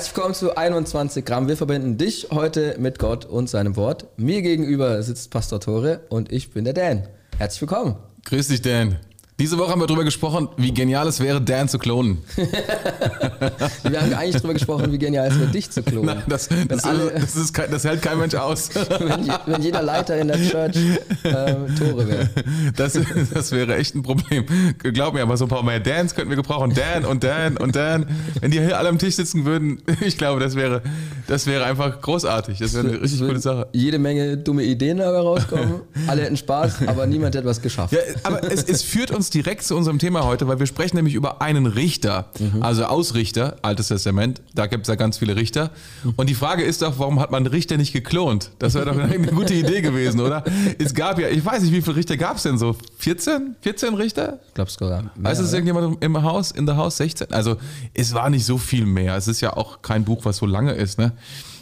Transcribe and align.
Herzlich 0.00 0.16
willkommen 0.16 0.34
zu 0.34 0.56
21 0.56 1.26
Gramm. 1.26 1.46
Wir 1.46 1.58
verbinden 1.58 1.98
dich 1.98 2.28
heute 2.30 2.74
mit 2.78 2.98
Gott 2.98 3.26
und 3.26 3.50
seinem 3.50 3.76
Wort. 3.76 4.06
Mir 4.16 4.40
gegenüber 4.40 5.02
sitzt 5.02 5.30
Pastor 5.30 5.60
Tore 5.60 6.06
und 6.08 6.32
ich 6.32 6.54
bin 6.54 6.64
der 6.64 6.72
Dan. 6.72 7.06
Herzlich 7.36 7.60
willkommen. 7.60 7.96
Grüß 8.24 8.48
dich, 8.48 8.62
Dan. 8.62 8.96
Diese 9.40 9.56
Woche 9.56 9.70
haben 9.70 9.80
wir 9.80 9.86
darüber 9.86 10.04
gesprochen, 10.04 10.50
wie 10.58 10.70
genial 10.70 11.08
es 11.08 11.18
wäre, 11.18 11.40
Dan 11.40 11.66
zu 11.66 11.78
klonen. 11.78 12.18
wir 12.36 14.02
haben 14.02 14.12
eigentlich 14.12 14.36
darüber 14.36 14.52
gesprochen, 14.52 14.92
wie 14.92 14.98
genial 14.98 15.28
es 15.28 15.40
wäre, 15.40 15.48
dich 15.48 15.70
zu 15.70 15.82
klonen. 15.82 16.14
Nein, 16.14 16.22
das, 16.28 16.50
das, 16.68 16.84
alle, 16.84 17.10
das, 17.12 17.36
ist, 17.36 17.56
das, 17.56 17.84
hält 17.84 18.02
kein 18.02 18.18
Mensch 18.18 18.34
aus. 18.34 18.68
wenn, 18.74 19.32
wenn, 19.46 19.62
jeder 19.62 19.80
Leiter 19.80 20.18
in 20.18 20.28
der 20.28 20.36
Church 20.36 20.76
äh, 21.22 21.54
Tore 21.78 22.06
wäre. 22.06 22.28
Das, 22.76 22.98
das 23.32 23.50
wäre 23.52 23.76
echt 23.76 23.94
ein 23.94 24.02
Problem. 24.02 24.44
Glaub 24.76 25.14
mir, 25.14 25.22
aber 25.22 25.38
so 25.38 25.46
ein 25.46 25.48
paar 25.48 25.62
mehr 25.62 25.80
Dans 25.80 26.14
könnten 26.14 26.28
wir 26.28 26.36
gebrauchen. 26.36 26.74
Dan 26.74 27.06
und 27.06 27.24
Dan 27.24 27.56
und 27.56 27.74
Dan. 27.74 28.04
Wenn 28.42 28.50
die 28.50 28.60
hier 28.60 28.78
alle 28.78 28.90
am 28.90 28.98
Tisch 28.98 29.14
sitzen 29.14 29.46
würden, 29.46 29.80
ich 30.02 30.18
glaube, 30.18 30.40
das 30.40 30.54
wäre, 30.54 30.82
das 31.28 31.46
wäre 31.46 31.64
einfach 31.64 32.02
großartig. 32.02 32.58
Das 32.58 32.74
wäre 32.74 32.86
eine 32.86 33.00
richtig 33.00 33.20
coole 33.20 33.40
Sache. 33.40 33.68
Jede 33.72 33.98
Menge 33.98 34.36
dumme 34.36 34.64
Ideen 34.64 34.98
dabei 34.98 35.20
rauskommen. 35.20 35.80
Alle 36.08 36.24
hätten 36.24 36.36
Spaß, 36.36 36.86
aber 36.88 37.06
niemand 37.06 37.34
hätte 37.34 37.46
was 37.46 37.62
geschafft. 37.62 37.94
Ja, 37.94 38.00
aber 38.22 38.44
es, 38.44 38.64
es 38.64 38.82
führt 38.82 39.10
uns 39.10 39.29
direkt 39.34 39.62
zu 39.62 39.76
unserem 39.76 39.98
Thema 39.98 40.24
heute, 40.24 40.48
weil 40.48 40.58
wir 40.58 40.66
sprechen 40.66 40.96
nämlich 40.96 41.14
über 41.14 41.40
einen 41.40 41.66
Richter, 41.66 42.30
mhm. 42.38 42.62
also 42.62 42.84
Ausrichter, 42.84 43.56
Altes 43.62 43.88
Testament. 43.88 44.42
Da 44.54 44.66
gibt 44.66 44.82
es 44.82 44.88
ja 44.88 44.94
ganz 44.94 45.18
viele 45.18 45.36
Richter. 45.36 45.70
Und 46.16 46.28
die 46.28 46.34
Frage 46.34 46.62
ist 46.62 46.82
doch, 46.82 46.98
warum 46.98 47.20
hat 47.20 47.30
man 47.30 47.46
Richter 47.46 47.76
nicht 47.76 47.92
geklont? 47.92 48.50
Das 48.58 48.74
wäre 48.74 48.86
doch 48.86 48.98
eine 48.98 49.18
gute 49.28 49.54
Idee 49.54 49.80
gewesen, 49.80 50.20
oder? 50.20 50.44
Es 50.78 50.94
gab 50.94 51.18
ja, 51.18 51.28
ich 51.28 51.44
weiß 51.44 51.62
nicht, 51.62 51.72
wie 51.72 51.82
viele 51.82 51.96
Richter 51.96 52.16
gab 52.16 52.36
es 52.36 52.42
denn 52.42 52.58
so? 52.58 52.76
14? 52.98 53.56
14 53.60 53.94
Richter? 53.94 54.38
Ich 54.48 54.54
glaube 54.54 54.70
sogar. 54.70 55.10
Weiß 55.16 55.38
es 55.38 55.52
irgendjemand 55.52 56.02
im 56.02 56.22
Haus, 56.22 56.50
in 56.50 56.66
der 56.66 56.76
Haus 56.76 56.96
16? 56.98 57.32
Also 57.32 57.56
es 57.94 58.14
war 58.14 58.30
nicht 58.30 58.44
so 58.44 58.58
viel 58.58 58.86
mehr. 58.86 59.16
Es 59.16 59.28
ist 59.28 59.40
ja 59.40 59.56
auch 59.56 59.82
kein 59.82 60.04
Buch, 60.04 60.24
was 60.24 60.36
so 60.38 60.46
lange 60.46 60.72
ist. 60.72 60.98
Ne? 60.98 61.12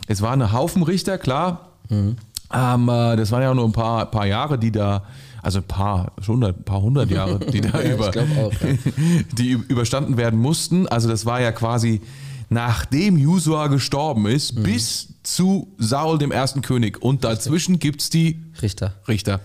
Es 0.07 0.23
waren 0.23 0.43
eine 0.43 0.53
Haufen 0.53 0.83
Richter, 0.83 1.19
klar. 1.19 1.69
Mhm. 1.89 2.17
Ähm, 2.53 2.87
das 2.87 3.31
waren 3.31 3.43
ja 3.43 3.55
nur 3.55 3.65
ein 3.65 3.73
paar, 3.73 4.07
paar 4.11 4.27
Jahre, 4.27 4.59
die 4.59 4.73
da 4.73 5.05
also 5.43 5.59
ein 5.59 5.65
paar, 5.65 6.13
schon 6.21 6.43
ein 6.45 6.63
paar 6.65 6.83
hundert 6.83 7.11
Jahre, 7.11 7.39
die 7.53 7.61
da 7.61 7.81
ja, 7.81 7.95
über, 7.95 8.09
auch, 8.09 8.53
ja. 8.53 8.69
die 9.33 9.51
überstanden 9.51 10.17
werden 10.17 10.39
mussten. 10.39 10.87
Also 10.89 11.09
das 11.09 11.27
war 11.27 11.41
ja 11.41 11.53
quasi 11.53 12.01
nachdem 12.51 13.19
Jusua 13.19 13.67
gestorben 13.67 14.27
ist, 14.27 14.57
mhm. 14.57 14.63
bis 14.63 15.09
zu 15.23 15.75
Saul, 15.79 16.19
dem 16.19 16.33
ersten 16.33 16.63
König. 16.63 17.03
Und 17.03 17.25
dazwischen 17.25 17.79
gibt 17.79 18.01
es 18.01 18.11
die 18.11 18.43
Richter. 18.63 18.95
Richter. 19.07 19.41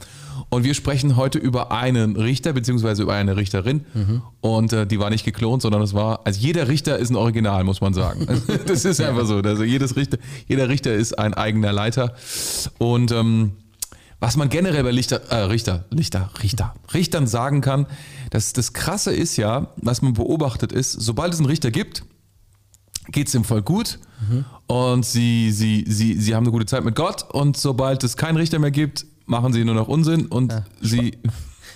Und 0.49 0.63
wir 0.63 0.73
sprechen 0.73 1.15
heute 1.15 1.39
über 1.39 1.71
einen 1.71 2.15
Richter 2.15 2.53
beziehungsweise 2.53 3.03
über 3.03 3.13
eine 3.13 3.35
Richterin. 3.35 3.85
Mhm. 3.93 4.21
Und 4.39 4.73
äh, 4.73 4.87
die 4.87 4.99
war 4.99 5.09
nicht 5.09 5.25
geklont, 5.25 5.61
sondern 5.61 5.81
es 5.81 5.93
war, 5.93 6.21
also 6.25 6.39
jeder 6.39 6.67
Richter 6.67 6.97
ist 6.97 7.09
ein 7.09 7.15
Original, 7.15 7.63
muss 7.63 7.81
man 7.81 7.93
sagen. 7.93 8.27
das 8.65 8.85
ist 8.85 9.01
einfach 9.01 9.25
so. 9.25 9.37
Also 9.37 9.63
jedes 9.63 9.95
Richter, 9.95 10.17
jeder 10.47 10.69
Richter 10.69 10.93
ist 10.93 11.17
ein 11.19 11.33
eigener 11.33 11.73
Leiter. 11.73 12.13
Und 12.77 13.11
ähm, 13.11 13.53
was 14.23 14.37
man 14.37 14.47
generell 14.47 14.83
bei 14.83 14.91
Lichter, 14.91 15.17
äh, 15.31 15.35
Richter, 15.35 15.83
Lichter, 15.89 16.29
Richter, 16.41 16.73
Richtern 16.93 17.27
sagen 17.27 17.59
kann, 17.59 17.87
dass 18.29 18.53
das 18.53 18.71
Krasse 18.71 19.13
ist 19.13 19.35
ja, 19.35 19.67
was 19.75 20.01
man 20.01 20.13
beobachtet 20.13 20.71
ist, 20.71 20.93
sobald 20.93 21.33
es 21.33 21.39
einen 21.39 21.49
Richter 21.49 21.71
gibt, 21.71 22.05
geht 23.09 23.27
es 23.27 23.33
dem 23.33 23.43
Volk 23.43 23.65
gut 23.65 23.99
mhm. 24.29 24.45
und 24.67 25.05
sie, 25.05 25.51
sie, 25.51 25.83
sie, 25.89 26.17
sie 26.17 26.35
haben 26.35 26.45
eine 26.45 26.51
gute 26.53 26.65
Zeit 26.65 26.85
mit 26.85 26.95
Gott 26.95 27.25
und 27.33 27.57
sobald 27.57 28.01
es 28.05 28.15
keinen 28.15 28.37
Richter 28.37 28.59
mehr 28.59 28.71
gibt, 28.71 29.05
machen 29.25 29.51
sie 29.51 29.65
nur 29.65 29.75
noch 29.75 29.89
Unsinn 29.89 30.27
und 30.27 30.53
ja. 30.53 30.63
sie 30.79 31.17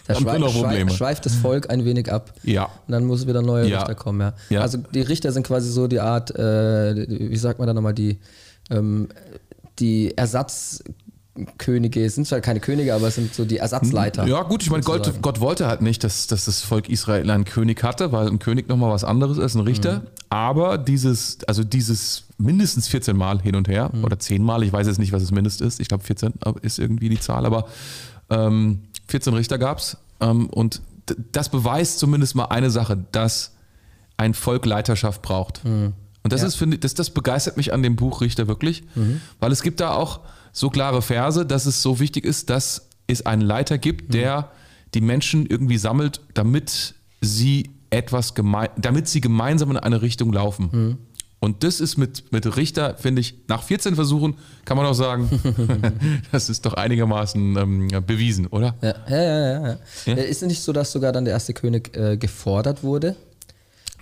da 0.07 0.13
haben 0.15 0.23
schweif, 0.23 0.39
noch 0.39 0.53
Probleme. 0.53 0.89
schweift 0.91 1.25
das 1.25 1.35
Volk 1.35 1.69
ein 1.69 1.83
wenig 1.83 2.09
ab. 2.09 2.33
Ja. 2.43 2.69
Und 2.87 2.93
dann 2.93 3.03
muss 3.03 3.27
wieder 3.27 3.41
neue 3.41 3.67
ja. 3.67 3.79
Richter 3.79 3.95
kommen, 3.95 4.21
ja. 4.21 4.33
ja. 4.49 4.61
Also 4.61 4.77
die 4.77 5.01
Richter 5.01 5.33
sind 5.33 5.45
quasi 5.45 5.69
so 5.69 5.87
die 5.87 5.99
Art, 5.99 6.33
äh, 6.33 7.07
wie 7.09 7.35
sagt 7.35 7.59
man 7.59 7.67
da 7.67 7.73
nochmal, 7.73 7.93
die, 7.93 8.19
ähm, 8.69 9.09
die 9.79 10.15
Ersatz- 10.15 10.81
Könige, 11.57 12.03
es 12.03 12.15
sind 12.15 12.27
zwar 12.27 12.41
keine 12.41 12.59
Könige, 12.59 12.93
aber 12.93 13.07
es 13.07 13.15
sind 13.15 13.33
so 13.33 13.45
die 13.45 13.57
Ersatzleiter. 13.57 14.25
Ja, 14.25 14.43
gut, 14.43 14.63
ich 14.63 14.69
meine, 14.69 14.83
Gott, 14.83 15.21
Gott, 15.21 15.39
wollte 15.39 15.67
halt 15.67 15.81
nicht, 15.81 16.03
dass, 16.03 16.27
dass 16.27 16.45
das 16.45 16.61
Volk 16.61 16.89
Israel 16.89 17.29
einen 17.29 17.45
König 17.45 17.83
hatte, 17.83 18.11
weil 18.11 18.27
ein 18.27 18.39
König 18.39 18.67
nochmal 18.67 18.91
was 18.91 19.03
anderes 19.03 19.37
ist, 19.37 19.55
ein 19.55 19.61
Richter. 19.61 19.99
Mhm. 19.99 20.07
Aber 20.29 20.77
dieses, 20.77 21.39
also 21.47 21.63
dieses 21.63 22.25
mindestens 22.37 22.87
14 22.87 23.15
Mal 23.15 23.41
hin 23.41 23.55
und 23.55 23.67
her 23.67 23.89
mhm. 23.93 24.03
oder 24.03 24.19
10 24.19 24.43
Mal, 24.43 24.63
ich 24.63 24.73
weiß 24.73 24.87
jetzt 24.87 24.99
nicht, 24.99 25.11
was 25.11 25.23
es 25.23 25.31
mindest 25.31 25.61
ist. 25.61 25.79
Ich 25.79 25.87
glaube, 25.87 26.03
14 26.03 26.33
ist 26.61 26.79
irgendwie 26.79 27.09
die 27.09 27.19
Zahl, 27.19 27.45
aber 27.45 27.67
ähm, 28.29 28.83
14 29.07 29.33
Richter 29.33 29.57
gab 29.57 29.79
es. 29.79 29.97
Ähm, 30.19 30.47
und 30.49 30.81
das 31.31 31.49
beweist 31.49 31.99
zumindest 31.99 32.35
mal 32.35 32.45
eine 32.45 32.69
Sache, 32.69 32.97
dass 33.11 33.53
ein 34.17 34.33
Volk 34.33 34.65
Leiterschaft 34.65 35.21
braucht. 35.21 35.63
Mhm. 35.63 35.93
Und 36.23 36.33
das 36.33 36.41
ja. 36.41 36.47
ist, 36.47 36.55
finde 36.55 36.77
das, 36.77 36.93
das 36.93 37.09
begeistert 37.09 37.55
mich 37.55 37.71
an 37.71 37.83
dem 37.83 37.95
Buch 37.95 38.21
Richter 38.21 38.47
wirklich, 38.47 38.83
mhm. 38.95 39.21
weil 39.39 39.51
es 39.51 39.61
gibt 39.61 39.79
da 39.79 39.91
auch 39.91 40.19
so 40.51 40.69
klare 40.69 41.01
Verse, 41.01 41.45
dass 41.45 41.65
es 41.65 41.81
so 41.81 41.99
wichtig 41.99 42.25
ist, 42.25 42.49
dass 42.49 42.89
es 43.07 43.25
einen 43.25 43.41
Leiter 43.41 43.77
gibt, 43.77 44.09
mhm. 44.09 44.11
der 44.11 44.51
die 44.93 45.01
Menschen 45.01 45.45
irgendwie 45.45 45.77
sammelt, 45.77 46.21
damit 46.33 46.95
sie 47.21 47.71
etwas 47.89 48.35
gemein, 48.35 48.69
damit 48.77 49.07
sie 49.07 49.21
gemeinsam 49.21 49.71
in 49.71 49.77
eine 49.77 50.01
Richtung 50.01 50.31
laufen. 50.33 50.69
Mhm. 50.71 50.97
Und 51.39 51.63
das 51.63 51.79
ist 51.79 51.97
mit, 51.97 52.31
mit 52.31 52.57
Richter, 52.57 52.95
finde 52.97 53.21
ich, 53.21 53.35
nach 53.47 53.61
14 53.61 53.93
Versuchen 53.93 54.35
kann 54.65 54.75
man 54.75 54.87
auch 54.87 54.93
sagen, 54.93 55.29
das 56.31 56.49
ist 56.49 56.65
doch 56.65 56.73
einigermaßen 56.73 57.57
ähm, 57.57 57.87
bewiesen, 58.05 58.47
oder? 58.47 58.75
Ja, 58.81 58.95
ja, 59.07 59.23
ja, 59.23 59.67
ja. 59.67 59.77
ja. 60.05 60.13
Ist 60.15 60.41
es 60.41 60.47
nicht 60.47 60.61
so, 60.61 60.73
dass 60.73 60.91
sogar 60.91 61.11
dann 61.11 61.25
der 61.25 61.35
erste 61.35 61.53
König 61.53 61.95
äh, 61.95 62.17
gefordert 62.17 62.83
wurde? 62.83 63.15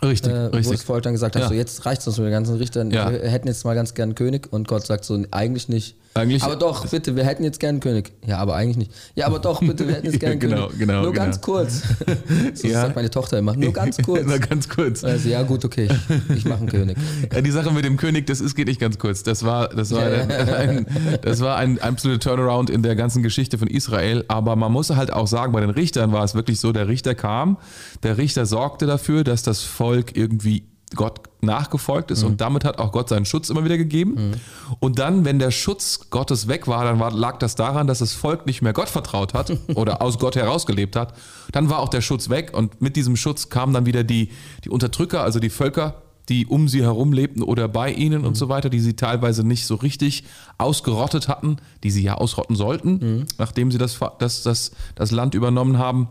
Richtig, 0.02 0.32
äh, 0.32 0.36
richtig. 0.36 0.68
Wo 0.68 0.72
das 0.72 0.84
Volk 0.84 1.04
dann 1.04 1.14
gesagt 1.14 1.36
hat, 1.36 1.48
so 1.48 1.54
jetzt 1.54 1.86
reicht 1.86 2.02
es 2.02 2.08
uns 2.08 2.18
mit 2.18 2.28
den 2.28 2.32
ganzen 2.32 2.56
Richtern, 2.56 2.92
wir 2.92 3.02
hätten 3.02 3.48
jetzt 3.48 3.66
mal 3.66 3.76
ganz 3.76 3.94
gern 3.94 4.10
einen 4.10 4.16
König 4.16 4.52
und 4.52 4.68
Gott 4.68 4.86
sagt 4.86 5.04
so, 5.04 5.22
eigentlich 5.32 5.68
nicht. 5.68 5.96
Eigentlich 6.18 6.44
aber 6.44 6.56
doch, 6.56 6.88
bitte, 6.88 7.18
wir 7.18 7.26
hätten 7.26 7.44
jetzt 7.44 7.60
gern 7.60 7.72
einen 7.72 7.80
König. 7.82 8.14
Ja, 8.26 8.38
aber 8.38 8.56
eigentlich 8.56 8.78
nicht. 8.78 8.92
Ja, 9.16 9.26
aber 9.26 9.40
doch, 9.40 9.60
bitte, 9.60 9.86
wir 9.86 9.96
hätten 9.96 10.06
jetzt 10.06 10.22
gern 10.22 10.32
einen 10.32 10.40
genau, 10.40 10.68
König. 10.68 10.80
Genau, 10.80 11.02
Nur 11.02 11.12
genau. 11.12 11.26
ganz 11.26 11.42
kurz. 11.42 11.82
so 12.54 12.68
ja. 12.70 12.84
sagt 12.84 12.96
meine 12.96 13.10
Tochter 13.10 13.38
immer. 13.38 13.54
Nur 13.54 13.74
ganz 13.74 13.98
kurz. 14.02 14.26
Nur 14.26 14.40
ganz 14.40 14.70
kurz. 14.70 15.04
Also, 15.04 15.28
ja, 15.28 15.44
gut, 15.44 15.66
okay, 15.66 15.90
ich, 16.30 16.38
ich 16.38 16.46
mache 16.46 16.60
einen 16.60 16.70
König. 16.70 16.98
Ja, 17.34 17.42
die 17.42 17.52
Sache 17.52 17.70
mit 17.72 17.84
dem 17.84 17.98
König, 17.98 18.28
das 18.28 18.40
ist, 18.40 18.56
geht 18.56 18.70
nicht 18.70 18.80
ganz 18.80 18.98
kurz. 18.98 19.24
Das 19.24 19.44
war, 19.44 19.68
das 19.68 19.92
war, 19.92 20.04
ein, 20.04 20.32
ein, 20.32 20.86
das 21.22 21.42
war 21.42 21.58
ein 21.58 21.82
absoluter 21.82 22.30
Turnaround 22.30 22.70
in 22.70 22.82
der 22.82 22.96
ganzen 22.96 23.22
Geschichte 23.22 23.58
von 23.58 23.68
Israel. 23.68 24.24
Aber 24.30 24.56
man 24.56 24.72
muss 24.72 24.90
halt 24.92 25.12
auch 25.12 25.28
sagen, 25.28 25.52
bei 25.52 25.60
den 25.60 25.70
Richtern 25.70 26.14
war 26.14 26.24
es 26.24 26.34
wirklich 26.34 26.62
so, 26.62 26.72
der 26.72 26.88
Richter 26.88 27.14
kam, 27.14 27.58
der 28.04 28.18
Richter 28.18 28.46
sorgte 28.46 28.86
dafür, 28.86 29.26
dass 29.26 29.44
das 29.44 29.64
Volk 29.64 30.16
irgendwie 30.16 30.64
Gott 30.96 31.22
nachgefolgt 31.42 32.12
ist 32.12 32.24
mhm. 32.24 32.32
und 32.32 32.42
damit 32.42 32.66
hat 32.66 32.80
auch 32.80 32.92
Gott 32.92 33.10
seinen 33.10 33.26
Schutz 33.26 33.50
immer 33.50 33.64
wieder 33.64 33.78
gegeben. 33.78 34.16
Mhm. 34.16 34.34
Und 34.80 35.00
dann, 35.00 35.26
wenn 35.26 35.40
der 35.40 35.52
Schutz 35.52 36.10
Gottes 36.10 36.48
weg 36.48 36.68
war, 36.68 36.84
dann 36.84 37.00
war, 37.00 37.12
lag 37.12 37.38
das 37.38 37.56
daran, 37.56 37.88
dass 37.88 38.00
das 38.00 38.14
Volk 38.14 38.46
nicht 38.46 38.62
mehr 38.62 38.74
Gott 38.74 38.90
vertraut 38.90 39.34
hat 39.34 39.52
oder 39.76 40.02
aus 40.02 40.20
Gott 40.20 40.36
herausgelebt 40.36 40.96
hat. 40.96 41.14
Dann 41.52 41.70
war 41.70 41.80
auch 41.80 41.90
der 41.90 42.02
Schutz 42.02 42.30
weg 42.30 42.52
und 42.54 42.82
mit 42.82 42.96
diesem 42.96 43.16
Schutz 43.16 43.50
kamen 43.50 43.74
dann 43.74 43.86
wieder 43.86 44.04
die, 44.04 44.30
die 44.64 44.70
Unterdrücker, 44.70 45.22
also 45.22 45.40
die 45.40 45.50
Völker, 45.50 46.02
die 46.30 46.48
um 46.48 46.68
sie 46.68 46.82
herum 46.82 47.14
lebten 47.14 47.44
oder 47.44 47.68
bei 47.68 47.92
ihnen 47.92 48.22
mhm. 48.22 48.28
und 48.28 48.36
so 48.36 48.50
weiter, 48.50 48.70
die 48.70 48.80
sie 48.80 48.96
teilweise 48.96 49.46
nicht 49.46 49.66
so 49.68 49.76
richtig 49.76 50.24
ausgerottet 50.58 51.28
hatten, 51.28 51.58
die 51.84 51.92
sie 51.92 52.04
ja 52.04 52.16
ausrotten 52.16 52.56
sollten, 52.56 52.92
mhm. 52.94 53.26
nachdem 53.38 53.72
sie 53.72 53.78
das, 53.78 54.00
das, 54.20 54.44
das, 54.44 54.72
das 54.96 55.12
Land 55.12 55.36
übernommen 55.36 55.78
haben. 55.78 56.10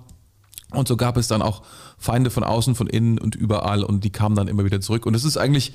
Und 0.71 0.89
so 0.89 0.97
gab 0.97 1.17
es 1.17 1.29
dann 1.29 1.43
auch 1.43 1.63
Feinde 2.05 2.29
von 2.29 2.45
außen, 2.45 2.75
von 2.75 2.87
innen 2.87 3.19
und 3.19 3.35
überall 3.35 3.83
und 3.83 4.05
die 4.05 4.11
kamen 4.11 4.37
dann 4.37 4.47
immer 4.47 4.65
wieder 4.65 4.81
zurück. 4.83 5.07
Und 5.07 5.15
es 5.15 5.25
ist 5.25 5.39
eigentlich, 5.39 5.73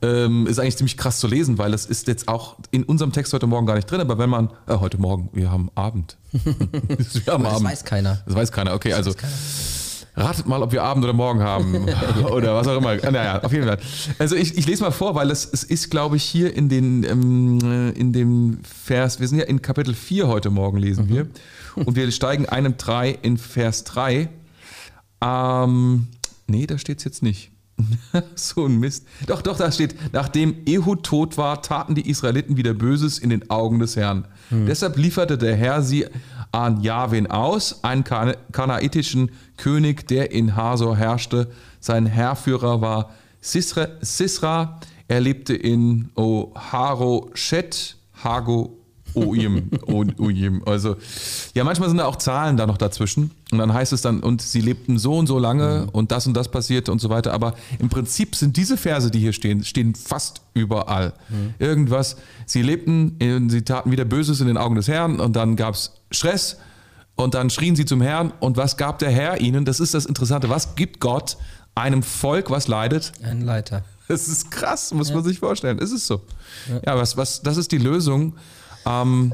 ähm, 0.00 0.46
ist 0.46 0.60
eigentlich 0.60 0.76
ziemlich 0.76 0.96
krass 0.96 1.18
zu 1.18 1.26
lesen, 1.26 1.58
weil 1.58 1.74
es 1.74 1.86
ist 1.86 2.06
jetzt 2.06 2.28
auch 2.28 2.56
in 2.70 2.84
unserem 2.84 3.10
Text 3.10 3.32
heute 3.32 3.48
Morgen 3.48 3.66
gar 3.66 3.74
nicht 3.74 3.90
drin, 3.90 4.00
aber 4.00 4.16
wenn 4.16 4.30
man, 4.30 4.50
äh, 4.68 4.76
heute 4.76 4.98
Morgen, 4.98 5.28
wir 5.32 5.50
haben 5.50 5.70
Abend. 5.74 6.16
wir 6.30 7.32
haben 7.32 7.42
das 7.42 7.54
Abend. 7.54 7.68
weiß 7.68 7.84
keiner. 7.84 8.22
Das 8.26 8.34
weiß 8.36 8.52
keiner, 8.52 8.74
okay, 8.74 8.92
also. 8.92 9.12
Ratet 10.14 10.46
mal, 10.46 10.62
ob 10.62 10.72
wir 10.72 10.82
Abend 10.84 11.02
oder 11.04 11.14
Morgen 11.14 11.40
haben 11.40 11.88
oder 12.30 12.54
was 12.54 12.68
auch 12.68 12.76
immer. 12.76 12.94
Naja, 12.96 13.42
auf 13.42 13.52
jeden 13.52 13.66
Fall. 13.66 13.78
Also 14.20 14.36
ich, 14.36 14.56
ich 14.56 14.66
lese 14.66 14.84
mal 14.84 14.92
vor, 14.92 15.16
weil 15.16 15.32
es, 15.32 15.48
es 15.50 15.64
ist, 15.64 15.90
glaube 15.90 16.16
ich, 16.16 16.22
hier 16.22 16.54
in, 16.54 16.68
den, 16.68 17.02
ähm, 17.02 17.92
in 17.96 18.12
dem 18.12 18.58
Vers, 18.62 19.18
wir 19.18 19.26
sind 19.26 19.38
ja 19.38 19.46
in 19.46 19.62
Kapitel 19.62 19.94
4 19.94 20.28
heute 20.28 20.50
Morgen, 20.50 20.78
lesen 20.78 21.06
mhm. 21.06 21.08
wir. 21.08 21.26
Und 21.74 21.96
wir 21.96 22.08
steigen 22.12 22.46
einem 22.46 22.76
3 22.76 23.18
in 23.22 23.36
Vers 23.36 23.82
3. 23.84 24.28
Ähm, 25.22 26.08
nee, 26.46 26.66
da 26.66 26.78
steht 26.78 26.98
es 26.98 27.04
jetzt 27.04 27.22
nicht. 27.22 27.52
so 28.34 28.66
ein 28.66 28.78
Mist. 28.78 29.06
Doch, 29.26 29.42
doch, 29.42 29.56
da 29.56 29.72
steht, 29.72 29.94
nachdem 30.12 30.56
Ehud 30.66 31.04
tot 31.04 31.38
war, 31.38 31.62
taten 31.62 31.94
die 31.94 32.08
Israeliten 32.08 32.56
wieder 32.56 32.74
Böses 32.74 33.18
in 33.18 33.30
den 33.30 33.50
Augen 33.50 33.78
des 33.78 33.96
Herrn. 33.96 34.26
Hm. 34.50 34.66
Deshalb 34.66 34.96
lieferte 34.96 35.38
der 35.38 35.56
Herr 35.56 35.82
sie 35.82 36.06
an 36.52 36.82
Jahwen 36.82 37.28
aus, 37.28 37.82
einen 37.82 38.04
kanaitischen 38.04 39.30
König, 39.56 40.06
der 40.06 40.32
in 40.32 40.54
Hasor 40.54 40.96
herrschte. 40.96 41.50
Sein 41.80 42.06
Herrführer 42.06 42.80
war 42.80 43.10
Sisra. 43.40 43.88
Sisra. 44.00 44.80
Er 45.08 45.20
lebte 45.20 45.54
in 45.54 46.10
Oharoshet, 46.14 47.96
Hago 48.22 48.81
Ujim, 49.14 49.70
Ujim. 49.86 50.62
Also, 50.66 50.96
ja, 51.54 51.64
manchmal 51.64 51.88
sind 51.88 51.98
da 51.98 52.06
auch 52.06 52.16
Zahlen 52.16 52.56
da 52.56 52.66
noch 52.66 52.78
dazwischen. 52.78 53.30
Und 53.50 53.58
dann 53.58 53.72
heißt 53.72 53.92
es 53.92 54.02
dann, 54.02 54.20
und 54.20 54.40
sie 54.40 54.60
lebten 54.60 54.98
so 54.98 55.16
und 55.16 55.26
so 55.26 55.38
lange 55.38 55.82
mhm. 55.82 55.88
und 55.90 56.12
das 56.12 56.26
und 56.26 56.34
das 56.34 56.50
passierte 56.50 56.90
und 56.92 57.00
so 57.00 57.10
weiter. 57.10 57.32
Aber 57.32 57.54
im 57.78 57.88
Prinzip 57.88 58.34
sind 58.34 58.56
diese 58.56 58.76
Verse, 58.76 59.10
die 59.10 59.18
hier 59.18 59.32
stehen, 59.32 59.64
stehen 59.64 59.94
fast 59.94 60.42
überall. 60.54 61.12
Mhm. 61.28 61.54
Irgendwas, 61.58 62.16
sie 62.46 62.62
lebten, 62.62 63.48
sie 63.50 63.62
taten 63.62 63.90
wieder 63.90 64.04
Böses 64.04 64.40
in 64.40 64.46
den 64.46 64.56
Augen 64.56 64.74
des 64.74 64.88
Herrn 64.88 65.20
und 65.20 65.36
dann 65.36 65.56
gab 65.56 65.74
es 65.74 65.92
Stress 66.10 66.56
und 67.14 67.34
dann 67.34 67.50
schrien 67.50 67.76
sie 67.76 67.84
zum 67.84 68.00
Herrn. 68.00 68.32
Und 68.40 68.56
was 68.56 68.76
gab 68.76 68.98
der 68.98 69.10
Herr 69.10 69.40
ihnen? 69.40 69.64
Das 69.64 69.80
ist 69.80 69.94
das 69.94 70.06
Interessante. 70.06 70.48
Was 70.48 70.74
gibt 70.74 71.00
Gott 71.00 71.36
einem 71.74 72.02
Volk, 72.02 72.50
was 72.50 72.68
leidet? 72.68 73.12
Ein 73.22 73.42
Leiter. 73.42 73.84
Das 74.08 74.28
ist 74.28 74.50
krass, 74.50 74.92
muss 74.92 75.08
ja. 75.08 75.14
man 75.14 75.24
sich 75.24 75.38
vorstellen. 75.38 75.78
Ist 75.78 75.92
es 75.92 76.06
so? 76.06 76.20
Ja, 76.68 76.80
ja 76.86 76.98
was, 76.98 77.16
was, 77.16 77.42
das 77.42 77.56
ist 77.56 77.72
die 77.72 77.78
Lösung. 77.78 78.34
Ähm, 78.86 79.32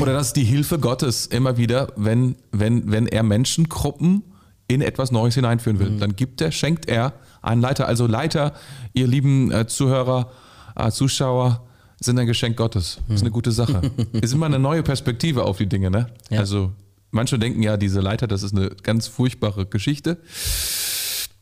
oder 0.00 0.12
das 0.12 0.28
ist 0.28 0.36
die 0.36 0.44
Hilfe 0.44 0.78
Gottes 0.78 1.26
immer 1.26 1.56
wieder, 1.56 1.92
wenn, 1.96 2.36
wenn, 2.50 2.90
wenn 2.90 3.06
er 3.06 3.22
Menschengruppen 3.22 4.22
in 4.68 4.80
etwas 4.80 5.10
Neues 5.10 5.34
hineinführen 5.34 5.78
will. 5.78 5.90
Mhm. 5.90 6.00
Dann 6.00 6.16
gibt 6.16 6.40
er, 6.40 6.52
schenkt 6.52 6.86
er 6.88 7.12
einen 7.42 7.60
Leiter. 7.60 7.86
Also 7.86 8.06
Leiter, 8.06 8.54
ihr 8.92 9.06
lieben 9.06 9.50
äh, 9.50 9.66
Zuhörer, 9.66 10.30
äh, 10.76 10.90
Zuschauer, 10.90 11.66
sind 12.00 12.18
ein 12.18 12.26
Geschenk 12.26 12.56
Gottes. 12.56 12.98
Das 13.06 13.16
ist 13.16 13.22
eine 13.22 13.30
gute 13.30 13.52
Sache. 13.52 13.80
ist 14.12 14.32
immer 14.32 14.46
eine 14.46 14.58
neue 14.58 14.82
Perspektive 14.82 15.44
auf 15.44 15.58
die 15.58 15.68
Dinge. 15.68 15.90
Ne? 15.90 16.08
Ja. 16.30 16.40
Also 16.40 16.72
manche 17.10 17.38
denken 17.38 17.62
ja, 17.62 17.76
diese 17.76 18.00
Leiter, 18.00 18.26
das 18.26 18.42
ist 18.42 18.56
eine 18.56 18.70
ganz 18.82 19.06
furchtbare 19.06 19.66
Geschichte 19.66 20.18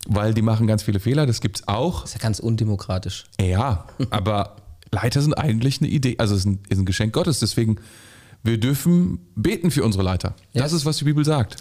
weil 0.07 0.35
die 0.35 0.43
machen 0.43 0.67
ganz 0.67 0.83
viele 0.83 1.01
Fehler, 1.01 1.27
das 1.27 1.41
gibt 1.41 1.61
es 1.61 1.69
auch. 1.69 2.03
Das 2.03 2.11
ist 2.11 2.15
ja 2.15 2.23
ganz 2.23 2.41
undemokratisch. 2.41 3.27
Ja, 3.41 3.87
aber 4.11 4.57
Leiter 4.93 5.23
sind 5.23 5.35
eigentlich 5.35 5.81
eine 5.81 5.89
Idee, 5.89 6.17
also 6.19 6.35
es 6.35 6.41
ist 6.41 6.47
ein, 6.47 6.59
ist 6.69 6.79
ein 6.79 6.85
Geschenk 6.85 7.13
Gottes, 7.13 7.39
deswegen 7.41 7.77
wir 8.43 8.59
dürfen 8.59 9.21
beten 9.35 9.71
für 9.71 9.85
unsere 9.85 10.03
Leiter. 10.03 10.35
Ja. 10.53 10.63
Das 10.63 10.73
ist, 10.73 10.85
was 10.85 10.97
die 10.97 11.05
Bibel 11.05 11.25
sagt. 11.25 11.57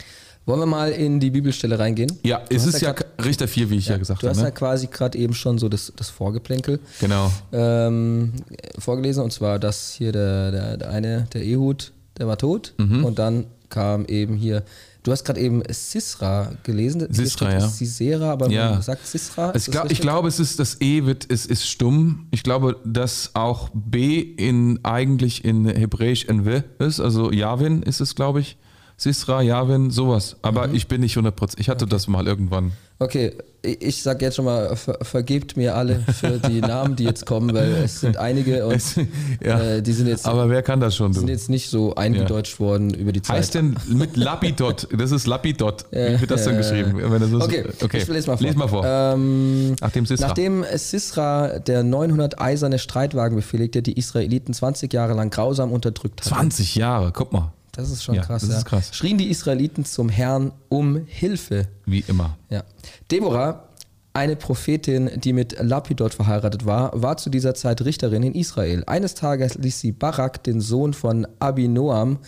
Wollen 0.46 0.62
wir 0.62 0.66
mal 0.66 0.92
in 0.92 1.20
die 1.20 1.30
Bibelstelle 1.30 1.78
reingehen? 1.78 2.12
Ja, 2.24 2.40
du 2.40 2.56
es 2.56 2.66
ist 2.66 2.81
ja 2.81 2.94
grad, 2.94 3.24
Richter 3.24 3.48
4, 3.48 3.70
wie 3.70 3.76
ich 3.76 3.86
ja, 3.86 3.94
ja 3.94 3.98
gesagt 3.98 4.24
habe. 4.24 4.28
Du 4.28 4.30
hast 4.31 4.38
ne? 4.38 4.46
ja 4.46 4.52
quasi 4.52 4.88
gerade 4.88 5.18
eben 5.18 5.34
schon 5.34 5.60
so 5.60 5.70
das, 5.70 5.94
das 5.96 6.10
Vorgeplänkel 6.10 6.80
genau. 7.00 7.31
ähm, 7.52 8.34
vorgelesen. 8.80 9.24
Und 9.24 9.31
zwar, 9.31 9.60
dass 9.60 9.94
hier 9.94 10.12
der, 10.12 10.52
der, 10.52 10.78
der 10.78 10.90
eine, 10.90 11.28
der 11.34 11.44
Ehud, 11.44 11.92
der 12.18 12.28
war 12.28 12.38
tot. 12.38 12.74
Mhm. 12.78 13.06
Und 13.06 13.20
dann 13.20 13.46
kam 13.70 14.06
eben 14.06 14.36
hier 14.36 14.64
Du 15.04 15.12
hast 15.12 15.24
gerade 15.24 15.40
eben 15.40 15.63
Sisra 15.69 16.51
gelesen. 16.63 17.07
Sisra, 17.10 17.54
ja. 17.54 17.68
Sisera, 17.68 18.31
aber 18.31 18.50
ja. 18.50 18.72
man 18.72 18.81
sagt 18.81 19.07
Sisra. 19.07 19.56
Ich, 19.56 19.66
glaub, 19.66 19.90
ich 19.90 20.01
glaube, 20.01 20.28
es 20.28 20.40
ist 20.40 20.60
das 20.60 20.81
E 20.81 21.06
wird, 21.06 21.25
ist, 21.25 21.46
ist 21.46 21.68
stumm. 21.68 22.28
Ich 22.31 22.44
glaube, 22.44 22.75
dass 22.84 23.31
auch 23.34 23.69
B 23.74 24.19
in 24.19 24.80
eigentlich 24.84 25.46
in 25.46 25.66
Hebräisch 25.66 26.25
NW 26.25 26.63
ist, 26.80 27.00
also 27.00 27.31
Javin 27.31 27.81
ist 27.81 28.01
es, 28.01 28.16
glaube 28.16 28.42
ich. 28.42 28.57
Sisra, 29.00 29.42
Javin, 29.42 29.92
sowas. 29.92 30.36
Aber 30.42 30.68
mhm. 30.68 30.75
ich 30.75 30.88
bin 30.90 31.00
nicht 31.00 31.18
100%. 31.18 31.54
Ich 31.57 31.69
hatte 31.69 31.86
okay. 31.86 31.92
das 31.92 32.10
mal 32.10 32.28
irgendwann. 32.28 32.74
Okay, 33.01 33.31
ich 33.62 34.04
sag 34.04 34.22
jetzt 34.22 34.36
schon 34.36 34.44
mal, 34.44 34.75
ver 34.75 34.98
vergebt 35.01 35.56
mir 35.56 35.74
alle 35.74 36.01
für 36.01 36.38
die 36.38 36.60
Namen, 36.62 36.98
die 36.98 37.06
jetzt 37.06 37.25
kommen, 37.25 37.54
weil 37.56 37.72
es 37.86 38.01
sind 38.01 38.18
einige 38.18 38.68
und 38.68 38.75
es, 38.75 38.96
ja, 39.42 39.62
äh, 39.62 39.81
die 39.81 39.94
sind 39.94 40.07
jetzt. 40.07 40.28
Aber 40.28 40.50
wer 40.50 40.62
kann 40.63 40.81
das 40.81 40.98
schon? 40.98 41.13
Die 41.13 41.19
sind 41.19 41.30
jetzt 41.30 41.50
nicht 41.50 41.69
so 41.69 41.96
eingedeutscht 41.96 42.60
ja. 42.60 42.66
worden 42.66 42.94
über 42.94 43.13
die 43.13 43.22
Zeit. 43.22 43.38
Heißt 43.38 43.56
denn 43.56 43.78
mit 43.88 44.18
Lapidot? 44.18 44.90
Das 44.98 45.13
ist 45.13 45.28
Lapidot. 45.28 45.86
Wie 45.92 46.19
wird 46.19 46.30
das 46.30 46.44
denn 46.44 46.57
geschrieben? 46.57 47.00
So 47.30 47.40
okay, 47.40 47.63
okay, 47.81 48.00
ich 48.00 48.07
lese 48.10 48.28
mal 48.28 48.36
vor. 48.36 48.45
Lies 48.45 48.56
mal 48.57 48.68
vor. 48.68 48.84
Ähm, 48.86 49.75
nachdem, 49.80 50.06
Sisra. 50.06 50.28
nachdem 50.28 50.66
Sisra 50.75 51.60
der 51.60 51.84
900 51.84 52.42
eiserne 52.42 52.80
Streitwagen 52.80 53.38
befehligte, 53.38 53.81
die 53.81 53.98
Israeliten 53.98 54.54
20 54.54 54.92
Jahre 54.92 55.13
lang 55.13 55.30
grausam 55.30 55.72
unterdrückt 55.72 56.19
hatten. 56.19 56.36
20 56.36 56.75
Jahre, 56.75 57.13
guck 57.13 57.31
mal. 57.31 57.54
Das 57.80 57.92
ist 57.92 58.04
schon 58.04 58.16
ja, 58.16 58.22
krass. 58.24 58.42
Das 58.42 58.52
ja. 58.52 58.58
ist 58.58 58.66
krass. 58.66 58.90
Schrien 58.94 59.18
die 59.18 59.30
Israeliten 59.30 59.86
zum 59.86 60.10
Herrn 60.10 60.52
um 60.68 61.06
Hilfe. 61.06 61.68
Wie 61.86 62.04
immer. 62.08 62.38
Ja. 62.50 62.64
Deborah, 63.10 63.70
eine 64.12 64.36
Prophetin, 64.36 65.10
die 65.16 65.31
mit 65.31 65.56
Lapidot 65.60 66.14
verheiratet 66.14 66.66
war, 66.66 66.92
war 67.02 67.16
zu 67.16 67.30
dieser 67.30 67.54
Zeit 67.54 67.84
Richterin 67.86 68.24
in 68.24 68.34
Israel. 68.34 68.84
Eines 68.86 69.14
Tages 69.16 69.56
ließ 69.56 69.80
sie 69.80 69.94
Barak, 69.94 70.44
den 70.44 70.60
Sohn 70.60 70.94
von 70.94 71.26
Abinoam, 71.40 72.20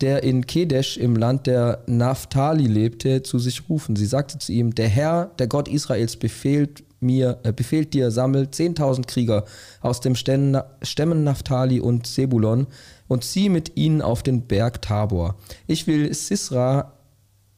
der 0.00 0.22
in 0.22 0.46
Kedesh 0.46 0.96
im 0.96 1.16
Land 1.16 1.48
der 1.48 1.82
Naphtali 1.86 2.68
lebte, 2.68 3.24
zu 3.24 3.40
sich 3.40 3.68
rufen. 3.68 3.96
Sie 3.96 4.06
sagte 4.06 4.38
zu 4.38 4.52
ihm: 4.52 4.76
Der 4.76 4.88
Herr, 4.88 5.30
der 5.40 5.48
Gott 5.48 5.66
Israels, 5.66 6.16
befehlt 6.16 6.84
mir, 7.00 7.38
äh, 7.42 7.52
befehlt 7.52 7.94
dir, 7.94 8.10
sammelt 8.10 8.54
10.000 8.54 9.06
Krieger 9.06 9.44
aus 9.80 10.00
dem 10.00 10.14
Stämmen 10.14 11.24
Naphtali 11.24 11.80
und 11.80 12.06
Sebulon 12.06 12.66
und 13.08 13.24
zieh 13.24 13.48
mit 13.48 13.76
ihnen 13.76 14.02
auf 14.02 14.22
den 14.22 14.42
Berg 14.42 14.82
Tabor. 14.82 15.36
Ich 15.66 15.86
will 15.86 16.12
Sisra, 16.14 16.92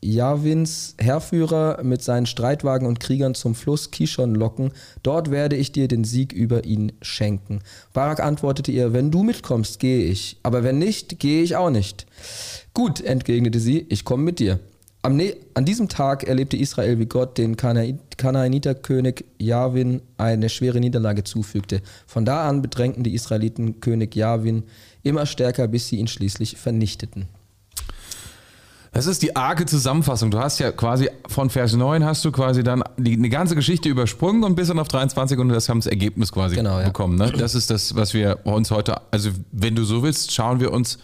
Javins 0.03 0.95
Herrführer, 0.99 1.83
mit 1.83 2.03
seinen 2.03 2.27
Streitwagen 2.27 2.87
und 2.87 3.01
Kriegern 3.01 3.35
zum 3.35 3.55
Fluss 3.55 3.91
Kishon 3.91 4.35
locken. 4.35 4.73
Dort 5.03 5.31
werde 5.31 5.57
ich 5.57 5.73
dir 5.73 5.89
den 5.89 6.05
Sieg 6.05 6.33
über 6.33 6.65
ihn 6.65 6.93
schenken. 7.01 7.61
Barak 7.93 8.21
antwortete 8.21 8.71
ihr, 8.71 8.93
wenn 8.93 9.11
du 9.11 9.23
mitkommst, 9.23 9.81
gehe 9.81 10.05
ich, 10.05 10.39
aber 10.43 10.63
wenn 10.63 10.79
nicht, 10.79 11.19
gehe 11.19 11.43
ich 11.43 11.57
auch 11.57 11.71
nicht. 11.71 12.07
Gut, 12.75 13.01
entgegnete 13.01 13.59
sie, 13.59 13.87
ich 13.89 14.05
komme 14.05 14.23
mit 14.23 14.39
dir. 14.39 14.61
An 15.03 15.65
diesem 15.65 15.89
Tag 15.89 16.25
erlebte 16.25 16.57
Israel, 16.57 16.99
wie 16.99 17.07
Gott 17.07 17.39
den 17.39 17.57
Kanaaniterkönig 17.57 19.25
Javin 19.39 20.03
eine 20.17 20.49
schwere 20.49 20.81
Niederlage 20.81 21.23
zufügte. 21.23 21.81
Von 22.09 22.25
da 22.25 22.49
an 22.49 22.61
bedrängten 22.61 23.05
die 23.05 23.15
Israeliten 23.15 23.81
König 23.81 24.17
Javin 24.17 24.65
immer 25.07 25.27
stärker, 25.27 25.69
bis 25.69 25.89
sie 25.89 25.97
ihn 25.97 26.09
schließlich 26.09 26.57
vernichteten. 26.57 27.29
Das 28.97 29.05
ist 29.05 29.23
die 29.23 29.37
arge 29.37 29.67
Zusammenfassung. 29.67 30.31
Du 30.31 30.39
hast 30.39 30.59
ja 30.59 30.73
quasi 30.73 31.11
von 31.29 31.51
Vers 31.51 31.75
9 31.75 32.03
hast 32.03 32.25
du 32.25 32.33
quasi 32.33 32.63
dann 32.63 32.83
die, 32.97 33.13
eine 33.13 33.29
ganze 33.29 33.55
Geschichte 33.55 33.91
übersprungen 33.91 34.43
und 34.43 34.55
bis 34.55 34.69
dann 34.69 34.79
auf 34.79 34.89
23 34.89 35.39
und 35.39 35.51
das 35.51 35.69
haben 35.69 35.81
das 35.81 35.87
Ergebnis 35.87 36.33
quasi 36.33 36.57
genau, 36.57 36.79
ja. 36.79 36.87
bekommen. 36.87 37.19
Ne? 37.19 37.31
Das 37.31 37.55
ist 37.55 37.69
das, 37.69 37.95
was 37.95 38.15
wir 38.15 38.47
uns 38.47 38.71
heute, 38.71 39.03
also 39.11 39.31
wenn 39.53 39.77
du 39.77 39.85
so 39.85 40.03
willst, 40.03 40.33
schauen 40.33 40.61
wir 40.61 40.73
uns 40.73 40.99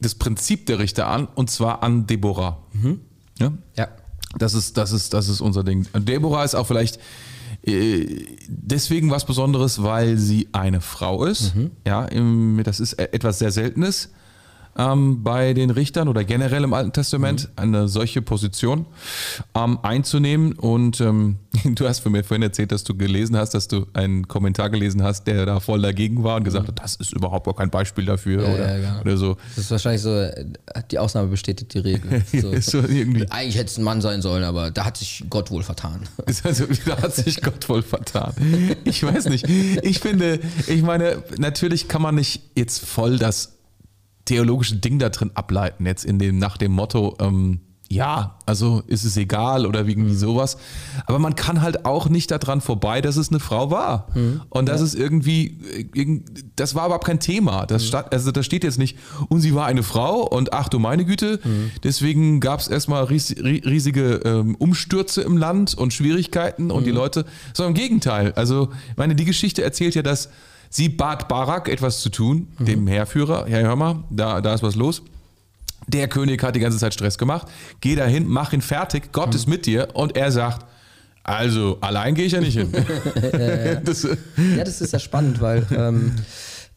das 0.00 0.16
Prinzip 0.16 0.66
der 0.66 0.80
Richter 0.80 1.06
an 1.06 1.28
und 1.36 1.48
zwar 1.48 1.84
an 1.84 2.08
Deborah. 2.08 2.58
Mhm. 2.72 3.00
Ja? 3.38 3.52
ja. 3.76 3.88
Das 4.36 4.54
ist, 4.54 4.76
das 4.76 4.90
ist, 4.90 5.14
das 5.14 5.28
ist 5.28 5.40
unser 5.40 5.62
Ding. 5.62 5.86
Deborah 5.94 6.42
ist 6.42 6.56
auch 6.56 6.66
vielleicht 6.66 6.98
deswegen 7.66 9.10
was 9.10 9.26
Besonderes, 9.26 9.82
weil 9.82 10.18
sie 10.18 10.48
eine 10.52 10.80
Frau 10.80 11.24
ist. 11.24 11.54
Mhm. 11.56 11.70
Ja, 11.86 12.06
das 12.62 12.80
ist 12.80 12.94
e-, 12.94 13.08
etwas 13.12 13.38
sehr 13.38 13.50
Seltenes 13.50 14.10
ähm, 14.78 15.22
bei 15.22 15.54
den 15.54 15.70
Richtern 15.70 16.08
oder 16.08 16.24
generell 16.24 16.64
im 16.64 16.72
Alten 16.72 16.92
Testament 16.92 17.44
mhm. 17.44 17.52
eine 17.56 17.88
solche 17.88 18.22
Position 18.22 18.86
ähm, 19.54 19.78
einzunehmen. 19.82 20.52
Und 20.52 21.00
ähm, 21.00 21.36
du 21.64 21.88
hast 21.88 22.00
für 22.00 22.10
mir 22.10 22.24
vorhin 22.24 22.42
erzählt, 22.42 22.72
dass 22.72 22.84
du 22.84 22.96
gelesen 22.96 23.36
hast, 23.36 23.54
dass 23.54 23.68
du 23.68 23.86
einen 23.94 24.28
Kommentar 24.28 24.70
gelesen 24.70 25.02
hast, 25.02 25.26
der 25.26 25.46
da 25.46 25.60
voll 25.60 25.80
dagegen 25.82 26.24
war 26.24 26.36
und 26.36 26.44
gesagt 26.44 26.64
mhm. 26.64 26.68
hat, 26.68 26.82
das 26.82 26.96
ist 26.96 27.12
überhaupt 27.12 27.46
gar 27.46 27.54
kein 27.54 27.70
Beispiel 27.70 28.04
dafür 28.04 28.42
ja, 28.42 28.54
oder, 28.54 28.78
ja, 28.78 28.90
genau. 28.90 29.00
oder, 29.00 29.16
so. 29.16 29.36
Das 29.54 29.64
ist 29.64 29.70
wahrscheinlich 29.70 30.02
so, 30.02 30.28
die 30.90 30.98
Ausnahme 30.98 31.28
bestätigt 31.28 31.74
die 31.74 31.78
Regel. 31.78 32.22
So. 32.36 32.52
so 32.60 32.78
Eigentlich 32.80 33.56
hätte 33.56 33.66
es 33.66 33.78
ein 33.78 33.84
Mann 33.84 34.00
sein 34.02 34.20
sollen, 34.20 34.44
aber 34.44 34.70
da 34.70 34.84
hat 34.84 34.96
sich 34.96 35.24
Gott 35.30 35.50
wohl 35.50 35.62
vertan. 35.62 36.00
Also, 36.44 36.66
da 36.84 37.00
hat 37.00 37.14
sich 37.14 37.40
Gott 37.40 37.68
wohl 37.68 37.82
vertan. 37.82 38.34
Ich 38.84 39.02
weiß 39.02 39.26
nicht. 39.26 39.48
Ich 39.48 40.00
finde, 40.00 40.40
ich 40.66 40.82
meine, 40.82 41.22
natürlich 41.38 41.88
kann 41.88 42.02
man 42.02 42.14
nicht 42.14 42.42
jetzt 42.54 42.84
voll 42.84 43.18
das 43.18 43.55
theologische 44.26 44.76
Ding 44.76 44.98
da 44.98 45.08
drin 45.08 45.30
ableiten, 45.34 45.86
jetzt 45.86 46.04
in 46.04 46.18
dem, 46.18 46.38
nach 46.38 46.58
dem 46.58 46.72
Motto, 46.72 47.16
ähm, 47.20 47.60
ja, 47.88 48.36
also 48.46 48.82
ist 48.88 49.04
es 49.04 49.16
egal 49.16 49.64
oder 49.64 49.86
irgendwie 49.86 50.14
sowas. 50.14 50.56
Aber 51.06 51.20
man 51.20 51.36
kann 51.36 51.62
halt 51.62 51.84
auch 51.84 52.08
nicht 52.08 52.30
daran 52.32 52.60
vorbei, 52.60 53.00
dass 53.00 53.16
es 53.16 53.28
eine 53.28 53.38
Frau 53.38 53.70
war. 53.70 54.08
Mhm. 54.14 54.42
Und 54.48 54.68
das 54.68 54.80
ja. 54.80 54.86
ist 54.86 54.94
irgendwie, 54.96 56.24
das 56.56 56.74
war 56.74 56.86
überhaupt 56.86 57.06
kein 57.06 57.20
Thema. 57.20 57.64
Das, 57.66 57.84
mhm. 57.84 57.86
Statt, 57.86 58.12
also 58.12 58.32
das 58.32 58.44
steht 58.44 58.64
jetzt 58.64 58.78
nicht, 58.78 58.98
und 59.28 59.40
sie 59.40 59.54
war 59.54 59.66
eine 59.66 59.84
Frau 59.84 60.26
und 60.26 60.52
ach 60.52 60.68
du 60.68 60.80
meine 60.80 61.04
Güte, 61.04 61.38
mhm. 61.44 61.70
deswegen 61.84 62.40
gab 62.40 62.58
es 62.58 62.66
erstmal 62.66 63.04
ries, 63.04 63.36
riesige 63.38 64.20
ähm, 64.24 64.56
Umstürze 64.56 65.22
im 65.22 65.36
Land 65.36 65.74
und 65.74 65.92
Schwierigkeiten 65.92 66.72
und 66.72 66.86
die 66.86 66.90
mhm. 66.90 66.96
Leute, 66.96 67.24
sondern 67.54 67.76
im 67.76 67.80
Gegenteil. 67.80 68.32
Also, 68.34 68.70
ich 68.90 68.96
meine, 68.96 69.14
die 69.14 69.24
Geschichte 69.24 69.62
erzählt 69.62 69.94
ja, 69.94 70.02
dass 70.02 70.28
Sie 70.70 70.88
bat 70.88 71.28
Barak 71.28 71.68
etwas 71.68 72.00
zu 72.00 72.10
tun, 72.10 72.48
mhm. 72.58 72.64
dem 72.64 72.86
Heerführer. 72.86 73.48
Ja, 73.48 73.58
hör 73.58 73.76
mal, 73.76 74.04
da, 74.10 74.40
da 74.40 74.54
ist 74.54 74.62
was 74.62 74.74
los. 74.74 75.02
Der 75.88 76.08
König 76.08 76.42
hat 76.42 76.56
die 76.56 76.60
ganze 76.60 76.78
Zeit 76.78 76.94
Stress 76.94 77.16
gemacht. 77.16 77.46
Geh 77.80 77.94
dahin, 77.94 78.26
mach 78.26 78.52
ihn 78.52 78.62
fertig. 78.62 79.12
Gott 79.12 79.30
mhm. 79.30 79.36
ist 79.36 79.46
mit 79.46 79.66
dir. 79.66 79.88
Und 79.94 80.16
er 80.16 80.32
sagt, 80.32 80.66
also 81.22 81.78
allein 81.80 82.14
gehe 82.14 82.26
ich 82.26 82.32
ja 82.32 82.40
nicht 82.40 82.56
hin. 82.56 82.72
ja, 83.32 83.38
ja. 83.64 83.74
Das, 83.76 84.02
ja, 84.02 84.64
das 84.64 84.80
ist 84.80 84.92
ja 84.92 84.98
spannend, 84.98 85.40
weil 85.40 85.66
ähm, 85.76 86.12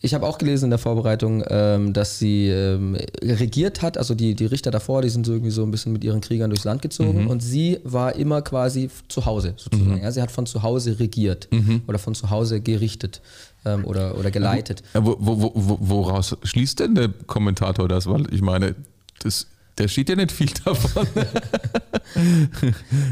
ich 0.02 0.14
habe 0.14 0.26
auch 0.26 0.38
gelesen 0.38 0.66
in 0.66 0.70
der 0.70 0.80
Vorbereitung, 0.80 1.44
ähm, 1.50 1.92
dass 1.92 2.20
sie 2.20 2.48
ähm, 2.48 2.96
regiert 3.22 3.82
hat, 3.82 3.98
also 3.98 4.16
die, 4.16 4.34
die 4.34 4.46
Richter 4.46 4.72
davor, 4.72 5.02
die 5.02 5.10
sind 5.10 5.26
so 5.26 5.34
irgendwie 5.34 5.52
so 5.52 5.64
ein 5.64 5.72
bisschen 5.72 5.92
mit 5.92 6.04
ihren 6.04 6.22
Kriegern 6.22 6.50
durchs 6.50 6.64
Land 6.64 6.82
gezogen 6.82 7.24
mhm. 7.24 7.28
und 7.28 7.42
sie 7.42 7.80
war 7.84 8.16
immer 8.16 8.42
quasi 8.42 8.90
zu 9.10 9.26
Hause 9.26 9.54
sozusagen. 9.58 9.96
Mhm. 9.96 10.04
Ja, 10.04 10.12
sie 10.12 10.22
hat 10.22 10.32
von 10.32 10.46
zu 10.46 10.64
Hause 10.64 11.00
regiert 11.00 11.50
mhm. 11.52 11.82
oder 11.88 12.00
von 12.00 12.16
zu 12.16 12.30
Hause 12.30 12.62
gerichtet 12.62 13.22
ähm, 13.66 13.86
oder, 13.86 14.18
oder 14.18 14.32
geleitet. 14.32 14.84
Wo, 14.94 15.16
wo, 15.20 15.52
wo, 15.54 15.78
woraus 15.82 16.38
schließt 16.44 16.80
denn 16.80 16.96
der 16.96 17.10
Kommentator 17.28 17.88
das? 17.88 18.08
Weil 18.08 18.34
ich 18.34 18.42
meine, 18.42 18.76
das 19.20 19.48
der 19.80 19.88
steht 19.88 20.10
ja 20.10 20.16
nicht 20.16 20.32
viel 20.32 20.50
davon. 20.66 21.08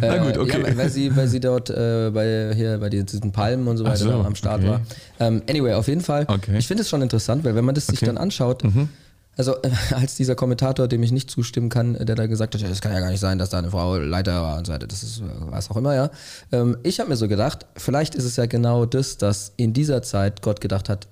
Na 0.01 0.18
gut, 0.18 0.38
okay. 0.38 0.63
Ja, 0.68 0.77
weil, 0.77 0.89
sie, 0.89 1.16
weil 1.16 1.27
sie 1.27 1.39
dort 1.39 1.70
äh, 1.70 2.12
bei, 2.13 2.51
hier, 2.54 2.77
bei 2.77 2.89
diesen 2.89 3.32
Palmen 3.32 3.68
und 3.68 3.77
so 3.77 3.86
weiter 3.86 3.98
so, 3.98 4.12
am 4.12 4.36
Start 4.36 4.60
okay. 4.60 4.72
war. 4.72 4.82
Ähm, 5.20 5.42
anyway, 5.50 5.74
auf 5.74 5.88
jeden 5.88 6.01
Fall. 6.01 6.25
Okay. 6.27 6.58
Ich 6.58 6.68
finde 6.68 6.84
es 6.84 6.89
schon 6.89 7.01
interessant, 7.01 7.46
weil 7.46 7.56
wenn 7.56 7.63
man 7.63 7.74
das 7.74 7.88
sich 7.88 8.01
dann 8.01 8.18
anschaut, 8.18 8.66
mhm. 8.66 8.89
Also 9.38 9.56
äh, 9.62 9.70
als 9.96 10.15
dieser 10.15 10.36
Kommentator, 10.36 10.88
dem 10.88 11.03
ich 11.03 11.12
nicht 11.12 11.32
zustimmen 11.32 11.70
kann, 11.70 11.94
der 11.94 12.15
da 12.15 12.27
gesagt 12.27 12.56
hat, 12.56 12.62
das 12.62 12.82
kann 12.82 12.94
ja 12.94 13.00
gar 13.00 13.10
nicht 13.10 13.20
sein, 13.20 13.38
dass 13.38 13.50
da 13.50 13.60
eine 13.60 13.72
Frau 13.72 13.98
Leiter 13.98 14.41
war 14.41 14.58
und 14.58 14.67
so 14.67 14.74
weiter, 14.74 14.88
das 14.88 15.03
ist 15.03 15.22
was 15.39 15.70
auch 15.70 15.77
immer, 15.77 15.96
ja. 15.96 16.10
Ähm, 16.51 16.77
ich 16.84 17.00
habe 17.00 17.10
mir 17.10 17.17
so 17.17 17.27
gedacht, 17.27 17.65
vielleicht 17.75 18.15
ist 18.15 18.25
es 18.25 18.36
ja 18.36 18.46
genau 18.46 18.86
das, 18.86 19.17
dass 19.17 19.53
in 19.58 19.74
dieser 19.74 20.01
Zeit 20.01 20.41
Gott 20.41 20.62
gedacht 20.62 20.89
hat, 20.89 21.08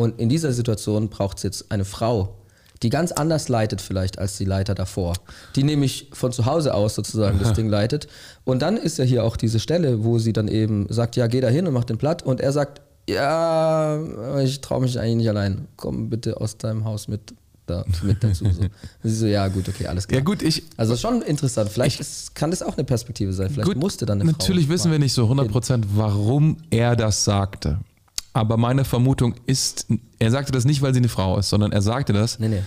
und 0.00 0.18
in 0.18 0.30
dieser 0.30 0.54
Situation 0.54 1.10
braucht 1.10 1.36
es 1.36 1.42
jetzt 1.42 1.70
eine 1.70 1.84
Frau, 1.84 2.36
die 2.82 2.88
ganz 2.88 3.12
anders 3.12 3.50
leitet 3.50 3.82
vielleicht 3.82 4.18
als 4.18 4.38
die 4.38 4.46
Leiter 4.46 4.74
davor. 4.74 5.12
Die 5.56 5.62
nämlich 5.62 6.08
von 6.14 6.32
zu 6.32 6.46
Hause 6.46 6.72
aus 6.72 6.94
sozusagen 6.94 7.38
das 7.38 7.52
Ding 7.52 7.68
leitet. 7.68 8.08
Und 8.44 8.62
dann 8.62 8.78
ist 8.78 8.96
ja 8.96 9.04
hier 9.04 9.24
auch 9.24 9.36
diese 9.36 9.60
Stelle, 9.60 10.02
wo 10.02 10.18
sie 10.18 10.32
dann 10.32 10.48
eben 10.48 10.86
sagt, 10.88 11.16
ja, 11.16 11.26
geh 11.26 11.42
da 11.42 11.48
hin 11.48 11.66
und 11.66 11.74
mach 11.74 11.84
den 11.84 11.98
platt. 11.98 12.22
Und 12.22 12.40
er 12.40 12.52
sagt, 12.52 12.80
ja, 13.10 14.00
ich 14.42 14.62
traue 14.62 14.80
mich 14.80 14.98
eigentlich 14.98 15.16
nicht 15.16 15.28
allein. 15.28 15.68
Komm 15.76 16.08
bitte 16.08 16.40
aus 16.40 16.56
deinem 16.56 16.86
Haus 16.86 17.06
mit 17.06 17.34
da 17.70 17.84
mit 18.02 18.22
dazu. 18.22 18.44
So. 18.50 18.62
sie 19.02 19.16
so, 19.16 19.26
ja, 19.26 19.48
gut, 19.48 19.68
okay, 19.68 19.86
alles 19.86 20.06
klar. 20.06 20.18
Ja, 20.18 20.24
gut, 20.24 20.42
ich. 20.42 20.64
Also 20.76 20.96
schon 20.96 21.22
interessant. 21.22 21.70
Vielleicht 21.70 22.00
ist, 22.00 22.34
kann 22.34 22.50
das 22.50 22.62
auch 22.62 22.76
eine 22.76 22.84
Perspektive 22.84 23.32
sein. 23.32 23.50
Vielleicht 23.50 23.68
gut, 23.68 23.76
musste 23.76 24.06
dann 24.06 24.20
eine 24.20 24.30
Natürlich 24.30 24.66
Frau 24.66 24.74
wissen 24.74 24.90
wir 24.90 24.98
nicht 24.98 25.12
so 25.12 25.26
100%, 25.26 25.84
warum 25.94 26.58
er 26.70 26.96
das 26.96 27.24
sagte. 27.24 27.80
Aber 28.32 28.56
meine 28.56 28.84
Vermutung 28.84 29.34
ist, 29.46 29.86
er 30.18 30.30
sagte 30.30 30.52
das 30.52 30.64
nicht, 30.64 30.82
weil 30.82 30.94
sie 30.94 31.00
eine 31.00 31.08
Frau 31.08 31.38
ist, 31.38 31.48
sondern 31.48 31.72
er 31.72 31.82
sagte 31.82 32.12
das. 32.12 32.38
Nee, 32.38 32.48
nee. 32.48 32.62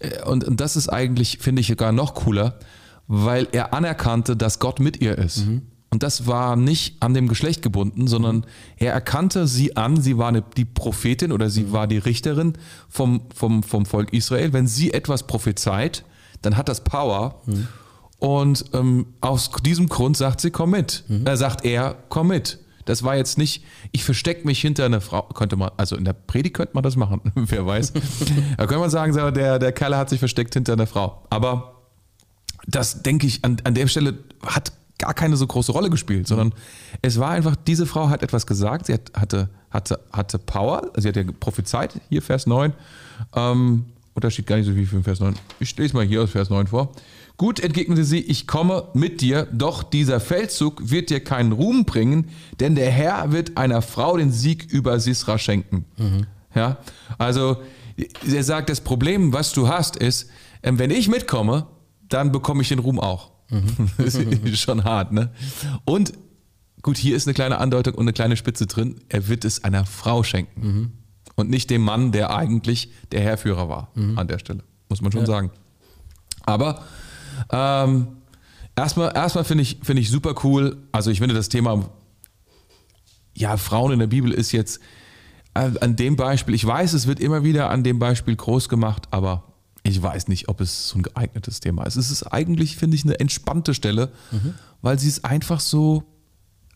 Äh, 0.00 0.22
und, 0.24 0.44
und 0.44 0.60
das 0.60 0.76
ist 0.76 0.88
eigentlich, 0.88 1.38
finde 1.38 1.60
ich, 1.60 1.68
sogar 1.68 1.92
noch 1.92 2.14
cooler, 2.14 2.58
weil 3.06 3.48
er 3.52 3.72
anerkannte, 3.72 4.36
dass 4.36 4.58
Gott 4.58 4.80
mit 4.80 5.00
ihr 5.00 5.16
ist. 5.16 5.46
Mhm. 5.46 5.62
Und 5.96 6.02
das 6.02 6.26
war 6.26 6.56
nicht 6.56 7.02
an 7.02 7.14
dem 7.14 7.26
Geschlecht 7.26 7.62
gebunden, 7.62 8.06
sondern 8.06 8.44
er 8.76 8.92
erkannte 8.92 9.46
sie 9.46 9.78
an, 9.78 9.98
sie 9.98 10.18
war 10.18 10.28
eine, 10.28 10.42
die 10.42 10.66
Prophetin 10.66 11.32
oder 11.32 11.48
sie 11.48 11.62
mhm. 11.62 11.72
war 11.72 11.86
die 11.86 11.96
Richterin 11.96 12.52
vom, 12.90 13.22
vom, 13.34 13.62
vom 13.62 13.86
Volk 13.86 14.12
Israel. 14.12 14.52
Wenn 14.52 14.66
sie 14.66 14.92
etwas 14.92 15.26
prophezeit, 15.26 16.04
dann 16.42 16.58
hat 16.58 16.68
das 16.68 16.84
Power. 16.84 17.40
Mhm. 17.46 17.68
Und 18.18 18.66
ähm, 18.74 19.06
aus 19.22 19.50
diesem 19.64 19.88
Grund 19.88 20.18
sagt 20.18 20.42
sie, 20.42 20.50
komm 20.50 20.72
mit. 20.72 21.04
Mhm. 21.08 21.26
Er 21.26 21.38
sagt 21.38 21.64
er, 21.64 21.96
komm 22.10 22.28
mit. 22.28 22.58
Das 22.84 23.02
war 23.02 23.16
jetzt 23.16 23.38
nicht, 23.38 23.64
ich 23.90 24.04
verstecke 24.04 24.46
mich 24.46 24.60
hinter 24.60 24.84
einer 24.84 25.00
Frau. 25.00 25.22
Könnte 25.22 25.56
man, 25.56 25.70
also 25.78 25.96
in 25.96 26.04
der 26.04 26.12
Predigt 26.12 26.56
könnte 26.56 26.74
man 26.74 26.82
das 26.82 26.96
machen, 26.96 27.22
wer 27.34 27.64
weiß. 27.64 27.94
da 28.58 28.66
könnte 28.66 28.80
man 28.80 28.90
sagen, 28.90 29.14
der, 29.14 29.58
der 29.58 29.72
Kerl 29.72 29.96
hat 29.96 30.10
sich 30.10 30.18
versteckt 30.18 30.52
hinter 30.52 30.74
einer 30.74 30.86
Frau. 30.86 31.22
Aber 31.30 31.80
das 32.66 33.02
denke 33.02 33.26
ich, 33.26 33.46
an, 33.46 33.56
an 33.64 33.72
der 33.72 33.86
Stelle 33.86 34.18
hat 34.44 34.72
gar 34.98 35.14
keine 35.14 35.36
so 35.36 35.46
große 35.46 35.72
Rolle 35.72 35.90
gespielt, 35.90 36.26
sondern 36.26 36.52
es 37.02 37.18
war 37.18 37.30
einfach, 37.30 37.56
diese 37.56 37.86
Frau 37.86 38.08
hat 38.08 38.22
etwas 38.22 38.46
gesagt, 38.46 38.86
sie 38.86 38.94
hat, 38.94 39.12
hatte, 39.14 39.48
hatte, 39.70 40.00
hatte 40.12 40.38
Power, 40.38 40.90
sie 40.96 41.08
hat 41.08 41.16
ja 41.16 41.24
prophezeit, 41.38 42.00
hier 42.08 42.22
Vers 42.22 42.46
9. 42.46 42.72
Ähm, 43.34 43.86
Unterschied 44.14 44.46
gar 44.46 44.56
nicht 44.56 44.64
so 44.64 44.72
viel 44.72 44.86
für 44.86 45.02
Vers 45.02 45.20
9. 45.20 45.34
Ich 45.60 45.76
lese 45.76 45.94
mal 45.94 46.04
hier 46.04 46.22
aus 46.22 46.30
Vers 46.30 46.48
9 46.48 46.68
vor. 46.68 46.92
Gut, 47.36 47.60
entgegnete 47.60 48.02
sie, 48.02 48.20
ich 48.20 48.46
komme 48.46 48.88
mit 48.94 49.20
dir, 49.20 49.46
doch 49.52 49.82
dieser 49.82 50.20
Feldzug 50.20 50.90
wird 50.90 51.10
dir 51.10 51.20
keinen 51.20 51.52
Ruhm 51.52 51.84
bringen, 51.84 52.30
denn 52.58 52.74
der 52.74 52.90
Herr 52.90 53.32
wird 53.32 53.58
einer 53.58 53.82
Frau 53.82 54.16
den 54.16 54.32
Sieg 54.32 54.64
über 54.72 54.98
Sisra 55.00 55.36
schenken. 55.36 55.84
Mhm. 55.98 56.26
Ja, 56.54 56.78
also 57.18 57.58
er 58.26 58.42
sagt, 58.42 58.70
das 58.70 58.80
Problem, 58.80 59.34
was 59.34 59.52
du 59.52 59.68
hast, 59.68 59.96
ist, 59.96 60.30
ähm, 60.62 60.78
wenn 60.78 60.90
ich 60.90 61.08
mitkomme, 61.08 61.66
dann 62.08 62.32
bekomme 62.32 62.62
ich 62.62 62.70
den 62.70 62.78
Ruhm 62.78 62.98
auch. 62.98 63.32
Mhm. 63.50 63.90
das 63.98 64.14
ist 64.44 64.60
schon 64.60 64.84
hart, 64.84 65.12
ne? 65.12 65.30
Und 65.84 66.12
gut, 66.82 66.96
hier 66.96 67.16
ist 67.16 67.26
eine 67.26 67.34
kleine 67.34 67.58
Andeutung 67.58 67.94
und 67.94 68.02
eine 68.02 68.12
kleine 68.12 68.36
Spitze 68.36 68.66
drin. 68.66 69.00
Er 69.08 69.28
wird 69.28 69.44
es 69.44 69.64
einer 69.64 69.84
Frau 69.86 70.22
schenken. 70.22 70.66
Mhm. 70.66 70.92
Und 71.34 71.50
nicht 71.50 71.68
dem 71.70 71.82
Mann, 71.82 72.12
der 72.12 72.34
eigentlich 72.34 72.90
der 73.12 73.20
Herrführer 73.20 73.68
war 73.68 73.90
mhm. 73.94 74.18
an 74.18 74.28
der 74.28 74.38
Stelle. 74.38 74.62
Muss 74.88 75.02
man 75.02 75.12
schon 75.12 75.22
ja. 75.22 75.26
sagen. 75.26 75.50
Aber 76.44 76.82
ähm, 77.50 78.06
erstmal 78.76 79.14
erstmal 79.14 79.44
finde 79.44 79.62
ich, 79.62 79.78
find 79.82 79.98
ich 79.98 80.10
super 80.10 80.34
cool. 80.44 80.78
Also 80.92 81.10
ich 81.10 81.18
finde 81.18 81.34
das 81.34 81.48
Thema, 81.48 81.90
ja, 83.34 83.56
Frauen 83.56 83.92
in 83.92 83.98
der 83.98 84.06
Bibel 84.06 84.32
ist 84.32 84.52
jetzt 84.52 84.80
äh, 85.54 85.70
an 85.80 85.96
dem 85.96 86.16
Beispiel, 86.16 86.54
ich 86.54 86.66
weiß, 86.66 86.92
es 86.92 87.06
wird 87.06 87.20
immer 87.20 87.44
wieder 87.44 87.70
an 87.70 87.84
dem 87.84 87.98
Beispiel 87.98 88.36
groß 88.36 88.68
gemacht, 88.68 89.08
aber 89.10 89.44
ich 89.86 90.02
weiß 90.02 90.28
nicht, 90.28 90.48
ob 90.48 90.60
es 90.60 90.88
so 90.88 90.98
ein 90.98 91.02
geeignetes 91.02 91.60
Thema 91.60 91.84
ist. 91.84 91.96
Es 91.96 92.10
ist 92.10 92.24
eigentlich, 92.24 92.76
finde 92.76 92.96
ich, 92.96 93.04
eine 93.04 93.18
entspannte 93.20 93.74
Stelle, 93.74 94.10
mhm. 94.30 94.54
weil 94.82 94.98
sie 94.98 95.08
es 95.08 95.24
einfach 95.24 95.60
so 95.60 96.04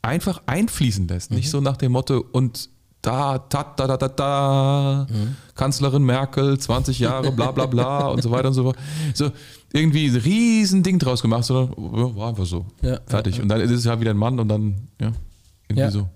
einfach 0.03 0.43
einfließen 0.47 1.09
lässt. 1.09 1.31
Mhm. 1.31 1.37
Nicht 1.37 1.51
so 1.51 1.61
nach 1.61 1.77
dem 1.77 1.93
Motto, 1.93 2.25
und 2.33 2.71
da, 3.03 3.39
ta, 3.39 3.75
da, 3.77 3.87
da, 3.87 3.97
da, 3.97 4.09
da, 4.09 5.07
mhm. 5.11 5.37
Kanzlerin 5.55 6.03
Merkel, 6.03 6.59
20 6.59 6.99
Jahre, 6.99 7.33
bla, 7.33 7.51
bla, 7.51 7.67
bla 7.67 8.07
und 8.09 8.23
so 8.23 8.31
weiter 8.31 8.49
und 8.49 8.55
so 8.55 8.65
fort. 8.65 8.77
So, 9.15 9.31
irgendwie 9.73 10.09
ein 10.09 10.17
riesen 10.17 10.83
Ding 10.83 10.99
draus 10.99 11.23
gemacht, 11.23 11.45
sondern 11.45 11.75
ja, 11.97 12.17
war 12.17 12.29
einfach 12.29 12.47
so. 12.47 12.67
Ja, 12.83 13.01
Fertig. 13.07 13.37
Ja, 13.37 13.43
und 13.43 13.49
dann 13.49 13.61
ist 13.61 13.71
es 13.71 13.85
ja 13.85 13.99
wieder 14.01 14.11
ein 14.11 14.17
Mann 14.17 14.39
und 14.39 14.49
dann, 14.49 14.89
ja, 15.01 15.13
irgendwie 15.69 15.91
so. 15.91 16.09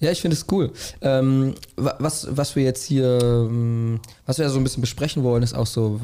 Ja, 0.00 0.10
ich 0.10 0.20
finde 0.20 0.36
es 0.36 0.46
cool. 0.50 0.72
Ähm, 1.00 1.54
was, 1.76 2.28
was 2.30 2.54
wir 2.54 2.62
jetzt 2.62 2.84
hier, 2.84 3.18
ähm, 3.20 4.00
was 4.26 4.38
wir 4.38 4.48
so 4.48 4.58
ein 4.58 4.64
bisschen 4.64 4.80
besprechen 4.80 5.24
wollen, 5.24 5.42
ist 5.42 5.54
auch 5.54 5.66
so, 5.66 6.00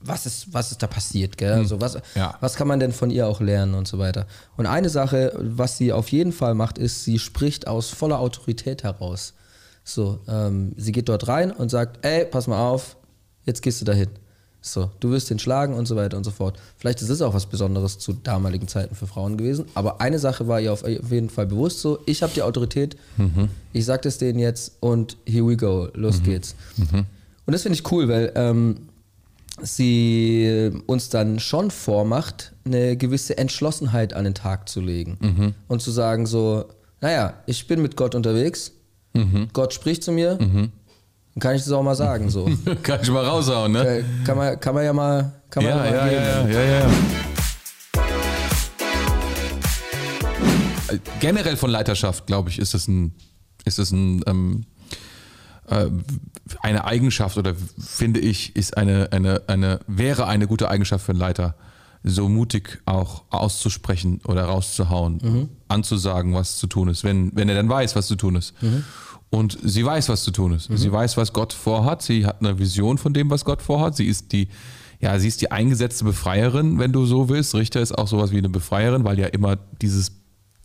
was 0.00 0.26
ist, 0.26 0.52
was 0.52 0.72
ist 0.72 0.82
da 0.82 0.86
passiert, 0.86 1.36
gell? 1.36 1.52
Also 1.52 1.80
was, 1.80 1.98
ja. 2.14 2.36
was 2.40 2.56
kann 2.56 2.66
man 2.66 2.80
denn 2.80 2.92
von 2.92 3.10
ihr 3.10 3.26
auch 3.26 3.40
lernen 3.40 3.74
und 3.74 3.86
so 3.86 3.98
weiter. 3.98 4.26
Und 4.56 4.66
eine 4.66 4.88
Sache, 4.88 5.32
was 5.36 5.76
sie 5.76 5.92
auf 5.92 6.08
jeden 6.08 6.32
Fall 6.32 6.54
macht, 6.54 6.78
ist, 6.78 7.04
sie 7.04 7.18
spricht 7.18 7.66
aus 7.66 7.90
voller 7.90 8.18
Autorität 8.18 8.82
heraus. 8.82 9.34
So, 9.84 10.20
ähm, 10.26 10.72
sie 10.76 10.92
geht 10.92 11.08
dort 11.08 11.28
rein 11.28 11.50
und 11.50 11.70
sagt, 11.70 12.04
ey, 12.04 12.24
pass 12.24 12.46
mal 12.46 12.68
auf, 12.68 12.96
jetzt 13.44 13.62
gehst 13.62 13.80
du 13.80 13.84
dahin. 13.84 14.08
So, 14.62 14.90
du 15.00 15.10
wirst 15.10 15.30
ihn 15.30 15.38
schlagen 15.38 15.74
und 15.74 15.86
so 15.86 15.96
weiter 15.96 16.16
und 16.16 16.24
so 16.24 16.30
fort. 16.30 16.58
Vielleicht 16.76 17.00
ist 17.00 17.08
es 17.08 17.22
auch 17.22 17.32
was 17.32 17.46
Besonderes 17.46 17.98
zu 17.98 18.12
damaligen 18.12 18.68
Zeiten 18.68 18.94
für 18.94 19.06
Frauen 19.06 19.38
gewesen, 19.38 19.64
aber 19.74 20.00
eine 20.00 20.18
Sache 20.18 20.48
war 20.48 20.60
ihr 20.60 20.72
auf 20.72 20.86
jeden 20.86 21.30
Fall 21.30 21.46
bewusst 21.46 21.80
so, 21.80 22.00
ich 22.06 22.22
habe 22.22 22.32
die 22.34 22.42
Autorität, 22.42 22.96
mhm. 23.16 23.48
ich 23.72 23.84
sage 23.84 24.02
das 24.02 24.18
denen 24.18 24.38
jetzt 24.38 24.76
und 24.80 25.16
here 25.26 25.46
we 25.46 25.56
go, 25.56 25.88
los 25.94 26.18
mhm. 26.18 26.24
geht's. 26.24 26.54
Mhm. 26.76 27.06
Und 27.46 27.52
das 27.52 27.62
finde 27.62 27.78
ich 27.78 27.90
cool, 27.90 28.08
weil 28.08 28.32
ähm, 28.34 28.88
sie 29.62 30.70
uns 30.86 31.08
dann 31.08 31.38
schon 31.40 31.70
vormacht, 31.70 32.52
eine 32.64 32.96
gewisse 32.96 33.38
Entschlossenheit 33.38 34.12
an 34.14 34.24
den 34.24 34.34
Tag 34.34 34.68
zu 34.68 34.80
legen 34.80 35.18
mhm. 35.20 35.54
und 35.68 35.80
zu 35.82 35.90
sagen 35.90 36.26
so, 36.26 36.66
naja, 37.00 37.34
ich 37.46 37.66
bin 37.66 37.80
mit 37.82 37.96
Gott 37.96 38.14
unterwegs, 38.14 38.72
mhm. 39.14 39.48
Gott 39.52 39.72
spricht 39.72 40.04
zu 40.04 40.12
mir, 40.12 40.38
mhm. 40.40 40.70
Kann 41.40 41.56
ich 41.56 41.64
das 41.64 41.72
auch 41.72 41.82
mal 41.82 41.96
sagen. 41.96 42.28
So. 42.30 42.48
kann 42.82 43.00
ich 43.02 43.10
mal 43.10 43.24
raushauen, 43.24 43.72
ne? 43.72 43.98
Äh, 43.98 44.04
kann 44.24 44.36
man, 44.36 44.60
kann 44.60 44.74
man 44.74 44.84
ja 44.84 44.92
mal, 44.92 45.32
kann 45.48 45.64
man 45.64 45.72
ja, 45.72 45.84
ja, 45.84 45.90
mal 45.90 46.12
ja, 46.12 46.22
ja, 46.22 46.48
ja, 46.48 46.80
ja. 46.80 46.90
Generell 51.20 51.56
von 51.56 51.70
Leiterschaft, 51.70 52.26
glaube 52.26 52.50
ich, 52.50 52.58
ist 52.58 52.74
es 52.74 52.88
ein, 52.88 53.14
ist 53.64 53.78
es 53.78 53.90
ein, 53.90 54.22
ähm, 54.26 54.66
äh, 55.68 55.86
eine 56.62 56.84
Eigenschaft 56.84 57.38
oder 57.38 57.54
finde 57.78 58.20
ich, 58.20 58.54
ist 58.56 58.76
eine, 58.76 59.08
eine, 59.12 59.42
eine, 59.46 59.80
wäre 59.86 60.26
eine 60.26 60.46
gute 60.46 60.68
Eigenschaft 60.68 61.06
für 61.06 61.12
einen 61.12 61.20
Leiter, 61.20 61.54
so 62.02 62.28
mutig 62.28 62.82
auch 62.86 63.22
auszusprechen 63.30 64.20
oder 64.24 64.44
rauszuhauen, 64.44 65.20
mhm. 65.22 65.48
anzusagen, 65.68 66.34
was 66.34 66.56
zu 66.58 66.66
tun 66.66 66.88
ist, 66.88 67.04
wenn, 67.04 67.34
wenn 67.34 67.48
er 67.48 67.54
dann 67.54 67.68
weiß, 67.68 67.94
was 67.94 68.06
zu 68.06 68.16
tun 68.16 68.36
ist. 68.36 68.60
Mhm. 68.62 68.84
Und 69.30 69.58
sie 69.62 69.84
weiß, 69.84 70.08
was 70.08 70.24
zu 70.24 70.32
tun 70.32 70.52
ist. 70.52 70.70
Mhm. 70.70 70.76
Sie 70.76 70.92
weiß, 70.92 71.16
was 71.16 71.32
Gott 71.32 71.52
vorhat. 71.52 72.02
Sie 72.02 72.26
hat 72.26 72.40
eine 72.40 72.58
Vision 72.58 72.98
von 72.98 73.14
dem, 73.14 73.30
was 73.30 73.44
Gott 73.44 73.62
vorhat. 73.62 73.94
Sie 73.96 74.06
ist 74.06 74.32
die, 74.32 74.48
ja, 74.98 75.18
sie 75.18 75.28
ist 75.28 75.40
die 75.40 75.52
eingesetzte 75.52 76.04
Befreierin, 76.04 76.78
wenn 76.78 76.92
du 76.92 77.06
so 77.06 77.28
willst. 77.28 77.54
Richter 77.54 77.80
ist 77.80 77.96
auch 77.96 78.08
sowas 78.08 78.32
wie 78.32 78.38
eine 78.38 78.48
Befreierin, 78.48 79.04
weil 79.04 79.18
ja 79.20 79.28
immer 79.28 79.56
dieses, 79.80 80.12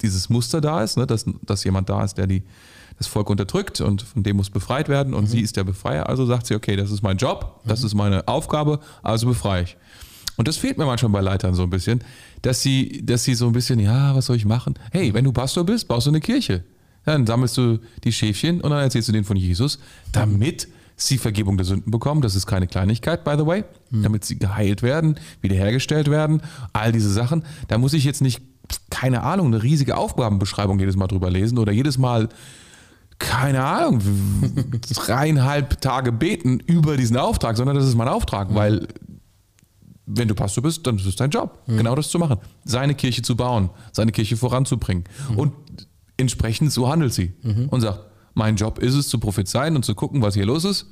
dieses 0.01 0.29
Muster 0.29 0.61
da 0.61 0.83
ist, 0.83 0.97
ne? 0.97 1.05
dass, 1.05 1.25
dass 1.43 1.63
jemand 1.63 1.89
da 1.89 2.03
ist, 2.03 2.17
der 2.17 2.25
die, 2.25 2.43
das 2.97 3.05
Volk 3.05 3.29
unterdrückt 3.29 3.81
und 3.81 4.01
von 4.01 4.23
dem 4.23 4.37
muss 4.37 4.49
befreit 4.49 4.89
werden. 4.89 5.13
Und 5.13 5.25
mhm. 5.25 5.29
sie 5.29 5.41
ist 5.41 5.57
der 5.57 5.63
Befreier. 5.63 6.09
Also 6.09 6.25
sagt 6.25 6.47
sie, 6.47 6.55
okay, 6.55 6.75
das 6.75 6.89
ist 6.89 7.03
mein 7.03 7.17
Job, 7.17 7.61
das 7.65 7.81
mhm. 7.81 7.85
ist 7.85 7.93
meine 7.93 8.27
Aufgabe, 8.27 8.79
also 9.03 9.27
befreie 9.27 9.63
ich. 9.63 9.77
Und 10.37 10.47
das 10.47 10.57
fehlt 10.57 10.77
mir 10.77 10.85
manchmal 10.85 11.11
bei 11.11 11.21
Leitern 11.21 11.53
so 11.53 11.63
ein 11.63 11.69
bisschen, 11.69 12.03
dass 12.41 12.61
sie, 12.61 13.05
dass 13.05 13.23
sie 13.23 13.35
so 13.35 13.45
ein 13.45 13.53
bisschen, 13.53 13.79
ja, 13.79 14.15
was 14.15 14.25
soll 14.25 14.35
ich 14.35 14.45
machen? 14.45 14.73
Hey, 14.91 15.13
wenn 15.13 15.23
du 15.23 15.31
Pastor 15.31 15.63
bist, 15.63 15.87
baust 15.87 16.07
du 16.07 16.11
eine 16.11 16.19
Kirche. 16.19 16.63
Dann 17.05 17.25
sammelst 17.25 17.57
du 17.57 17.79
die 18.03 18.11
Schäfchen 18.11 18.61
und 18.61 18.71
dann 18.71 18.79
erzählst 18.79 19.07
du 19.07 19.11
denen 19.11 19.25
von 19.25 19.37
Jesus, 19.37 19.79
damit 20.11 20.67
sie 20.97 21.17
Vergebung 21.17 21.57
der 21.57 21.65
Sünden 21.65 21.91
bekommen. 21.91 22.21
Das 22.21 22.35
ist 22.35 22.45
keine 22.45 22.67
Kleinigkeit, 22.67 23.23
by 23.23 23.35
the 23.37 23.45
way. 23.45 23.63
Hm. 23.91 24.03
Damit 24.03 24.25
sie 24.25 24.39
geheilt 24.39 24.81
werden, 24.81 25.19
wiederhergestellt 25.41 26.09
werden, 26.09 26.41
all 26.73 26.91
diese 26.91 27.11
Sachen. 27.11 27.43
Da 27.67 27.77
muss 27.77 27.93
ich 27.93 28.03
jetzt 28.03 28.21
nicht, 28.21 28.41
keine 28.89 29.23
Ahnung, 29.23 29.47
eine 29.47 29.61
riesige 29.61 29.97
Aufgabenbeschreibung 29.97 30.79
jedes 30.79 30.95
Mal 30.95 31.07
drüber 31.07 31.29
lesen 31.29 31.57
oder 31.57 31.71
jedes 31.71 31.97
Mal, 31.97 32.29
keine 33.19 33.63
Ahnung, 33.63 34.01
dreieinhalb 34.93 35.81
Tage 35.81 36.11
beten 36.11 36.59
über 36.59 36.97
diesen 36.97 37.17
Auftrag, 37.17 37.57
sondern 37.57 37.75
das 37.75 37.85
ist 37.85 37.95
mein 37.95 38.07
Auftrag, 38.07 38.49
hm. 38.49 38.55
weil 38.55 38.87
wenn 40.07 40.27
du 40.27 40.35
Pastor 40.35 40.63
bist, 40.63 40.85
dann 40.85 40.97
ist 40.97 41.05
es 41.05 41.15
dein 41.15 41.31
Job, 41.31 41.59
mhm. 41.65 41.77
genau 41.77 41.95
das 41.95 42.09
zu 42.09 42.19
machen. 42.19 42.37
Seine 42.63 42.93
Kirche 42.95 43.21
zu 43.21 43.35
bauen, 43.35 43.69
seine 43.91 44.11
Kirche 44.11 44.37
voranzubringen. 44.37 45.05
Mhm. 45.29 45.37
Und 45.37 45.53
entsprechend 46.17 46.71
so 46.71 46.89
handelt 46.89 47.13
sie 47.13 47.33
mhm. 47.41 47.69
und 47.69 47.81
sagt, 47.81 47.99
mein 48.33 48.55
Job 48.55 48.79
ist 48.79 48.93
es 48.93 49.07
zu 49.07 49.19
prophezeien 49.19 49.75
und 49.75 49.85
zu 49.85 49.95
gucken, 49.95 50.21
was 50.21 50.33
hier 50.33 50.45
los 50.45 50.65
ist, 50.65 50.87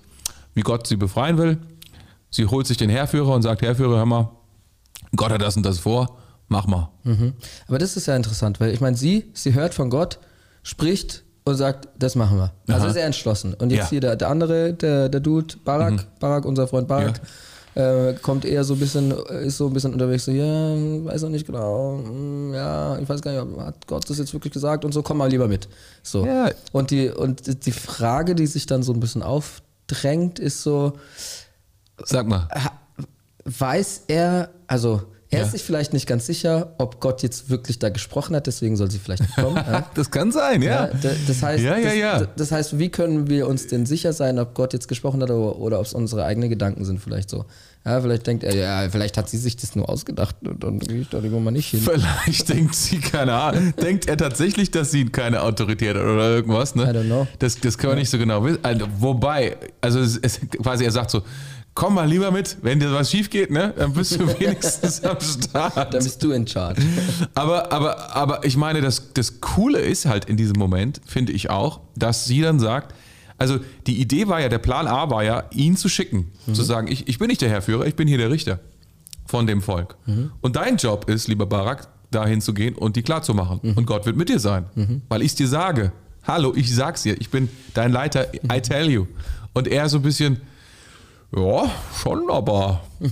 wie 0.53 0.61
Gott 0.61 0.87
sie 0.87 0.95
befreien 0.95 1.37
will. 1.37 1.57
Sie 2.29 2.45
holt 2.45 2.67
sich 2.67 2.77
den 2.77 2.89
Herrführer 2.89 3.33
und 3.33 3.41
sagt, 3.41 3.61
Herrführer, 3.61 3.97
hör 3.97 4.05
mal, 4.05 4.29
Gott 5.15 5.31
hat 5.31 5.41
das 5.41 5.57
und 5.57 5.63
das 5.63 5.79
vor, 5.79 6.17
mach 6.47 6.65
mal. 6.67 6.89
Mhm. 7.03 7.33
Aber 7.67 7.77
das 7.77 7.95
ist 7.95 8.07
ja 8.07 8.15
interessant, 8.15 8.59
weil 8.59 8.73
ich 8.73 8.81
meine, 8.81 8.97
sie, 8.97 9.25
sie 9.33 9.53
hört 9.53 9.73
von 9.73 9.89
Gott, 9.89 10.19
spricht 10.63 11.23
und 11.43 11.55
sagt, 11.55 11.89
das 11.99 12.15
machen 12.15 12.37
wir. 12.37 12.53
Also 12.67 12.87
Aha. 12.87 12.93
sehr 12.93 13.05
entschlossen. 13.05 13.53
Und 13.53 13.71
jetzt 13.71 13.85
ja. 13.85 13.89
hier 13.89 14.01
der, 14.01 14.15
der 14.15 14.29
andere, 14.29 14.73
der, 14.73 15.09
der 15.09 15.19
Dude, 15.19 15.55
Barak, 15.63 15.93
mhm. 15.93 16.01
Barak, 16.19 16.45
unser 16.45 16.67
Freund 16.67 16.87
Barak, 16.87 17.17
ja 17.17 17.23
äh, 17.75 18.13
kommt 18.21 18.45
eher 18.45 18.63
so 18.63 18.73
ein 18.73 18.79
bisschen, 18.79 19.11
ist 19.11 19.57
so 19.57 19.67
ein 19.67 19.73
bisschen 19.73 19.93
unterwegs, 19.93 20.25
so, 20.25 20.31
ja, 20.31 20.45
weiß 21.05 21.23
noch 21.23 21.29
nicht 21.29 21.45
genau, 21.45 21.99
hm, 22.03 22.53
ja, 22.53 22.97
ich 22.99 23.07
weiß 23.09 23.21
gar 23.21 23.45
nicht, 23.45 23.57
hat 23.59 23.87
Gott 23.87 24.09
das 24.09 24.17
jetzt 24.17 24.33
wirklich 24.33 24.53
gesagt 24.53 24.85
und 24.85 24.91
so, 24.91 25.01
komm 25.01 25.17
mal 25.17 25.29
lieber 25.29 25.47
mit. 25.47 25.67
So. 26.03 26.25
Ja. 26.25 26.51
Und, 26.71 26.91
die, 26.91 27.09
und 27.09 27.65
die 27.65 27.71
Frage, 27.71 28.35
die 28.35 28.47
sich 28.47 28.65
dann 28.65 28.83
so 28.83 28.93
ein 28.93 28.99
bisschen 28.99 29.23
aufdrängt, 29.23 30.39
ist 30.39 30.61
so, 30.63 30.93
sag 32.03 32.27
mal, 32.27 32.47
weiß 33.45 34.03
er, 34.07 34.49
also 34.67 35.01
er 35.33 35.39
ja. 35.39 35.45
ist 35.45 35.51
sich 35.51 35.63
vielleicht 35.63 35.93
nicht 35.93 36.07
ganz 36.07 36.27
sicher, 36.27 36.73
ob 36.77 36.99
Gott 36.99 37.23
jetzt 37.23 37.49
wirklich 37.49 37.79
da 37.79 37.89
gesprochen 37.89 38.35
hat, 38.35 38.45
deswegen 38.45 38.75
soll 38.75 38.91
sie 38.91 38.99
vielleicht 38.99 39.23
nicht 39.23 39.35
kommen. 39.35 39.53
Ja? 39.73 39.87
das 39.95 40.11
kann 40.11 40.31
sein, 40.31 40.61
ja. 40.61 40.87
ja 40.87 40.91
das, 41.27 41.41
heißt, 41.41 41.63
das, 41.65 42.27
das, 42.35 42.51
heißt, 42.51 42.79
wie 42.79 42.89
können 42.89 43.29
wir 43.29 43.47
uns 43.47 43.67
denn 43.67 43.85
sicher 43.85 44.13
sein, 44.13 44.37
ob 44.37 44.53
Gott 44.53 44.73
jetzt 44.73 44.87
gesprochen 44.87 45.21
hat 45.21 45.31
oder, 45.31 45.57
oder 45.57 45.79
ob 45.79 45.85
es 45.85 45.93
unsere 45.93 46.25
eigenen 46.25 46.49
Gedanken 46.49 46.85
sind, 46.85 46.99
vielleicht 46.99 47.29
so. 47.29 47.45
Ja, 47.85 47.99
vielleicht 47.99 48.27
denkt 48.27 48.43
er, 48.43 48.55
ja, 48.55 48.89
vielleicht 48.89 49.17
hat 49.17 49.29
sie 49.29 49.37
sich 49.37 49.57
das 49.57 49.75
nur 49.75 49.89
ausgedacht 49.89 50.35
und 50.43 50.63
dann 50.63 50.79
gehe 50.79 51.01
ich 51.01 51.09
da 51.09 51.19
lieber 51.19 51.39
mal 51.39 51.51
nicht 51.51 51.69
hin. 51.69 51.81
Vielleicht 51.81 52.49
denkt 52.53 52.75
sie, 52.75 52.99
keine 52.99 53.33
Ahnung, 53.33 53.73
denkt 53.81 54.07
er 54.07 54.17
tatsächlich, 54.17 54.71
dass 54.71 54.91
sie 54.91 55.05
keine 55.05 55.41
Autorität 55.41 55.95
hat 55.95 56.03
oder 56.03 56.29
irgendwas, 56.29 56.75
ne? 56.75 56.83
I 56.83 56.87
don't 56.87 57.05
know. 57.05 57.27
Das, 57.39 57.59
das 57.59 57.77
können 57.77 57.93
wir 57.93 57.99
nicht 57.99 58.09
so 58.09 58.17
genau 58.17 58.43
wissen. 58.45 58.59
Also, 58.63 58.85
wobei, 58.99 59.57
also 59.81 59.99
es, 59.99 60.17
es, 60.17 60.39
quasi 60.61 60.85
er 60.85 60.91
sagt 60.91 61.11
so, 61.11 61.23
komm 61.73 61.95
mal 61.95 62.07
lieber 62.07 62.31
mit, 62.31 62.57
wenn 62.61 62.79
dir 62.79 62.93
was 62.93 63.11
schief 63.11 63.29
geht, 63.29 63.51
ne, 63.51 63.73
dann 63.75 63.93
bist 63.93 64.19
du 64.19 64.27
wenigstens 64.39 65.03
am 65.03 65.19
Start. 65.19 65.93
Dann 65.93 66.03
bist 66.03 66.23
du 66.23 66.31
in 66.31 66.47
charge. 66.47 66.81
Aber, 67.35 67.71
aber, 67.71 68.15
aber 68.15 68.45
ich 68.45 68.57
meine, 68.57 68.81
das, 68.81 69.13
das 69.13 69.41
Coole 69.41 69.79
ist 69.79 70.05
halt 70.05 70.25
in 70.25 70.37
diesem 70.37 70.57
Moment, 70.57 71.01
finde 71.05 71.31
ich 71.31 71.49
auch, 71.49 71.81
dass 71.95 72.25
sie 72.25 72.41
dann 72.41 72.59
sagt, 72.59 72.93
also 73.37 73.59
die 73.87 73.99
Idee 73.99 74.27
war 74.27 74.39
ja, 74.39 74.49
der 74.49 74.59
Plan 74.59 74.87
A 74.87 75.09
war 75.09 75.23
ja, 75.23 75.45
ihn 75.51 75.75
zu 75.75 75.89
schicken, 75.89 76.31
mhm. 76.45 76.53
zu 76.53 76.63
sagen, 76.63 76.87
ich, 76.87 77.07
ich 77.07 77.17
bin 77.17 77.27
nicht 77.27 77.41
der 77.41 77.49
Herrführer, 77.49 77.85
ich 77.85 77.95
bin 77.95 78.07
hier 78.07 78.17
der 78.17 78.29
Richter 78.29 78.59
von 79.25 79.47
dem 79.47 79.61
Volk. 79.61 79.95
Mhm. 80.05 80.31
Und 80.41 80.55
dein 80.55 80.77
Job 80.77 81.09
ist, 81.09 81.27
lieber 81.27 81.45
Barak, 81.45 81.87
dahin 82.11 82.41
zu 82.41 82.53
gehen 82.53 82.75
und 82.75 82.95
die 82.95 83.01
klarzumachen. 83.01 83.59
Mhm. 83.63 83.73
Und 83.73 83.85
Gott 83.85 84.05
wird 84.05 84.15
mit 84.15 84.29
dir 84.29 84.39
sein, 84.39 84.65
mhm. 84.75 85.01
weil 85.09 85.21
ich 85.21 85.29
es 85.29 85.35
dir 85.35 85.47
sage. 85.47 85.91
Hallo, 86.25 86.53
ich 86.55 86.73
sag's 86.73 87.03
dir, 87.03 87.19
ich 87.19 87.29
bin 87.29 87.49
dein 87.73 87.91
Leiter, 87.91 88.27
I 88.51 88.61
tell 88.61 88.89
you. 88.89 89.07
Und 89.53 89.67
er 89.67 89.89
so 89.89 89.97
ein 89.97 90.03
bisschen, 90.03 90.37
ja, 91.35 91.71
schon, 92.01 92.29
aber. 92.29 92.81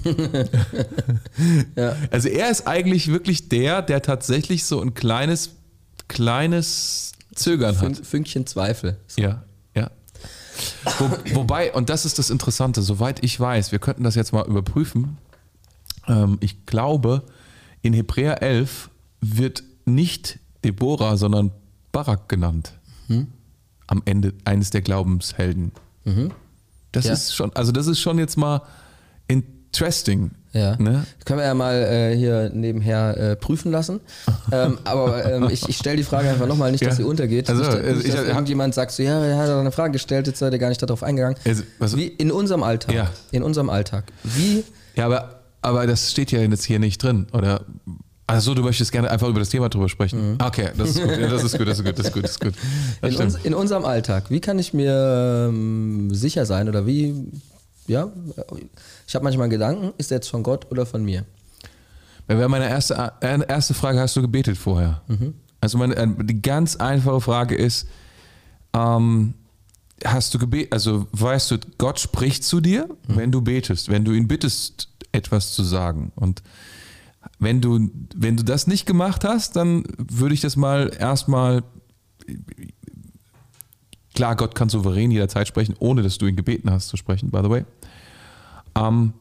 ja. 1.76 1.96
Also 2.12 2.30
er 2.30 2.50
ist 2.52 2.68
eigentlich 2.68 3.08
wirklich 3.08 3.50
der, 3.50 3.82
der 3.82 4.02
tatsächlich 4.02 4.66
so 4.66 4.82
ein 4.82 4.94
kleines, 4.94 5.52
kleines 6.08 7.14
Zögern 7.34 7.76
Fün 7.76 7.96
hat. 7.96 8.06
Fünkchen 8.06 8.46
Zweifel. 8.46 8.98
So. 9.08 9.22
Ja, 9.22 9.44
ja. 9.76 9.90
Wo, 11.00 11.10
wobei, 11.34 11.74
und 11.74 11.90
das 11.90 12.06
ist 12.06 12.20
das 12.20 12.30
Interessante, 12.30 12.82
soweit 12.82 13.24
ich 13.24 13.40
weiß, 13.40 13.72
wir 13.72 13.80
könnten 13.80 14.04
das 14.04 14.16
jetzt 14.16 14.34
mal 14.34 14.46
überprüfen. 14.46 15.18
Ähm, 16.08 16.38
ich 16.42 16.66
glaube, 16.66 17.24
in 17.82 17.94
Hebräer 17.94 18.42
11 18.42 18.90
wird 19.22 19.64
nicht 19.86 20.40
Deborah, 20.64 21.18
sondern 21.18 21.52
Barak 21.92 22.30
genannt. 22.30 22.74
Hm? 23.08 23.28
Am 23.88 24.02
Ende 24.06 24.34
eines 24.46 24.70
der 24.70 24.82
Glaubenshelden. 24.82 25.72
Mhm. 26.06 26.32
Das 26.92 27.06
ja. 27.06 27.14
ist 27.14 27.36
schon, 27.36 27.56
also 27.56 27.72
das 27.72 27.88
ist 27.88 28.00
schon 28.00 28.18
jetzt 28.18 28.38
mal 28.38 28.62
interesting. 29.28 30.32
Ja. 30.54 30.76
Ne? 30.76 31.06
können 31.24 31.40
wir 31.40 31.46
ja 31.46 31.54
mal 31.54 31.76
äh, 31.76 32.18
hier 32.18 32.52
nebenher 32.54 33.18
äh, 33.18 33.36
prüfen 33.38 33.72
lassen. 33.72 34.02
ähm, 34.52 34.80
aber 34.84 35.26
ähm, 35.26 35.50
ich, 35.50 35.68
ich 35.70 35.78
stelle 35.78 35.96
die 35.96 36.04
Frage 36.04 36.30
einfach 36.30 36.48
nochmal, 36.48 36.72
nicht, 36.72 36.84
dass 36.84 36.98
ja. 36.98 36.98
sie 36.98 37.04
untergeht. 37.04 37.50
Also, 37.50 37.62
nicht, 37.62 37.72
also, 37.72 38.02
nicht, 38.02 38.14
dass 38.14 38.24
ich, 38.24 38.30
irgendjemand 38.30 38.74
sagt 38.74 38.92
so, 38.92 39.02
ja, 39.02 39.24
er 39.24 39.38
hat 39.38 39.50
eine 39.50 39.72
Frage 39.72 39.94
gestellt, 39.94 40.28
jetzt 40.28 40.40
seid 40.40 40.52
ihr 40.52 40.60
gar 40.60 40.68
nicht 40.68 40.82
darauf 40.82 41.04
eingegangen. 41.04 41.38
Also, 41.80 41.98
wie 41.98 42.08
in 42.08 42.32
unserem 42.32 42.64
Alltag. 42.64 42.94
Ja. 42.94 43.10
In 43.32 43.44
unserem 43.44 43.70
Alltag. 43.70 44.06
Wie. 44.24 44.66
Ja, 44.96 45.06
aber, 45.06 45.42
aber 45.62 45.88
das 45.88 46.12
steht 46.12 46.34
ja 46.34 46.42
jetzt 46.42 46.66
hier 46.66 46.80
nicht 46.80 47.02
drin. 47.02 47.28
Oder 47.32 47.62
also 48.32 48.54
du 48.54 48.64
möchtest 48.64 48.92
gerne 48.92 49.10
einfach 49.10 49.28
über 49.28 49.40
das 49.40 49.50
Thema 49.50 49.70
drüber 49.70 49.90
sprechen. 49.90 50.32
Mhm. 50.32 50.38
Okay, 50.42 50.70
das 50.78 50.92
ist 50.92 51.02
gut, 51.02 51.18
ja, 51.18 51.28
das 51.28 51.44
ist 51.44 51.58
gut, 51.58 51.68
das 51.68 51.80
ist 51.80 51.86
gut, 51.86 52.00
das 52.00 52.08
ist 52.08 52.14
gut, 52.14 52.24
das 52.24 52.32
ist 52.32 52.40
gut. 52.40 52.54
Das 53.02 53.14
in, 53.14 53.22
uns, 53.22 53.36
in, 53.44 53.54
unserem 53.54 53.86
Alltag, 53.86 54.30
wie 54.30 54.40
kann 54.40 54.58
ich 54.58 54.74
mir 54.74 55.48
ähm, 55.50 56.14
sicher 56.14 56.46
sein 56.46 56.70
oder 56.70 56.86
wie, 56.86 57.14
ja, 57.88 58.10
ich 59.08 59.16
habe 59.16 59.24
manchmal 59.24 59.50
Gedanken, 59.50 59.94
ist 59.98 60.12
der 60.12 60.18
jetzt 60.18 60.30
von 60.30 60.44
Gott 60.44 60.72
oder 60.72 60.86
von 60.86 61.04
mir? 61.04 61.26
Wäre 62.28 62.48
meine 62.48 62.70
erste, 62.70 63.12
äh, 63.22 63.40
erste 63.48 63.74
Frage, 63.74 64.00
hast 64.00 64.16
du 64.16 64.22
gebetet 64.22 64.58
vorher? 64.58 65.02
Mhm. 65.08 65.34
Also 65.60 65.78
meine, 65.78 65.96
äh, 65.96 66.08
die 66.24 66.42
ganz 66.42 66.78
einfache 66.78 67.20
Frage 67.20 67.56
ist, 67.56 67.88
ähm, 68.74 69.34
hast 70.06 70.34
du 70.34 70.40
gebetet, 70.40 70.72
also 70.72 71.08
weißt 71.12 71.52
du, 71.52 71.58
Gott 71.78 72.00
spricht 72.00 72.44
zu 72.44 72.62
dir, 72.62 72.88
mhm. 73.08 73.18
wenn 73.18 73.32
du 73.32 73.42
betest, 73.42 73.90
wenn 73.90 74.06
du 74.06 74.14
ihn 74.14 74.28
bittest, 74.28 74.88
etwas 75.12 75.52
zu 75.52 75.64
sagen 75.64 76.14
und 76.16 76.42
wenn 77.40 77.62
du, 77.62 77.90
wenn 78.16 78.38
du 78.38 78.44
das 78.44 78.68
nicht 78.68 78.86
gemacht 78.86 79.24
hast, 79.24 79.56
dann 79.56 79.84
würde 79.98 80.34
ich 80.34 80.42
das 80.42 80.56
mal 80.56 80.92
erstmal. 80.98 81.64
Klar, 84.14 84.36
Gott 84.36 84.56
kann 84.56 84.70
souverän 84.70 85.10
jederzeit 85.10 85.48
sprechen, 85.48 85.76
ohne 85.80 86.02
dass 86.02 86.18
du 86.18 86.28
ihn 86.28 86.36
gebeten 86.36 86.70
hast 86.70 86.90
zu 86.90 86.98
sprechen, 86.98 87.32
by 87.32 87.40
the 87.44 87.50
way. 87.50 87.66
Ähm, 88.76 89.14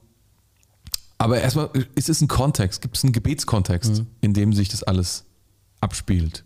aber 1.16 1.40
erstmal 1.40 1.70
ist 1.94 2.08
es 2.08 2.20
ein 2.20 2.28
Kontext, 2.28 2.80
gibt 2.80 2.96
es 2.96 3.04
einen 3.04 3.12
Gebetskontext, 3.12 4.00
mhm. 4.00 4.06
in 4.20 4.34
dem 4.34 4.52
sich 4.52 4.68
das 4.68 4.82
alles 4.82 5.26
abspielt. 5.80 6.44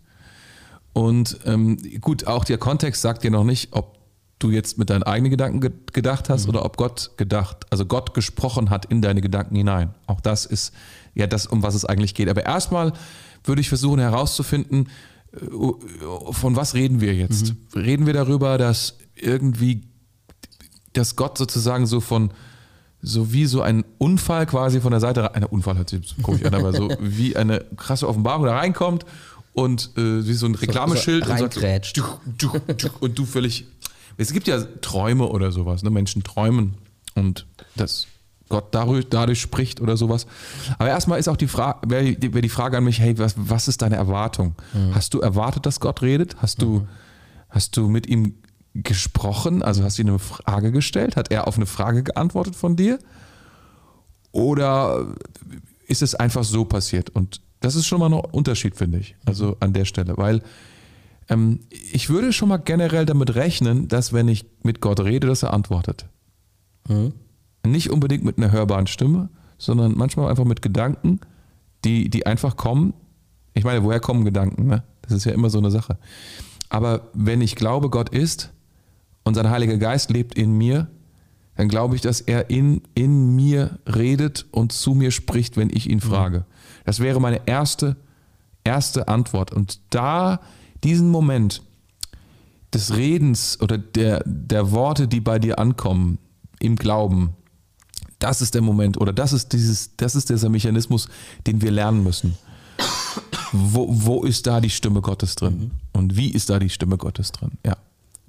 Und 0.93 1.39
ähm, 1.45 1.77
gut, 2.01 2.27
auch 2.27 2.45
der 2.45 2.57
Kontext 2.57 3.01
sagt 3.01 3.23
dir 3.23 3.31
noch 3.31 3.43
nicht, 3.43 3.69
ob 3.71 3.94
du 4.39 4.51
jetzt 4.51 4.77
mit 4.77 4.89
deinen 4.89 5.03
eigenen 5.03 5.31
Gedanken 5.31 5.61
ge 5.61 5.71
gedacht 5.93 6.29
hast 6.29 6.43
mhm. 6.43 6.49
oder 6.49 6.65
ob 6.65 6.77
Gott 6.77 7.11
gedacht, 7.17 7.65
also 7.69 7.85
Gott 7.85 8.13
gesprochen 8.13 8.69
hat 8.69 8.85
in 8.85 9.01
deine 9.01 9.21
Gedanken 9.21 9.55
hinein. 9.55 9.93
Auch 10.07 10.19
das 10.19 10.45
ist 10.45 10.73
ja 11.13 11.27
das, 11.27 11.47
um 11.47 11.63
was 11.63 11.75
es 11.75 11.85
eigentlich 11.85 12.13
geht. 12.15 12.29
Aber 12.29 12.45
erstmal 12.45 12.93
würde 13.43 13.61
ich 13.61 13.69
versuchen 13.69 13.99
herauszufinden, 13.99 14.89
äh, 15.33 16.31
von 16.31 16.55
was 16.55 16.73
reden 16.73 17.01
wir 17.01 17.15
jetzt? 17.15 17.53
Mhm. 17.73 17.81
Reden 17.81 18.05
wir 18.05 18.13
darüber, 18.13 18.57
dass 18.57 18.97
irgendwie, 19.15 19.83
dass 20.93 21.15
Gott 21.15 21.37
sozusagen 21.37 21.85
so 21.85 22.01
von, 22.01 22.31
so 23.01 23.31
wie 23.31 23.45
so 23.45 23.61
ein 23.61 23.85
Unfall 23.97 24.45
quasi 24.45 24.81
von 24.81 24.91
der 24.91 24.99
Seite, 24.99 25.33
ein 25.33 25.43
Unfall 25.43 25.77
hört 25.77 25.89
sich 25.89 26.15
komisch 26.21 26.43
an, 26.43 26.53
aber 26.53 26.73
so 26.73 26.89
wie 26.99 27.37
eine 27.37 27.63
krasse 27.77 28.07
Offenbarung 28.07 28.45
da 28.45 28.57
reinkommt 28.57 29.05
und 29.53 29.91
äh, 29.95 30.27
wie 30.27 30.33
so 30.33 30.47
ein 30.47 30.55
Reklameschild 30.55 31.23
so, 31.23 31.29
so 31.29 31.43
und, 31.43 31.53
sagt, 31.53 33.01
und 33.01 33.17
du 33.17 33.25
völlig. 33.25 33.65
Es 34.17 34.33
gibt 34.33 34.47
ja 34.47 34.61
Träume 34.81 35.27
oder 35.27 35.51
sowas, 35.51 35.83
ne? 35.83 35.89
Menschen 35.89 36.23
träumen 36.23 36.75
und 37.15 37.45
das 37.75 38.07
Gott 38.49 38.67
dadurch, 38.71 39.07
dadurch 39.09 39.41
spricht 39.41 39.81
oder 39.81 39.97
sowas. 39.97 40.27
Aber 40.77 40.89
erstmal 40.89 41.19
ist 41.19 41.27
auch 41.27 41.37
die 41.37 41.47
Frage, 41.47 41.89
wäre 41.89 42.15
wär 42.33 42.41
die 42.41 42.49
Frage 42.49 42.77
an 42.77 42.83
mich, 42.83 42.99
hey, 42.99 43.17
was, 43.17 43.33
was 43.37 43.67
ist 43.67 43.81
deine 43.81 43.95
Erwartung? 43.95 44.55
Mhm. 44.73 44.93
Hast 44.93 45.13
du 45.13 45.19
erwartet, 45.19 45.65
dass 45.65 45.79
Gott 45.79 46.01
redet? 46.01 46.35
Hast 46.37 46.61
du, 46.61 46.79
mhm. 46.79 46.87
hast 47.49 47.75
du 47.75 47.89
mit 47.89 48.07
ihm 48.07 48.35
gesprochen? 48.75 49.63
Also 49.63 49.83
hast 49.83 49.97
du 49.97 50.03
ihm 50.03 50.09
eine 50.09 50.19
Frage 50.19 50.71
gestellt? 50.71 51.15
Hat 51.15 51.31
er 51.31 51.47
auf 51.47 51.55
eine 51.55 51.65
Frage 51.65 52.03
geantwortet 52.03 52.55
von 52.55 52.75
dir? 52.75 52.99
Oder 54.31 55.07
ist 55.87 56.03
es 56.03 56.13
einfach 56.13 56.43
so 56.43 56.65
passiert? 56.65 57.09
Und 57.09 57.41
das 57.61 57.75
ist 57.75 57.87
schon 57.87 57.99
mal 57.99 58.13
ein 58.13 58.13
Unterschied, 58.13 58.75
finde 58.75 58.99
ich. 58.99 59.15
Also 59.25 59.57
an 59.59 59.73
der 59.73 59.85
Stelle, 59.85 60.17
weil 60.17 60.43
ähm, 61.29 61.59
ich 61.69 62.09
würde 62.09 62.33
schon 62.33 62.49
mal 62.49 62.57
generell 62.57 63.05
damit 63.05 63.35
rechnen, 63.35 63.87
dass 63.87 64.13
wenn 64.13 64.27
ich 64.27 64.45
mit 64.63 64.81
Gott 64.81 64.99
rede, 64.99 65.27
dass 65.27 65.43
er 65.43 65.53
antwortet. 65.53 66.05
Mhm. 66.87 67.13
Nicht 67.65 67.89
unbedingt 67.89 68.23
mit 68.23 68.37
einer 68.37 68.51
hörbaren 68.51 68.87
Stimme, 68.87 69.29
sondern 69.57 69.97
manchmal 69.97 70.29
einfach 70.29 70.45
mit 70.45 70.61
Gedanken, 70.61 71.19
die, 71.83 72.09
die 72.09 72.25
einfach 72.25 72.57
kommen. 72.57 72.93
Ich 73.53 73.63
meine, 73.63 73.83
woher 73.83 73.99
kommen 73.99 74.25
Gedanken? 74.25 74.67
Ne? 74.67 74.83
Das 75.01 75.13
ist 75.13 75.25
ja 75.25 75.31
immer 75.31 75.49
so 75.49 75.57
eine 75.57 75.71
Sache. 75.71 75.97
Aber 76.69 77.09
wenn 77.13 77.41
ich 77.41 77.55
glaube, 77.55 77.89
Gott 77.89 78.09
ist 78.09 78.51
und 79.23 79.35
sein 79.35 79.49
Heiliger 79.49 79.77
Geist 79.77 80.11
lebt 80.11 80.37
in 80.37 80.57
mir, 80.57 80.87
dann 81.55 81.69
glaube 81.69 81.95
ich, 81.95 82.01
dass 82.01 82.21
er 82.21 82.49
in, 82.49 82.81
in 82.95 83.35
mir 83.35 83.79
redet 83.87 84.45
und 84.51 84.73
zu 84.73 84.93
mir 84.93 85.11
spricht, 85.11 85.57
wenn 85.57 85.69
ich 85.69 85.89
ihn 85.89 86.01
frage. 86.01 86.45
Das 86.83 86.99
wäre 86.99 87.21
meine 87.21 87.47
erste, 87.47 87.95
erste 88.63 89.07
Antwort. 89.07 89.53
Und 89.53 89.79
da, 89.89 90.41
diesen 90.85 91.09
Moment 91.09 91.61
des 92.73 92.95
Redens 92.95 93.59
oder 93.59 93.77
der, 93.77 94.23
der 94.25 94.71
Worte, 94.71 95.07
die 95.07 95.19
bei 95.19 95.39
dir 95.39 95.59
ankommen, 95.59 96.19
im 96.59 96.75
Glauben, 96.75 97.33
das 98.19 98.41
ist 98.41 98.53
der 98.55 98.61
Moment 98.61 98.97
oder 98.97 99.11
das 99.11 99.33
ist 99.33 99.51
dieses, 99.51 99.97
das 99.97 100.15
ist 100.15 100.29
dieser 100.29 100.49
Mechanismus, 100.49 101.09
den 101.47 101.61
wir 101.61 101.71
lernen 101.71 102.03
müssen. 102.03 102.37
Wo, 103.51 103.87
wo 103.89 104.23
ist 104.23 104.47
da 104.47 104.61
die 104.61 104.69
Stimme 104.69 105.01
Gottes 105.01 105.35
drin? 105.35 105.57
Mhm. 105.57 105.71
Und 105.93 106.17
wie 106.17 106.29
ist 106.29 106.49
da 106.49 106.59
die 106.59 106.69
Stimme 106.69 106.97
Gottes 106.97 107.31
drin? 107.31 107.51
Ja, 107.65 107.77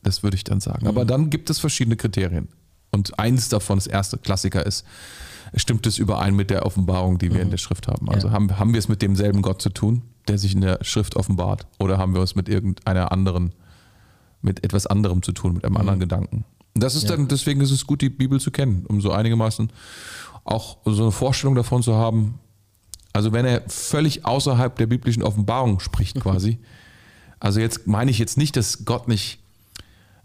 das 0.02 0.22
würde 0.22 0.36
ich 0.36 0.44
dann 0.44 0.60
sagen. 0.60 0.82
Mhm. 0.82 0.88
Aber 0.88 1.04
dann 1.04 1.30
gibt 1.30 1.50
es 1.50 1.58
verschiedene 1.58 1.96
Kriterien. 1.96 2.48
Und 2.92 3.18
eins 3.18 3.48
davon, 3.48 3.78
das 3.78 3.86
erste 3.86 4.18
Klassiker 4.18 4.64
ist, 4.64 4.84
stimmt 5.54 5.86
es 5.86 5.98
überein 5.98 6.34
mit 6.34 6.50
der 6.50 6.64
Offenbarung, 6.64 7.18
die 7.18 7.30
wir 7.30 7.38
mhm. 7.38 7.42
in 7.44 7.50
der 7.50 7.58
Schrift 7.58 7.88
haben? 7.88 8.08
Also 8.08 8.28
ja. 8.28 8.32
haben, 8.34 8.58
haben 8.58 8.72
wir 8.72 8.78
es 8.78 8.88
mit 8.88 9.02
demselben 9.02 9.42
Gott 9.42 9.60
zu 9.60 9.70
tun, 9.70 10.02
der 10.28 10.38
sich 10.38 10.54
in 10.54 10.60
der 10.60 10.78
Schrift 10.82 11.16
offenbart? 11.16 11.66
Oder 11.78 11.98
haben 11.98 12.14
wir 12.14 12.22
es 12.22 12.34
mit 12.34 12.48
irgendeiner 12.48 13.12
anderen, 13.12 13.52
mit 14.42 14.64
etwas 14.64 14.86
anderem 14.86 15.22
zu 15.22 15.32
tun, 15.32 15.54
mit 15.54 15.64
einem 15.64 15.74
mhm. 15.74 15.80
anderen 15.80 16.00
Gedanken? 16.00 16.44
Das 16.74 16.94
ist 16.94 17.04
ja. 17.04 17.16
dann, 17.16 17.28
deswegen 17.28 17.60
ist 17.60 17.70
es 17.70 17.86
gut, 17.86 18.02
die 18.02 18.10
Bibel 18.10 18.40
zu 18.40 18.50
kennen, 18.50 18.84
um 18.86 19.00
so 19.00 19.12
einigermaßen 19.12 19.70
auch 20.44 20.78
so 20.84 21.02
eine 21.02 21.12
Vorstellung 21.12 21.54
davon 21.54 21.82
zu 21.82 21.94
haben. 21.94 22.38
Also 23.12 23.32
wenn 23.32 23.46
er 23.46 23.62
völlig 23.68 24.24
außerhalb 24.24 24.76
der 24.76 24.86
biblischen 24.86 25.22
Offenbarung 25.22 25.80
spricht 25.80 26.20
quasi. 26.20 26.58
Also 27.38 27.60
jetzt 27.60 27.86
meine 27.86 28.10
ich 28.10 28.18
jetzt 28.18 28.38
nicht, 28.38 28.56
dass 28.56 28.86
Gott 28.86 29.08
nicht, 29.08 29.40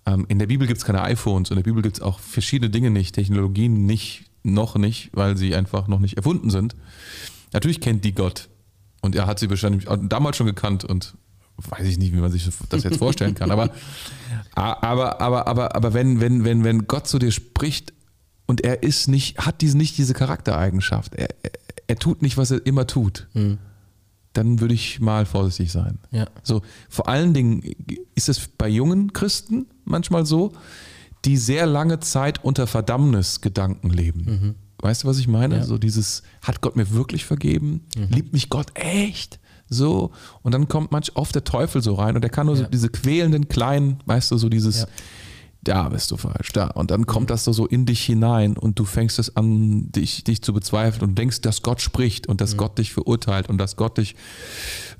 ähm, 0.05 0.25
in 0.29 0.39
der 0.39 0.47
Bibel 0.47 0.65
gibt 0.65 0.77
es 0.77 0.85
keine 0.85 1.01
iPhones, 1.01 1.49
in 1.49 1.57
der 1.57 1.63
Bibel 1.63 1.81
gibt 1.83 1.97
es 1.97 2.01
auch 2.01 2.19
verschiedene 2.19 2.69
Dinge 2.69 2.89
nicht, 2.89 3.15
Technologien 3.15 3.85
nicht, 3.85 4.23
noch 4.43 4.75
nicht, 4.75 5.09
weil 5.11 5.35
sie 5.35 5.53
einfach 5.53 5.89
noch 5.89 5.99
nicht 5.99 6.15
erfunden 6.15 6.49
sind. 6.49 6.73
Natürlich 7.51 7.81
kennt 7.81 8.05
die 8.05 8.15
Gott. 8.15 8.47
Und 9.01 9.15
er 9.15 9.25
hat 9.25 9.39
sie 9.39 9.49
wahrscheinlich 9.49 9.87
damals 10.03 10.37
schon 10.37 10.47
gekannt 10.47 10.85
und 10.85 11.15
weiß 11.57 11.87
ich 11.87 11.97
nicht, 11.97 12.13
wie 12.13 12.19
man 12.19 12.31
sich 12.31 12.47
das 12.69 12.83
jetzt 12.83 12.97
vorstellen 12.97 13.35
kann. 13.35 13.51
Aber, 13.51 13.69
aber, 14.55 15.21
aber, 15.21 15.47
aber, 15.47 15.75
aber 15.75 15.93
wenn, 15.93 16.19
wenn, 16.19 16.43
wenn, 16.43 16.63
wenn 16.63 16.87
Gott 16.87 17.07
zu 17.07 17.19
dir 17.19 17.31
spricht 17.31 17.93
und 18.45 18.61
er 18.61 18.83
ist 18.83 19.07
nicht, 19.07 19.39
hat 19.39 19.61
diese, 19.61 19.77
nicht 19.77 19.97
diese 19.97 20.13
Charaktereigenschaft, 20.13 21.15
er, 21.15 21.29
er, 21.43 21.51
er 21.87 21.95
tut 21.97 22.21
nicht, 22.21 22.37
was 22.37 22.51
er 22.51 22.65
immer 22.65 22.87
tut, 22.87 23.27
mhm. 23.33 23.57
dann 24.33 24.59
würde 24.59 24.73
ich 24.73 24.99
mal 24.99 25.25
vorsichtig 25.25 25.71
sein. 25.71 25.99
Ja. 26.11 26.27
So, 26.43 26.61
vor 26.89 27.07
allen 27.07 27.33
Dingen 27.33 27.63
ist 28.15 28.29
es 28.29 28.47
bei 28.47 28.67
jungen 28.67 29.13
Christen 29.13 29.67
manchmal 29.83 30.25
so, 30.25 30.53
die 31.25 31.37
sehr 31.37 31.65
lange 31.65 31.99
Zeit 31.99 32.43
unter 32.43 32.65
Verdammnisgedanken 32.65 33.89
leben. 33.89 34.23
Mhm. 34.25 34.55
Weißt 34.81 35.03
du, 35.03 35.07
was 35.07 35.19
ich 35.19 35.27
meine? 35.27 35.57
Ja. 35.57 35.63
So 35.63 35.77
dieses, 35.77 36.23
hat 36.41 36.61
Gott 36.61 36.75
mir 36.75 36.91
wirklich 36.91 37.25
vergeben? 37.25 37.85
Mhm. 37.95 38.07
Liebt 38.09 38.33
mich 38.33 38.49
Gott 38.49 38.67
echt? 38.73 39.39
So, 39.73 40.11
und 40.41 40.53
dann 40.53 40.67
kommt 40.67 40.91
manch 40.91 41.15
oft 41.15 41.33
der 41.33 41.45
Teufel 41.45 41.81
so 41.81 41.93
rein 41.93 42.17
und 42.17 42.23
er 42.23 42.29
kann 42.29 42.47
nur 42.47 42.55
ja. 42.55 42.63
so 42.63 42.67
diese 42.69 42.89
quälenden 42.89 43.47
kleinen, 43.47 44.01
weißt 44.05 44.31
du, 44.31 44.37
so 44.37 44.49
dieses, 44.49 44.81
ja. 44.81 44.87
da 45.63 45.87
bist 45.87 46.11
du 46.11 46.17
falsch, 46.17 46.51
da. 46.51 46.67
Und 46.67 46.91
dann 46.91 47.05
kommt 47.05 47.27
mhm. 47.27 47.27
das 47.27 47.45
so, 47.45 47.53
so 47.53 47.67
in 47.67 47.85
dich 47.85 48.03
hinein 48.03 48.57
und 48.57 48.77
du 48.79 48.83
fängst 48.83 49.17
es 49.17 49.37
an, 49.37 49.89
dich, 49.93 50.25
dich 50.25 50.41
zu 50.41 50.51
bezweifeln 50.51 51.11
und 51.11 51.17
denkst, 51.17 51.39
dass 51.39 51.61
Gott 51.61 51.79
spricht 51.79 52.27
und 52.27 52.41
dass 52.41 52.53
mhm. 52.53 52.57
Gott 52.57 52.77
dich 52.79 52.91
verurteilt 52.91 53.47
und 53.47 53.59
dass 53.59 53.77
Gott 53.77 53.97
dich 53.97 54.15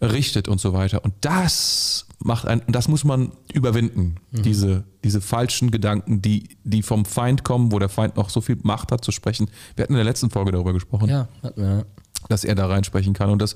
richtet 0.02 0.48
und 0.48 0.60
so 0.60 0.74
weiter. 0.74 1.04
Und 1.04 1.14
das 1.22 2.08
macht 2.20 2.48
ein, 2.48 2.62
und 2.62 2.76
das 2.76 2.88
muss 2.88 3.04
man 3.04 3.32
überwinden, 3.54 4.16
mhm. 4.32 4.42
diese, 4.44 4.84
diese 5.04 5.22
falschen 5.22 5.72
Gedanken, 5.72 6.22
die, 6.22 6.58
die 6.64 6.82
vom 6.82 7.06
Feind 7.06 7.44
kommen, 7.44 7.72
wo 7.72 7.80
der 7.80 7.90
Feind 7.90 8.18
noch 8.18 8.30
so 8.30 8.42
viel 8.42 8.58
Macht 8.64 8.92
hat 8.92 9.06
zu 9.06 9.12
sprechen. 9.12 9.50
Wir 9.76 9.84
hatten 9.84 9.94
in 9.94 9.98
der 9.98 10.06
letzten 10.06 10.30
Folge 10.30 10.52
darüber 10.52 10.74
gesprochen. 10.74 11.10
Ja, 11.10 11.28
hatten 11.44 11.62
wir 11.62 11.86
dass 12.30 12.44
er 12.44 12.56
da 12.56 12.68
reinsprechen 12.68 13.14
kann. 13.14 13.30
Und 13.30 13.42
das, 13.42 13.56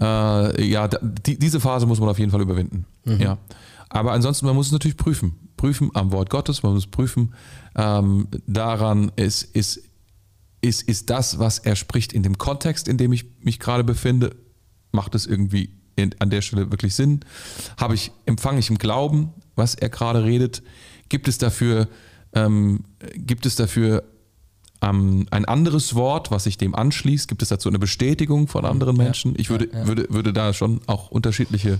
äh, 0.00 0.64
ja, 0.64 0.88
die, 0.88 1.38
diese 1.38 1.60
Phase 1.60 1.86
muss 1.86 2.00
man 2.00 2.08
auf 2.08 2.18
jeden 2.18 2.30
Fall 2.30 2.42
überwinden. 2.42 2.84
Mhm. 3.04 3.20
Ja. 3.20 3.38
Aber 3.88 4.12
ansonsten, 4.12 4.46
man 4.46 4.54
muss 4.54 4.66
es 4.66 4.72
natürlich 4.72 4.96
prüfen. 4.96 5.50
Prüfen 5.56 5.90
am 5.94 6.12
Wort 6.12 6.30
Gottes, 6.30 6.62
man 6.62 6.74
muss 6.74 6.86
prüfen 6.86 7.32
ähm, 7.76 8.28
daran, 8.46 9.12
ist, 9.16 9.42
ist, 9.42 9.80
ist, 10.60 10.82
ist 10.82 11.10
das, 11.10 11.38
was 11.38 11.58
er 11.58 11.76
spricht, 11.76 12.12
in 12.12 12.22
dem 12.22 12.38
Kontext, 12.38 12.88
in 12.88 12.98
dem 12.98 13.12
ich 13.12 13.24
mich 13.40 13.60
gerade 13.60 13.84
befinde, 13.84 14.34
macht 14.94 15.14
es 15.14 15.26
irgendwie 15.26 15.70
in, 15.96 16.14
an 16.18 16.30
der 16.30 16.40
Stelle 16.40 16.70
wirklich 16.70 16.94
Sinn? 16.94 17.20
Habe 17.76 17.94
ich, 17.94 18.12
empfange 18.26 18.58
ich 18.58 18.70
im 18.70 18.78
Glauben, 18.78 19.32
was 19.54 19.74
er 19.74 19.88
gerade 19.88 20.24
redet? 20.24 20.62
Gibt 21.08 21.28
es 21.28 21.38
dafür, 21.38 21.88
ähm, 22.32 22.84
gibt 23.14 23.46
es 23.46 23.56
dafür 23.56 24.04
ähm, 24.82 25.26
ein 25.30 25.44
anderes 25.44 25.94
Wort, 25.94 26.30
was 26.30 26.44
sich 26.44 26.58
dem 26.58 26.74
anschließt? 26.74 27.28
Gibt 27.28 27.42
es 27.42 27.48
dazu 27.48 27.68
eine 27.68 27.78
Bestätigung 27.78 28.48
von 28.48 28.64
anderen 28.64 28.96
Menschen? 28.96 29.34
Ich 29.36 29.50
würde, 29.50 29.68
ja, 29.72 29.86
würde, 29.86 30.06
würde 30.10 30.32
da 30.32 30.52
schon 30.52 30.80
auch 30.86 31.10
unterschiedliche. 31.10 31.78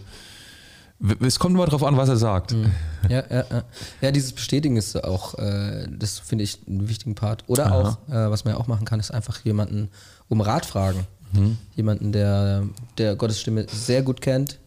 Es 1.21 1.39
kommt 1.39 1.57
immer 1.57 1.67
darauf 1.67 1.83
an, 1.83 1.97
was 1.97 2.09
er 2.09 2.17
sagt. 2.17 2.53
Mhm. 2.53 2.71
Ja, 3.09 3.25
ja, 3.29 3.45
ja. 3.51 3.65
ja, 4.01 4.11
dieses 4.13 4.33
Bestätigen 4.33 4.77
ist 4.77 5.03
auch, 5.03 5.35
äh, 5.39 5.87
das 5.91 6.21
finde 6.21 6.45
ich 6.45 6.61
einen 6.67 6.89
wichtigen 6.89 7.15
Part. 7.15 7.45
Oder 7.49 7.67
Aha. 7.67 7.75
auch, 7.75 8.09
äh, 8.09 8.31
was 8.31 8.45
man 8.45 8.55
ja 8.55 8.61
auch 8.61 8.69
machen 8.69 8.87
kann, 8.87 9.01
ist 9.01 9.11
einfach 9.11 9.45
jemanden 9.45 9.91
um 10.29 10.41
Rat 10.41 10.65
fragen. 10.65 11.07
Mhm. 11.35 11.57
Jemanden, 11.75 12.13
der, 12.13 12.65
der 12.99 13.17
Gottes 13.17 13.41
Stimme 13.41 13.67
sehr 13.69 14.03
gut 14.03 14.21
kennt, 14.21 14.59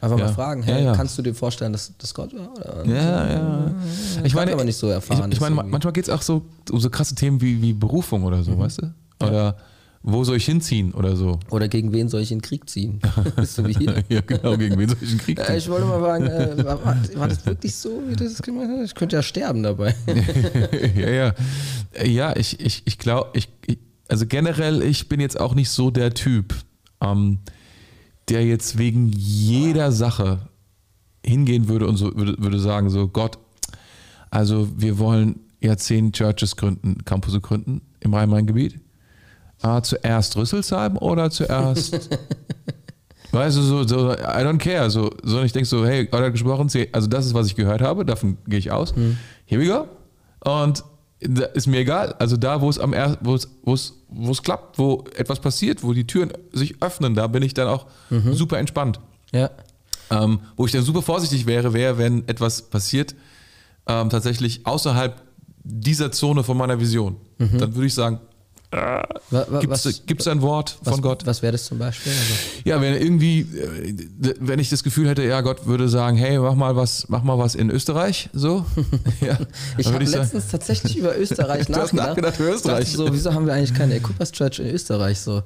Einfach 0.00 0.18
ja. 0.18 0.26
mal 0.26 0.32
fragen, 0.32 0.62
hey, 0.62 0.84
ja, 0.84 0.90
ja. 0.90 0.94
kannst 0.94 1.18
du 1.18 1.22
dir 1.22 1.34
vorstellen, 1.34 1.72
dass 1.72 1.92
das 1.98 2.14
Gott 2.14 2.32
war? 2.32 2.52
Oder 2.52 2.84
ja, 2.86 3.32
ja. 3.32 3.74
Ich 4.22 4.34
meine, 4.34 4.52
aber 4.52 4.64
nicht 4.64 4.76
so 4.76 4.88
erfahren. 4.88 5.30
Ich, 5.30 5.36
ich 5.36 5.40
meine, 5.40 5.56
manchmal 5.56 5.92
geht 5.92 6.04
es 6.04 6.10
auch 6.10 6.22
so 6.22 6.42
um 6.70 6.78
so 6.78 6.88
krasse 6.88 7.16
Themen 7.16 7.40
wie, 7.40 7.60
wie 7.60 7.72
Berufung 7.72 8.22
oder 8.22 8.42
so, 8.44 8.52
mhm. 8.52 8.58
weißt 8.60 8.82
du? 8.82 9.26
Oder 9.26 9.56
wo 10.02 10.22
soll 10.22 10.36
ich 10.36 10.44
hinziehen 10.44 10.92
oder 10.94 11.16
so? 11.16 11.40
Oder 11.50 11.66
gegen 11.66 11.92
wen 11.92 12.08
soll 12.08 12.20
ich 12.20 12.30
in 12.30 12.38
den 12.38 12.42
Krieg 12.42 12.70
ziehen? 12.70 13.00
Du 13.56 13.66
wie 13.66 13.72
hier? 13.72 14.04
ja, 14.08 14.20
genau, 14.20 14.56
gegen 14.56 14.78
wen 14.78 14.88
soll 14.88 14.98
ich 15.00 15.10
in 15.10 15.18
den 15.18 15.24
Krieg 15.24 15.44
ziehen? 15.44 15.56
ich 15.56 15.68
wollte 15.68 15.86
mal 15.86 16.00
fragen, 16.00 16.26
äh, 16.26 16.64
war, 16.64 16.84
war, 16.84 17.28
das 17.28 17.44
wirklich 17.44 17.74
so, 17.74 18.00
wie 18.06 18.14
du 18.14 18.24
das 18.24 18.40
gemacht 18.40 18.68
hast? 18.70 18.84
Ich 18.84 18.94
könnte 18.94 19.16
ja 19.16 19.22
sterben 19.22 19.64
dabei. 19.64 19.96
ja, 20.94 21.10
ja. 21.10 21.34
Ja, 22.04 22.36
ich, 22.36 22.60
ich, 22.60 22.82
ich 22.84 22.98
glaube, 22.98 23.30
ich, 23.32 23.48
also 24.08 24.26
generell, 24.26 24.82
ich 24.82 25.08
bin 25.08 25.20
jetzt 25.20 25.38
auch 25.38 25.54
nicht 25.54 25.70
so 25.70 25.90
der 25.90 26.14
Typ. 26.14 26.54
Ähm, 27.00 27.38
der 28.28 28.44
jetzt 28.44 28.78
wegen 28.78 29.10
jeder 29.12 29.92
Sache 29.92 30.40
hingehen 31.24 31.68
würde 31.68 31.86
und 31.86 31.96
so 31.96 32.14
würde, 32.16 32.36
würde 32.38 32.58
sagen, 32.58 32.90
so 32.90 33.08
Gott, 33.08 33.38
also 34.30 34.68
wir 34.76 34.98
wollen 34.98 35.40
ja 35.60 35.76
zehn 35.76 36.12
Churches 36.12 36.56
gründen, 36.56 37.04
Campus 37.04 37.40
gründen 37.40 37.80
im 38.00 38.14
Rhein-Main-Gebiet. 38.14 38.80
Ah, 39.60 39.82
zuerst 39.82 40.36
Rüsselsheim 40.36 40.96
oder 40.98 41.30
zuerst 41.30 42.10
Weißt 43.30 43.58
du, 43.58 43.62
so, 43.62 43.86
so, 43.86 44.12
I 44.12 44.42
don't 44.42 44.56
care. 44.56 44.88
So, 44.88 45.10
so 45.22 45.42
ich 45.42 45.52
denke 45.52 45.68
so, 45.68 45.84
hey, 45.84 46.06
Gott 46.06 46.22
hat 46.22 46.32
gesprochen, 46.32 46.70
also 46.92 47.08
das 47.08 47.26
ist, 47.26 47.34
was 47.34 47.46
ich 47.46 47.56
gehört 47.56 47.82
habe, 47.82 48.06
davon 48.06 48.38
gehe 48.46 48.58
ich 48.58 48.70
aus. 48.70 48.94
Hm. 48.96 49.18
Here 49.44 49.60
we 49.60 49.66
go. 49.66 49.86
Und 50.50 50.82
ist 51.20 51.66
mir 51.66 51.80
egal. 51.80 52.14
Also 52.18 52.36
da, 52.36 52.60
wo 52.60 52.70
es 52.70 52.78
am 52.78 52.92
wo 53.20 53.34
es, 53.34 53.48
wo 53.62 53.74
es, 53.74 53.94
wo 54.08 54.30
es 54.30 54.42
klappt, 54.42 54.78
wo 54.78 55.04
etwas 55.16 55.40
passiert, 55.40 55.82
wo 55.82 55.92
die 55.92 56.06
Türen 56.06 56.32
sich 56.52 56.80
öffnen, 56.80 57.14
da 57.14 57.26
bin 57.26 57.42
ich 57.42 57.54
dann 57.54 57.68
auch 57.68 57.86
mhm. 58.10 58.34
super 58.34 58.58
entspannt. 58.58 59.00
Ja. 59.32 59.50
Ähm, 60.10 60.40
wo 60.56 60.64
ich 60.66 60.72
dann 60.72 60.82
super 60.82 61.02
vorsichtig 61.02 61.46
wäre, 61.46 61.72
wäre, 61.72 61.98
wenn 61.98 62.26
etwas 62.28 62.62
passiert, 62.62 63.14
ähm, 63.86 64.10
tatsächlich 64.10 64.64
außerhalb 64.64 65.20
dieser 65.64 66.12
Zone 66.12 66.44
von 66.44 66.56
meiner 66.56 66.80
Vision. 66.80 67.16
Mhm. 67.38 67.58
Dann 67.58 67.74
würde 67.74 67.86
ich 67.86 67.94
sagen, 67.94 68.20
Gibt 68.70 70.20
es 70.20 70.28
ein 70.28 70.42
Wort 70.42 70.78
von 70.82 70.92
was, 70.92 71.02
Gott? 71.02 71.26
Was 71.26 71.40
wäre 71.40 71.52
das 71.52 71.64
zum 71.64 71.78
Beispiel? 71.78 72.12
Also 72.12 72.34
ja, 72.64 72.80
wenn 72.82 72.94
irgendwie, 72.94 73.40
äh, 73.40 73.94
wenn 74.40 74.58
ich 74.58 74.68
das 74.68 74.82
Gefühl 74.82 75.08
hätte, 75.08 75.22
ja, 75.22 75.40
Gott 75.40 75.66
würde 75.66 75.88
sagen, 75.88 76.18
hey, 76.18 76.38
mach 76.38 76.54
mal 76.54 76.76
was, 76.76 77.08
mach 77.08 77.22
mal 77.22 77.38
was 77.38 77.54
in 77.54 77.70
Österreich, 77.70 78.28
so. 78.34 78.66
ja, 79.22 79.38
ich 79.78 79.86
habe 79.86 80.04
letztens 80.04 80.32
sagen, 80.32 80.44
tatsächlich 80.50 80.98
über 80.98 81.16
Österreich 81.18 81.66
du 81.66 81.72
nachgedacht. 81.72 81.82
Hast 81.82 81.94
nachgedacht 81.94 82.40
über 82.40 82.50
Österreich. 82.50 82.92
So, 82.92 83.10
wieso 83.10 83.32
haben 83.32 83.46
wir 83.46 83.54
eigentlich 83.54 83.72
keine 83.72 83.94
Equippers 83.96 84.32
Church 84.32 84.58
in 84.58 84.66
Österreich 84.66 85.18
so? 85.18 85.42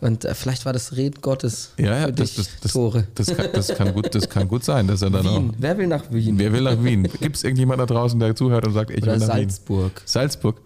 Und 0.00 0.24
äh, 0.24 0.34
vielleicht 0.34 0.64
war 0.64 0.72
das 0.72 0.96
Reden 0.96 1.20
Gottes 1.20 1.72
ja, 1.76 1.98
ja, 1.98 2.06
für 2.06 2.12
das, 2.12 2.34
dich, 2.34 2.48
das, 2.62 2.72
Tore. 2.72 3.06
Das, 3.16 3.26
das, 3.26 3.36
kann, 3.36 3.48
das, 3.52 3.68
kann, 3.68 3.92
gut, 3.92 4.14
das 4.14 4.28
kann 4.28 4.48
gut 4.48 4.64
sein, 4.64 4.86
dass 4.86 5.02
er 5.02 5.10
dann 5.10 5.24
Wien. 5.24 5.50
auch. 5.50 5.54
Wer 5.58 5.76
will 5.76 5.86
nach 5.88 6.04
Wien? 6.10 6.38
Wer 6.38 6.52
will 6.52 6.62
nach 6.62 6.82
Wien? 6.82 7.02
Gibt 7.20 7.36
es 7.36 7.42
irgendjemand 7.42 7.80
da 7.80 7.86
draußen, 7.86 8.18
der 8.18 8.34
zuhört 8.36 8.64
und 8.66 8.74
sagt, 8.74 8.90
ich 8.90 9.02
Oder 9.02 9.12
will 9.12 9.18
nach 9.18 9.26
Salzburg. 9.26 9.92
Wien? 9.96 10.02
Salzburg. 10.06 10.56
Salzburg 10.56 10.60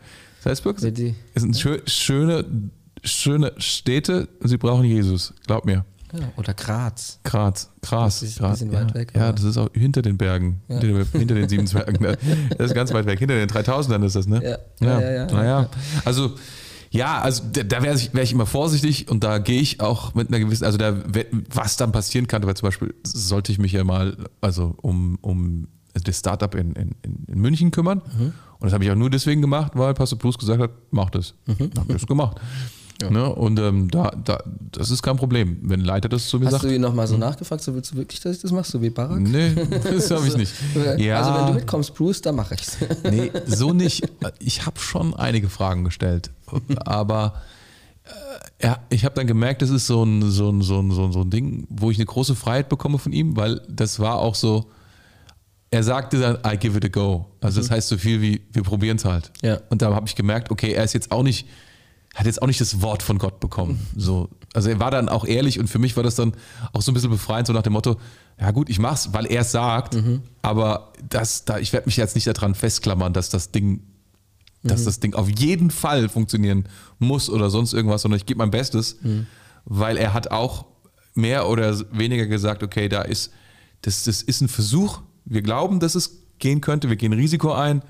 es 1.35 1.43
sind 1.43 1.57
schö 1.57 1.79
schöne, 1.87 2.45
schöne 3.03 3.53
Städte 3.59 4.29
sie 4.41 4.57
brauchen 4.57 4.85
Jesus, 4.85 5.35
glaub 5.47 5.65
mir. 5.65 5.85
Ja, 6.13 6.33
oder 6.37 6.55
Graz. 6.55 7.19
Graz, 7.25 7.71
Graz. 7.83 8.21
Das 8.21 8.23
ist 8.23 8.41
ein 8.41 8.51
bisschen 8.53 8.73
weit 8.73 8.95
weg. 8.95 9.13
Ja, 9.17 9.33
das 9.33 9.43
ist 9.43 9.59
auch 9.59 9.69
hinter 9.73 10.01
den 10.01 10.17
Bergen, 10.17 10.61
ja. 10.69 10.79
hinter, 10.79 11.05
den, 11.05 11.07
hinter, 11.19 11.35
den 11.35 11.49
sieben 11.49 11.67
Zwergen. 11.67 11.99
Das 12.57 12.69
ist 12.69 12.75
ganz 12.75 12.93
weit 12.93 13.07
weg. 13.07 13.19
Hinter 13.19 13.35
den 13.35 13.49
3000ern 13.49 14.05
ist 14.05 14.15
das, 14.15 14.29
ne? 14.29 14.41
Ja, 14.43 14.59
ja, 14.87 15.01
ja. 15.01 15.13
ja, 15.13 15.27
naja, 15.27 15.69
also 16.05 16.35
ja, 16.91 17.21
also 17.21 17.43
da 17.51 17.83
wäre 17.83 17.97
ich, 17.97 18.15
wär 18.15 18.23
ich 18.23 18.31
immer 18.31 18.47
vorsichtig 18.47 19.11
und 19.11 19.25
da 19.25 19.39
gehe 19.39 19.61
ich 19.61 19.81
auch 19.81 20.15
mit 20.15 20.29
einer 20.29 20.39
gewissen, 20.39 20.65
also 20.65 20.79
da, 20.79 20.97
was 21.53 21.77
dann 21.77 21.91
passieren 21.91 22.29
kann, 22.29 22.47
weil 22.47 22.55
zum 22.55 22.69
Beispiel 22.69 22.95
sollte 23.03 23.51
ich 23.51 23.59
mich 23.59 23.73
ja 23.73 23.83
mal, 23.83 24.17
also 24.41 24.77
um, 24.81 25.19
um 25.21 25.67
das 25.93 26.21
Startup 26.21 26.55
in, 26.55 26.73
in, 26.75 26.95
in 27.03 27.41
München 27.41 27.73
kümmern. 27.73 28.03
Mhm. 28.17 28.33
Und 28.65 28.69
das 28.69 28.73
habe 28.73 28.85
ich 28.85 28.91
auch 28.91 28.95
nur 28.95 29.11
deswegen 29.11 29.43
gemacht, 29.43 29.73
weil 29.75 29.93
Pastor 29.93 30.19
Bruce 30.19 30.39
gesagt 30.39 30.59
hat, 30.59 30.71
mach 30.91 31.11
das. 31.11 31.35
Mhm. 31.45 31.69
Hab 31.77 31.87
das 31.87 32.07
gemacht. 32.07 32.41
Ja. 33.03 33.11
Ne? 33.11 33.29
Und 33.29 33.59
ähm, 33.59 33.91
da, 33.91 34.11
da, 34.25 34.43
das 34.73 34.91
ist 34.91 35.03
kein 35.03 35.19
Problem, 35.19 35.59
wenn 35.61 35.81
ein 35.81 35.85
Leiter 35.85 36.09
das 36.09 36.29
zu 36.29 36.39
mir 36.39 36.47
Hast 36.47 36.53
sagt. 36.53 36.63
Hast 36.63 36.71
du 36.71 36.75
ihn 36.75 36.81
nochmal 36.81 37.07
so 37.07 37.13
hm. 37.13 37.21
nachgefragt, 37.21 37.63
so 37.63 37.75
willst 37.75 37.93
du 37.93 37.97
wirklich, 37.97 38.21
dass 38.21 38.37
ich 38.37 38.41
das 38.41 38.53
mache, 38.53 38.65
so 38.65 38.81
wie 38.81 38.89
Barack? 38.89 39.21
Nee, 39.21 39.53
das 39.83 40.11
habe 40.11 40.27
ich 40.27 40.35
nicht. 40.35 40.55
ja. 40.97 41.19
Also 41.19 41.39
wenn 41.39 41.47
du 41.49 41.53
mitkommst, 41.59 41.95
Bruce, 41.95 42.23
dann 42.23 42.37
mache 42.37 42.55
ich's. 42.55 42.79
nee, 43.11 43.31
so 43.45 43.75
nicht. 43.75 44.09
Ich 44.39 44.65
habe 44.65 44.81
schon 44.81 45.13
einige 45.13 45.51
Fragen 45.51 45.85
gestellt, 45.85 46.31
aber 46.87 47.35
äh, 48.61 48.67
ja, 48.67 48.79
ich 48.89 49.05
habe 49.05 49.15
dann 49.15 49.27
gemerkt, 49.27 49.61
das 49.61 49.69
ist 49.69 49.87
so 49.87 50.03
ein, 50.05 50.31
so, 50.31 50.49
ein, 50.49 50.63
so, 50.63 50.81
ein, 50.81 50.91
so 50.91 51.21
ein 51.21 51.29
Ding, 51.29 51.67
wo 51.69 51.91
ich 51.91 51.99
eine 51.99 52.07
große 52.07 52.35
Freiheit 52.35 52.71
bekomme 52.71 52.97
von 52.97 53.13
ihm, 53.13 53.37
weil 53.37 53.61
das 53.69 54.01
war 54.01 54.17
auch 54.17 54.35
so, 54.35 54.71
er 55.75 55.83
sagte 55.83 56.21
dann, 56.21 56.39
I 56.47 56.57
give 56.57 56.77
it 56.77 56.85
a 56.85 56.89
go. 56.89 57.27
Also 57.41 57.61
das 57.61 57.69
mhm. 57.69 57.75
heißt 57.75 57.89
so 57.89 57.99
viel 57.99 58.21
wie, 58.23 58.41
wir 58.53 58.63
probieren 58.63 58.97
es 58.97 59.05
halt. 59.05 59.33
Ja. 59.43 59.59
Und 59.71 59.83
da 59.83 59.93
habe 59.93 60.07
ich 60.07 60.15
gemerkt, 60.15 60.51
okay, 60.51 60.73
er 60.73 60.85
ist 60.85 60.93
jetzt 60.93 61.11
auch 61.11 61.23
nicht 61.23 61.47
hat 62.15 62.27
jetzt 62.27 62.41
auch 62.43 62.47
nicht 62.47 62.61
das 62.61 62.81
Wort 62.81 63.03
von 63.03 63.19
Gott 63.19 63.41
bekommen. 63.41 63.85
So, 63.97 64.29
also 64.53 64.71
er 64.71 64.79
war 64.79 64.93
dann 64.93 65.09
auch 65.09 65.25
ehrlich 65.25 65.59
und 65.59 65.67
für 65.67 65.81
mich 65.81 65.97
war 65.97 66.05
das 66.05 66.15
dann 66.15 66.33
auch 66.73 66.81
so 66.81 66.93
ein 66.93 66.95
bisschen 66.95 67.11
befreiend, 67.11 67.49
so 67.49 67.53
nach 67.53 67.63
dem 67.63 67.73
Motto, 67.73 67.97
ja 68.41 68.53
gut, 68.53 68.71
ich 68.71 68.79
mach's, 68.79 69.13
weil 69.13 69.27
er 69.27 69.41
es 69.41 69.51
sagt, 69.51 69.95
mhm. 69.95 70.23
aber 70.41 70.93
das, 71.09 71.45
da, 71.45 71.59
ich 71.59 71.73
werde 71.73 71.87
mich 71.87 71.97
jetzt 71.97 72.15
nicht 72.15 72.29
daran 72.29 72.55
festklammern, 72.55 73.13
dass 73.13 73.31
das 73.31 73.51
Ding, 73.51 73.69
mhm. 73.69 73.81
dass 74.63 74.85
das 74.85 75.01
Ding 75.01 75.15
auf 75.15 75.29
jeden 75.29 75.73
Fall 75.73 76.09
funktionieren 76.09 76.69
muss 77.01 77.29
oder 77.29 77.51
sonst 77.51 77.73
irgendwas, 77.73 78.03
sondern 78.03 78.19
ich 78.19 78.27
gebe 78.27 78.39
mein 78.39 78.53
Bestes, 78.53 78.99
mhm. 79.03 79.27
weil 79.65 79.97
er 79.97 80.15
hat 80.15 80.31
auch 80.31 80.67
mehr 81.15 81.49
oder 81.49 81.77
weniger 81.91 82.27
gesagt, 82.27 82.63
okay, 82.63 82.89
da 82.89 83.03
ist, 83.03 83.33
das, 83.83 84.05
das 84.05 84.23
ist 84.23 84.41
ein 84.41 84.49
Versuch, 84.49 85.03
wir 85.25 85.43
glauben, 85.43 85.81
dass 85.81 85.95
es 85.95 86.23
gehen 86.39 86.61
könnte, 86.61 86.89
wir 86.89 86.97
gehen 86.97 87.13
Risiko 87.13 87.53
ein, 87.53 87.83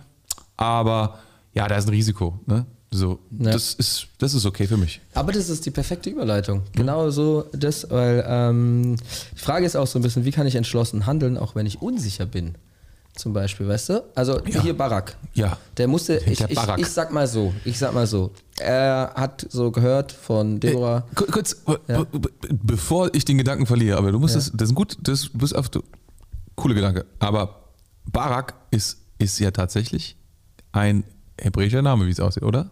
aber 0.57 1.19
ja, 1.53 1.69
da 1.69 1.77
ist 1.77 1.87
ein 1.87 1.91
Risiko. 1.91 2.39
Ne? 2.47 2.67
So, 2.91 3.19
ja. 3.39 3.51
das, 3.51 3.75
ist, 3.75 4.07
das 4.19 4.35
ist 4.35 4.47
okay 4.47 4.69
für 4.69 4.77
mich. 4.77 5.01
Aber 5.15 5.33
das 5.33 5.49
ist 5.49 5.67
die 5.67 5.73
perfekte 5.73 6.11
Überleitung. 6.11 6.63
Genau 6.77 7.11
so 7.11 7.45
das, 7.53 7.91
weil 7.91 8.25
ähm, 8.27 8.97
die 9.33 9.39
Frage 9.39 9.67
ist 9.67 9.75
auch 9.75 9.89
so 9.89 9.99
ein 9.99 10.03
bisschen, 10.03 10.25
wie 10.25 10.31
kann 10.31 10.47
ich 10.47 10.55
entschlossen 10.55 11.05
handeln, 11.05 11.37
auch 11.37 11.57
wenn 11.57 11.67
ich 11.67 11.83
unsicher 11.83 12.27
bin? 12.27 12.55
Zum 13.17 13.33
Beispiel, 13.33 13.69
weißt 13.69 13.89
du? 13.91 14.05
Also 14.15 14.41
ja. 14.45 14.61
hier 14.63 14.77
Barack. 14.77 15.17
Ja. 15.35 15.57
Der 15.77 15.87
musste, 15.87 16.19
ich, 16.27 16.41
ich, 16.41 16.59
ich, 16.77 16.89
sag 16.89 17.13
mal 17.13 17.29
so, 17.29 17.53
ich 17.65 17.79
sag 17.79 17.95
mal 17.95 18.09
so, 18.09 18.33
er 18.59 19.13
hat 19.15 19.47
so 19.51 19.71
gehört 19.71 20.11
von 20.11 20.59
Deborah. 20.59 21.05
Äh, 21.13 21.15
kurz, 21.31 21.63
ja. 21.89 22.05
bevor 22.63 23.15
ich 23.15 23.25
den 23.25 23.39
Gedanken 23.39 23.67
verliere, 23.67 23.99
aber 23.99 24.11
du 24.11 24.19
musst 24.19 24.35
es, 24.35 24.53
das 24.53 24.71
ist 24.71 24.75
gut, 24.75 24.97
das 25.01 25.31
ist 25.41 25.53
auf, 25.55 25.71
coole 26.65 26.75
Gedanke. 26.75 27.05
Aber 27.19 27.73
Barak 28.11 28.55
ist, 28.71 28.97
ist 29.19 29.39
ja 29.39 29.51
tatsächlich 29.51 30.17
ein 30.73 31.05
hebräischer 31.39 31.83
Name, 31.83 32.07
wie 32.07 32.11
es 32.11 32.21
aussieht, 32.21 32.43
oder? 32.43 32.71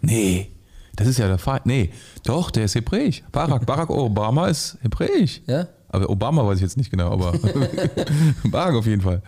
Nee, 0.00 0.50
das 0.96 1.06
ist 1.06 1.18
ja 1.18 1.28
der 1.28 1.38
Feind. 1.38 1.64
Nee, 1.64 1.92
doch, 2.24 2.50
der 2.50 2.64
ist 2.64 2.74
hebräisch. 2.74 3.22
Barack, 3.30 3.64
Barack 3.64 3.90
Obama 3.90 4.48
ist 4.48 4.76
hebräisch. 4.82 5.40
Ja? 5.46 5.68
Aber 5.88 6.10
Obama 6.10 6.44
weiß 6.44 6.56
ich 6.56 6.62
jetzt 6.62 6.76
nicht 6.76 6.90
genau, 6.90 7.12
aber 7.12 7.32
Barack 8.50 8.74
auf 8.74 8.86
jeden 8.86 9.02
Fall. 9.02 9.22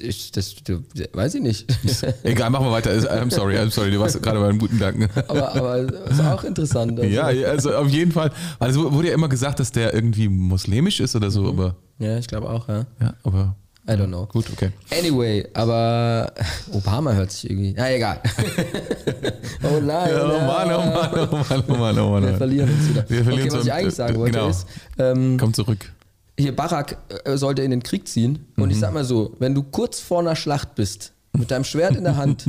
Ich, 0.00 0.32
das, 0.32 0.54
das, 0.64 0.78
weiß 1.12 1.34
ich 1.36 1.42
nicht. 1.42 1.66
Egal, 2.22 2.50
machen 2.50 2.66
wir 2.66 2.72
weiter. 2.72 2.90
I'm 2.90 3.32
sorry, 3.32 3.56
I'm 3.56 3.70
sorry, 3.70 3.90
du 3.90 4.00
warst 4.00 4.22
gerade 4.22 4.40
bei 4.40 4.48
einem 4.48 4.58
guten 4.58 4.78
Gedanken. 4.78 5.08
Aber, 5.28 5.54
aber 5.54 5.78
ist 6.10 6.20
auch 6.20 6.44
interessant. 6.44 6.98
Also. 6.98 7.10
Ja, 7.10 7.24
also 7.24 7.74
auf 7.74 7.88
jeden 7.88 8.12
Fall. 8.12 8.30
Also 8.58 8.92
wurde 8.92 9.08
ja 9.08 9.14
immer 9.14 9.28
gesagt, 9.28 9.60
dass 9.60 9.72
der 9.72 9.94
irgendwie 9.94 10.28
muslimisch 10.28 11.00
ist 11.00 11.16
oder 11.16 11.30
so, 11.30 11.42
mhm. 11.42 11.48
aber. 11.48 11.76
Ja, 11.98 12.18
ich 12.18 12.26
glaube 12.26 12.48
auch, 12.48 12.68
ja. 12.68 12.86
Ja, 13.00 13.14
aber 13.22 13.56
I 13.88 13.92
don't 13.92 14.08
know. 14.08 14.26
Gut, 14.26 14.46
okay. 14.52 14.70
Anyway, 14.90 15.46
aber 15.54 16.32
Obama 16.72 17.12
hört 17.12 17.30
sich 17.30 17.48
irgendwie. 17.48 17.72
Na 17.76 17.92
egal. 17.92 18.20
oh 19.62 19.80
nein. 19.80 20.10
Ja, 20.10 20.24
oh 20.24 20.40
Mann, 20.40 20.72
oh 20.72 20.86
Mann, 20.92 21.28
oh 21.30 21.36
Mann, 21.36 21.64
oh 21.68 21.74
Mann, 21.76 21.98
oh 21.98 22.10
Mann. 22.10 22.22
Wir 22.24 22.36
verlieren 22.36 22.68
uns 22.68 22.88
wieder. 22.88 23.04
Wir 23.08 23.24
verlieren 23.24 23.48
okay, 23.48 23.58
was 23.58 23.64
ich 23.64 23.72
eigentlich 23.72 23.94
sagen 23.94 24.16
wollte 24.16 24.32
genau. 24.32 24.48
ist. 24.48 24.66
Ähm, 24.98 25.36
Komm 25.38 25.54
zurück. 25.54 25.92
Hier, 26.38 26.54
Barack 26.54 26.98
äh, 27.24 27.36
sollte 27.36 27.62
in 27.62 27.70
den 27.70 27.82
Krieg 27.82 28.06
ziehen. 28.08 28.46
Und 28.56 28.66
mhm. 28.66 28.70
ich 28.70 28.78
sag 28.78 28.92
mal 28.92 29.04
so, 29.04 29.34
wenn 29.38 29.54
du 29.54 29.62
kurz 29.62 30.00
vor 30.00 30.20
einer 30.20 30.36
Schlacht 30.36 30.74
bist, 30.74 31.12
mit 31.32 31.50
deinem 31.50 31.64
Schwert 31.64 31.96
in 31.96 32.04
der 32.04 32.16
Hand, 32.16 32.46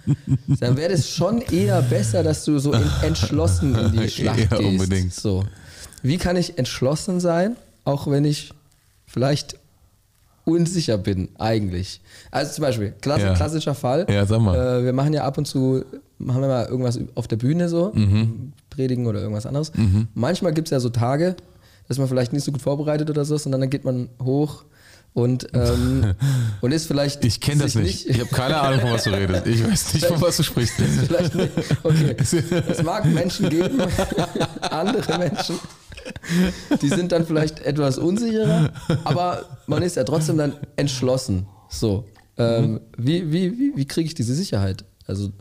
dann 0.60 0.76
wäre 0.76 0.92
es 0.92 1.10
schon 1.10 1.42
eher 1.42 1.82
besser, 1.82 2.22
dass 2.22 2.44
du 2.44 2.58
so 2.58 2.72
entschlossen 3.02 3.74
in 3.74 3.92
die 3.92 4.08
Schlacht 4.08 4.50
ja, 4.50 4.58
gehst. 4.58 4.62
Unbedingt. 4.62 5.14
So. 5.14 5.44
Wie 6.02 6.16
kann 6.16 6.36
ich 6.36 6.58
entschlossen 6.58 7.20
sein, 7.20 7.56
auch 7.84 8.06
wenn 8.10 8.24
ich 8.24 8.52
vielleicht 9.06 9.58
unsicher 10.44 10.98
bin, 10.98 11.28
eigentlich. 11.38 12.00
Also 12.30 12.52
zum 12.52 12.62
Beispiel, 12.62 12.94
klass 13.00 13.20
ja. 13.22 13.34
klassischer 13.34 13.74
Fall. 13.74 14.06
Ja, 14.08 14.26
sag 14.26 14.40
mal. 14.40 14.80
Äh, 14.80 14.84
wir 14.84 14.92
machen 14.92 15.12
ja 15.12 15.24
ab 15.24 15.38
und 15.38 15.46
zu, 15.46 15.84
machen 16.18 16.40
wir 16.40 16.48
mal 16.48 16.66
irgendwas 16.66 16.98
auf 17.14 17.28
der 17.28 17.36
Bühne 17.36 17.68
so, 17.68 17.92
mhm. 17.94 18.52
predigen 18.70 19.06
oder 19.06 19.20
irgendwas 19.20 19.46
anderes. 19.46 19.72
Mhm. 19.74 20.08
Manchmal 20.14 20.52
gibt 20.52 20.68
es 20.68 20.72
ja 20.72 20.80
so 20.80 20.88
Tage, 20.88 21.36
dass 21.90 21.98
man 21.98 22.06
vielleicht 22.06 22.32
nicht 22.32 22.44
so 22.44 22.52
gut 22.52 22.62
vorbereitet 22.62 23.10
oder 23.10 23.24
so, 23.24 23.36
sondern 23.36 23.62
dann 23.62 23.70
geht 23.70 23.84
man 23.84 24.10
hoch 24.22 24.64
und, 25.12 25.48
ähm, 25.54 26.14
und 26.60 26.70
ist 26.70 26.86
vielleicht. 26.86 27.24
Ich 27.24 27.40
kenne 27.40 27.64
das 27.64 27.74
nicht. 27.74 28.06
nicht. 28.06 28.10
Ich 28.10 28.20
habe 28.20 28.30
keine 28.30 28.60
Ahnung, 28.60 28.78
von 28.78 28.92
was 28.92 29.02
du 29.02 29.10
redest. 29.10 29.44
Ich 29.48 29.66
weiß 29.66 29.94
nicht, 29.94 30.06
von 30.06 30.20
was 30.20 30.36
du 30.36 30.44
sprichst. 30.44 30.74
vielleicht 31.06 31.34
nicht. 31.34 31.50
Okay. 31.82 32.14
Es 32.68 32.80
mag 32.84 33.06
Menschen 33.06 33.50
geben, 33.50 33.82
andere 34.60 35.18
Menschen, 35.18 35.58
die 36.80 36.88
sind 36.88 37.10
dann 37.10 37.26
vielleicht 37.26 37.58
etwas 37.58 37.98
unsicherer, 37.98 38.70
aber 39.02 39.58
man 39.66 39.82
ist 39.82 39.96
ja 39.96 40.04
trotzdem 40.04 40.38
dann 40.38 40.52
entschlossen. 40.76 41.46
So. 41.68 42.04
Ähm, 42.38 42.74
mhm. 42.74 42.80
Wie, 42.96 43.32
wie, 43.32 43.58
wie, 43.58 43.72
wie 43.74 43.84
kriege 43.84 44.06
ich 44.06 44.14
diese 44.14 44.36
Sicherheit? 44.36 44.84
Also, 45.08 45.32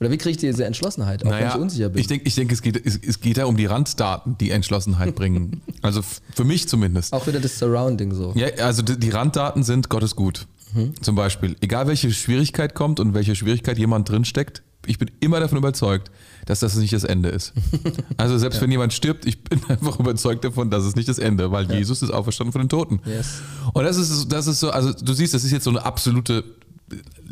oder 0.00 0.10
wie 0.10 0.18
kriege 0.18 0.30
ich 0.32 0.36
diese 0.38 0.64
Entschlossenheit, 0.64 1.24
auch 1.24 1.30
naja, 1.30 1.46
wenn 1.46 1.48
ich 1.48 1.62
unsicher 1.62 1.88
bin? 1.88 2.00
Ich 2.00 2.08
denke, 2.08 2.26
ich 2.26 2.34
denk, 2.34 2.50
es, 2.50 2.62
geht, 2.62 2.84
es, 2.84 2.98
es 3.00 3.20
geht 3.20 3.36
ja 3.36 3.44
um 3.44 3.56
die 3.56 3.66
Randdaten, 3.66 4.36
die 4.38 4.50
Entschlossenheit 4.50 5.14
bringen. 5.14 5.62
Also 5.82 6.00
für 6.34 6.44
mich 6.44 6.66
zumindest. 6.66 7.12
Auch 7.12 7.26
wieder 7.26 7.40
das 7.40 7.58
Surrounding 7.58 8.14
so. 8.14 8.32
Ja, 8.34 8.46
also 8.64 8.80
die 8.80 9.10
Randdaten 9.10 9.62
sind 9.62 9.90
Gottes 9.90 10.16
gut. 10.16 10.46
Mhm. 10.72 10.94
Zum 11.02 11.14
Beispiel. 11.14 11.56
Egal 11.60 11.86
welche 11.86 12.10
Schwierigkeit 12.10 12.74
kommt 12.74 13.00
und 13.00 13.12
welche 13.12 13.34
Schwierigkeit 13.34 13.76
jemand 13.76 14.08
drinsteckt, 14.08 14.62
ich 14.86 14.98
bin 14.98 15.10
immer 15.20 15.40
davon 15.40 15.58
überzeugt, 15.58 16.10
dass 16.46 16.60
das 16.60 16.76
nicht 16.76 16.92
das 16.92 17.04
Ende 17.04 17.28
ist. 17.28 17.52
Also 18.16 18.38
selbst 18.38 18.56
ja. 18.56 18.62
wenn 18.62 18.70
jemand 18.70 18.92
stirbt, 18.92 19.26
ich 19.26 19.42
bin 19.42 19.60
einfach 19.68 19.98
überzeugt 19.98 20.44
davon, 20.44 20.70
dass 20.70 20.84
es 20.84 20.96
nicht 20.96 21.08
das 21.08 21.18
Ende, 21.18 21.50
weil 21.50 21.68
ja. 21.70 21.76
Jesus 21.76 22.02
ist 22.02 22.10
auferstanden 22.10 22.52
von 22.52 22.62
den 22.62 22.68
Toten. 22.68 23.00
Yes. 23.04 23.40
Und 23.72 23.84
das 23.84 23.96
ist, 23.96 24.32
das 24.32 24.46
ist 24.46 24.60
so, 24.60 24.70
also 24.70 24.92
du 24.92 25.12
siehst, 25.12 25.34
das 25.34 25.44
ist 25.44 25.50
jetzt 25.50 25.64
so 25.64 25.70
eine 25.70 25.84
absolute 25.84 26.44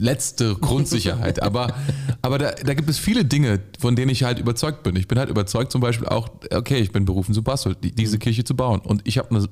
letzte 0.03 0.55
Grundsicherheit. 0.57 1.43
aber 1.43 1.75
aber 2.21 2.38
da, 2.38 2.53
da 2.53 2.75
gibt 2.75 2.91
es 2.91 2.99
viele 2.99 3.25
Dinge, 3.25 3.61
von 3.79 3.97
denen 3.97 4.11
ich 4.11 4.25
halt 4.25 4.38
überzeugt 4.38 4.83
bin. 4.83 4.97
Ich 4.97 5.09
bin 5.09 5.19
halt 5.19 5.31
überzeugt 5.31 5.73
zum 5.73 5.81
Beispiel 5.81 6.09
auch, 6.09 6.29
okay, 6.53 6.79
ich 6.79 6.93
bin 6.93 7.05
berufen 7.05 7.35
zu 7.35 7.43
Bastel, 7.43 7.75
die, 7.75 7.93
diese 7.93 8.17
mhm. 8.17 8.21
Kirche 8.21 8.45
zu 8.45 8.55
bauen. 8.55 8.81
Und 8.81 9.03
ich 9.05 9.19
habe 9.19 9.31
eine 9.31 9.49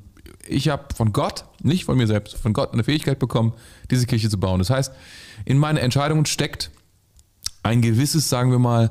ich 0.47 0.69
habe 0.69 0.95
von 0.95 1.13
Gott, 1.13 1.45
nicht 1.63 1.85
von 1.85 1.97
mir 1.97 2.07
selbst, 2.07 2.37
von 2.37 2.53
Gott 2.53 2.73
eine 2.73 2.83
Fähigkeit 2.83 3.19
bekommen, 3.19 3.53
diese 3.91 4.07
Kirche 4.07 4.29
zu 4.29 4.39
bauen. 4.39 4.59
Das 4.59 4.71
heißt, 4.71 4.93
in 5.45 5.59
meinen 5.59 5.77
Entscheidungen 5.77 6.27
steckt 6.27 6.71
ein 7.63 7.83
gewisses, 7.83 8.29
sagen 8.29 8.51
wir 8.51 8.59
mal, 8.59 8.91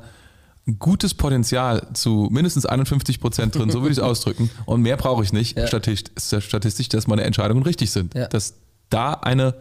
gutes 0.78 1.14
Potenzial 1.14 1.88
zu 1.92 2.28
mindestens 2.30 2.66
51 2.66 3.20
Prozent 3.20 3.54
drin, 3.54 3.70
so 3.70 3.80
würde 3.82 3.92
ich 3.92 3.98
es 3.98 4.04
ausdrücken. 4.04 4.50
Und 4.66 4.82
mehr 4.82 4.96
brauche 4.96 5.22
ich 5.22 5.32
nicht, 5.32 5.56
ja. 5.58 5.66
statistisch, 5.66 6.44
statistisch, 6.44 6.88
dass 6.88 7.06
meine 7.06 7.22
Entscheidungen 7.22 7.62
richtig 7.62 7.90
sind. 7.90 8.14
Ja. 8.14 8.28
Dass 8.28 8.54
da 8.88 9.12
eine, 9.12 9.54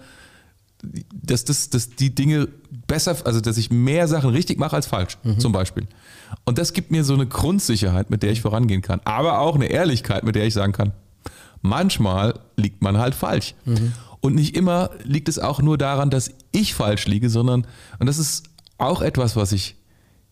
dass, 0.82 1.46
das, 1.46 1.70
dass 1.70 1.89
die 1.89 2.13
Dinge 2.15 2.48
besser, 2.88 3.18
also 3.26 3.42
dass 3.42 3.58
ich 3.58 3.70
mehr 3.70 4.08
Sachen 4.08 4.30
richtig 4.30 4.60
mache 4.60 4.76
als 4.76 4.88
falsch, 4.88 5.18
mhm. 5.24 5.39
zum 5.39 5.52
Beispiel. 5.52 5.88
Und 6.46 6.58
das 6.58 6.74
gibt 6.74 6.92
mir 6.92 7.04
so 7.04 7.13
eine 7.13 7.28
Grundsicherheit, 7.28 8.10
mit 8.10 8.24
der 8.24 8.32
ich 8.32 8.42
vorangehen 8.42 8.82
kann. 8.82 9.02
Aber 9.04 9.39
auch 9.39 9.56
eine 9.56 9.68
Ehrlichkeit, 9.68 10.24
mit 10.24 10.36
der 10.36 10.46
ich 10.46 10.54
sagen 10.54 10.74
kann, 10.74 10.94
manchmal 11.62 12.39
liegt 12.56 12.82
man 12.82 12.98
halt 12.98 13.15
falsch. 13.15 13.56
Mhm. 13.65 13.94
Und 14.22 14.36
nicht 14.36 14.56
immer 14.56 14.92
liegt 15.04 15.30
es 15.30 15.39
auch 15.39 15.62
nur 15.62 15.78
daran, 15.78 16.10
dass 16.10 16.32
ich 16.52 16.74
falsch 16.74 17.08
liege, 17.08 17.30
sondern, 17.30 17.65
und 18.00 18.08
das 18.08 18.18
ist 18.18 18.44
auch 18.78 19.02
etwas, 19.02 19.36
was 19.36 19.52
ich, 19.52 19.76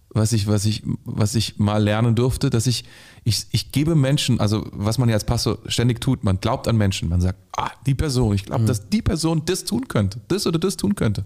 was 0.10 0.32
ich, 0.34 0.48
was 0.48 0.66
ich, 0.66 0.84
was 1.06 1.36
ich 1.36 1.60
mal 1.60 1.84
lernen 1.84 2.16
durfte, 2.16 2.50
dass 2.50 2.68
ich, 2.68 2.86
ich, 3.24 3.46
ich 3.52 3.72
gebe 3.72 3.96
Menschen, 3.96 4.40
also 4.40 4.66
was 4.72 4.98
man 4.98 5.10
ja 5.10 5.16
als 5.16 5.26
Pastor 5.26 5.60
ständig 5.68 6.02
tut, 6.02 6.24
man 6.24 6.40
glaubt 6.40 6.68
an 6.68 6.78
Menschen, 6.78 7.10
man 7.10 7.22
sagt, 7.22 7.38
ah, 7.56 7.72
die 7.86 7.96
Person, 7.96 8.34
ich 8.34 8.46
glaube, 8.46 8.64
mhm. 8.64 8.68
dass 8.68 8.90
die 8.90 9.02
Person 9.02 9.44
das 9.46 9.66
tun 9.66 9.88
könnte, 9.88 10.22
das 10.28 10.48
oder 10.48 10.60
das 10.60 10.78
tun 10.78 10.96
könnte. 10.96 11.26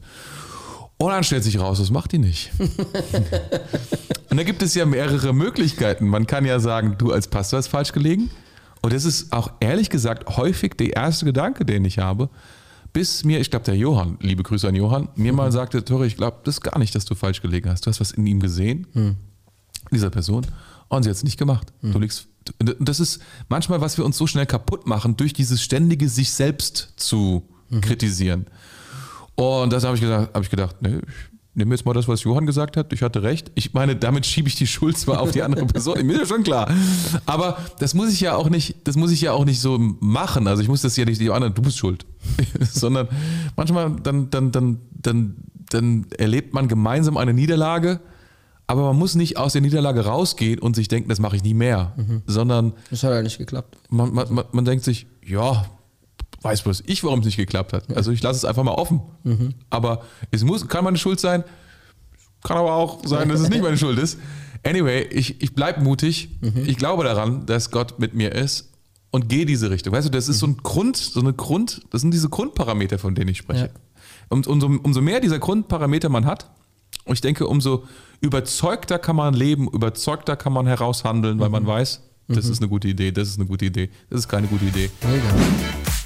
Und 0.97 1.09
dann 1.09 1.23
stellt 1.23 1.43
sich 1.43 1.59
raus, 1.59 1.79
das 1.79 1.89
macht 1.89 2.11
die 2.11 2.19
nicht. 2.19 2.51
und 4.29 4.37
da 4.37 4.43
gibt 4.43 4.61
es 4.61 4.75
ja 4.75 4.85
mehrere 4.85 5.33
Möglichkeiten. 5.33 6.07
Man 6.07 6.27
kann 6.27 6.45
ja 6.45 6.59
sagen, 6.59 6.95
du 6.99 7.11
als 7.11 7.27
Pastor 7.27 7.57
hast 7.57 7.69
falsch 7.69 7.91
gelegen. 7.91 8.29
Und 8.83 8.93
das 8.93 9.05
ist 9.05 9.33
auch 9.33 9.51
ehrlich 9.59 9.89
gesagt 9.89 10.37
häufig 10.37 10.75
der 10.77 10.95
erste 10.95 11.25
Gedanke, 11.25 11.65
den 11.65 11.85
ich 11.85 11.97
habe. 11.97 12.29
Bis 12.93 13.23
mir, 13.23 13.39
ich 13.39 13.49
glaube, 13.49 13.65
der 13.65 13.77
Johann, 13.77 14.17
liebe 14.21 14.43
Grüße 14.43 14.67
an 14.67 14.75
Johann, 14.75 15.09
mir 15.15 15.31
mhm. 15.31 15.37
mal 15.37 15.51
sagte, 15.51 15.85
Tore, 15.85 16.05
ich 16.05 16.17
glaube 16.17 16.39
das 16.43 16.61
gar 16.61 16.77
nicht, 16.77 16.93
dass 16.93 17.05
du 17.05 17.15
falsch 17.15 17.41
gelegen 17.41 17.69
hast. 17.69 17.85
Du 17.85 17.89
hast 17.89 17.99
was 17.99 18.11
in 18.11 18.25
ihm 18.25 18.39
gesehen, 18.39 18.87
mhm. 18.93 19.15
dieser 19.91 20.09
Person, 20.09 20.45
und 20.89 21.03
sie 21.03 21.09
hat 21.09 21.15
es 21.15 21.23
nicht 21.23 21.37
gemacht. 21.37 21.71
Mhm. 21.81 21.93
Du 21.93 21.99
liegst. 21.99 22.27
Das 22.79 22.99
ist 22.99 23.21
manchmal, 23.49 23.81
was 23.81 23.97
wir 23.97 24.05
uns 24.05 24.17
so 24.17 24.25
schnell 24.25 24.47
kaputt 24.47 24.87
machen, 24.87 25.15
durch 25.15 25.31
dieses 25.31 25.61
ständige 25.61 26.09
sich 26.09 26.31
selbst 26.31 26.93
zu 26.97 27.43
mhm. 27.69 27.81
kritisieren. 27.81 28.47
Und 29.35 29.71
das 29.71 29.83
habe 29.83 29.95
ich 29.95 30.01
gedacht, 30.01 30.33
habe 30.33 30.43
ich 30.43 30.49
gedacht, 30.49 30.75
nee, 30.81 30.99
nehmen 31.53 31.71
wir 31.71 31.75
jetzt 31.75 31.85
mal 31.85 31.93
das, 31.93 32.07
was 32.07 32.23
Johann 32.23 32.45
gesagt 32.45 32.77
hat, 32.77 32.93
ich 32.93 33.01
hatte 33.01 33.23
recht. 33.23 33.51
Ich 33.55 33.73
meine, 33.73 33.95
damit 33.95 34.25
schiebe 34.25 34.47
ich 34.47 34.55
die 34.55 34.67
Schuld 34.67 34.97
zwar 34.97 35.19
auf 35.19 35.31
die 35.31 35.43
andere 35.43 35.65
Person, 35.65 36.05
mir 36.05 36.13
ist 36.13 36.19
ja 36.19 36.35
schon 36.35 36.43
klar. 36.43 36.71
Aber 37.25 37.57
das 37.79 37.93
muss 37.93 38.11
ich 38.11 38.21
ja 38.21 38.35
auch 38.35 38.49
nicht, 38.49 38.87
das 38.87 38.95
muss 38.95 39.11
ich 39.11 39.21
ja 39.21 39.33
auch 39.33 39.45
nicht 39.45 39.59
so 39.59 39.77
machen. 39.77 40.47
Also 40.47 40.61
ich 40.61 40.69
muss 40.69 40.81
das 40.81 40.95
ja 40.95 41.05
nicht, 41.05 41.19
die 41.19 41.29
anderen, 41.29 41.53
du 41.53 41.61
bist 41.61 41.77
schuld. 41.77 42.05
Sondern 42.61 43.07
manchmal 43.55 43.91
dann, 44.01 44.29
dann, 44.29 44.51
dann, 44.51 44.79
dann, 44.93 45.35
dann 45.69 46.05
erlebt 46.17 46.53
man 46.53 46.67
gemeinsam 46.67 47.17
eine 47.17 47.33
Niederlage, 47.33 47.99
aber 48.67 48.83
man 48.83 48.97
muss 48.97 49.15
nicht 49.15 49.37
aus 49.37 49.51
der 49.51 49.61
Niederlage 49.61 50.05
rausgehen 50.05 50.59
und 50.59 50.77
sich 50.77 50.87
denken, 50.87 51.09
das 51.09 51.19
mache 51.19 51.35
ich 51.35 51.43
nie 51.43 51.53
mehr. 51.53 51.93
Mhm. 51.97 52.21
Sondern. 52.27 52.73
Das 52.89 53.03
hat 53.03 53.11
ja 53.11 53.21
nicht 53.21 53.37
geklappt. 53.37 53.77
Man, 53.89 54.13
man, 54.13 54.33
man, 54.33 54.45
man 54.53 54.63
denkt 54.63 54.85
sich, 54.85 55.07
ja, 55.25 55.65
weiß 56.41 56.63
bloß 56.63 56.83
ich, 56.87 57.03
warum 57.03 57.19
es 57.19 57.25
nicht 57.25 57.37
geklappt 57.37 57.73
hat. 57.73 57.95
Also 57.95 58.11
ich 58.11 58.21
lasse 58.21 58.37
es 58.37 58.45
einfach 58.45 58.63
mal 58.63 58.73
offen. 58.73 59.01
Mhm. 59.23 59.53
Aber 59.69 60.03
es 60.31 60.43
muss, 60.43 60.67
kann 60.67 60.83
meine 60.83 60.97
Schuld 60.97 61.19
sein, 61.19 61.43
kann 62.43 62.57
aber 62.57 62.73
auch 62.73 63.05
sein, 63.05 63.29
dass 63.29 63.41
es 63.41 63.49
nicht 63.49 63.61
meine 63.61 63.77
Schuld 63.77 63.99
ist. 63.99 64.17
Anyway, 64.63 65.03
ich, 65.11 65.41
ich 65.41 65.53
bleibe 65.53 65.81
mutig. 65.81 66.29
Mhm. 66.41 66.65
Ich 66.65 66.77
glaube 66.77 67.03
daran, 67.03 67.45
dass 67.45 67.71
Gott 67.71 67.99
mit 67.99 68.13
mir 68.13 68.33
ist 68.33 68.71
und 69.11 69.29
gehe 69.29 69.45
diese 69.45 69.69
Richtung. 69.69 69.93
Weißt 69.93 70.07
du, 70.07 70.11
das 70.11 70.27
ist 70.29 70.39
so 70.39 70.47
ein 70.47 70.57
Grund, 70.57 70.97
so 70.97 71.19
eine 71.19 71.33
Grund, 71.33 71.81
das 71.91 72.01
sind 72.01 72.11
diese 72.11 72.29
Grundparameter, 72.29 72.97
von 72.97 73.13
denen 73.13 73.29
ich 73.29 73.37
spreche. 73.37 73.65
Ja. 73.65 73.69
Und 74.29 74.47
umso, 74.47 74.67
umso 74.67 75.01
mehr 75.01 75.19
dieser 75.19 75.39
Grundparameter 75.39 76.09
man 76.09 76.25
hat, 76.25 76.49
und 77.05 77.13
ich 77.13 77.21
denke, 77.21 77.47
umso 77.47 77.83
überzeugter 78.21 78.99
kann 78.99 79.15
man 79.15 79.33
leben, 79.33 79.67
überzeugter 79.67 80.35
kann 80.35 80.53
man 80.53 80.67
heraushandeln, 80.67 81.39
weil 81.39 81.49
mhm. 81.49 81.53
man 81.53 81.67
weiß, 81.67 82.01
das 82.27 82.45
mhm. 82.45 82.51
ist 82.51 82.61
eine 82.61 82.69
gute 82.69 82.87
Idee, 82.87 83.11
das 83.11 83.27
ist 83.27 83.37
eine 83.37 83.47
gute 83.47 83.65
Idee, 83.65 83.89
das 84.09 84.21
ist 84.21 84.27
keine 84.29 84.47
gute 84.47 84.65
Idee. 84.65 84.89
Mega. 85.03 86.00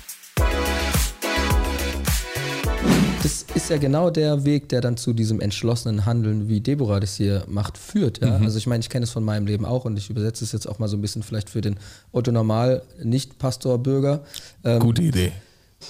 Das 3.25 3.43
ist 3.55 3.71
ja 3.71 3.77
genau 3.77 4.11
der 4.11 4.45
Weg, 4.45 4.69
der 4.69 4.81
dann 4.81 4.97
zu 4.97 5.11
diesem 5.11 5.41
entschlossenen 5.41 6.05
Handeln, 6.05 6.47
wie 6.47 6.61
Deborah 6.61 6.99
das 6.99 7.15
hier 7.15 7.43
macht, 7.47 7.75
führt. 7.75 8.21
Ja? 8.21 8.38
Mhm. 8.38 8.45
Also 8.45 8.59
ich 8.59 8.67
meine, 8.67 8.81
ich 8.81 8.89
kenne 8.89 9.03
es 9.03 9.09
von 9.09 9.23
meinem 9.23 9.47
Leben 9.47 9.65
auch 9.65 9.85
und 9.85 9.97
ich 9.97 10.11
übersetze 10.11 10.43
es 10.43 10.51
jetzt 10.51 10.67
auch 10.67 10.77
mal 10.77 10.88
so 10.88 10.95
ein 10.95 11.01
bisschen 11.01 11.23
vielleicht 11.23 11.49
für 11.49 11.61
den 11.61 11.77
Otto 12.11 12.31
Normal 12.31 12.83
Nicht-Pastor-Bürger. 13.03 14.23
Ähm, 14.63 14.79
Gute 14.79 15.01
Idee. 15.01 15.31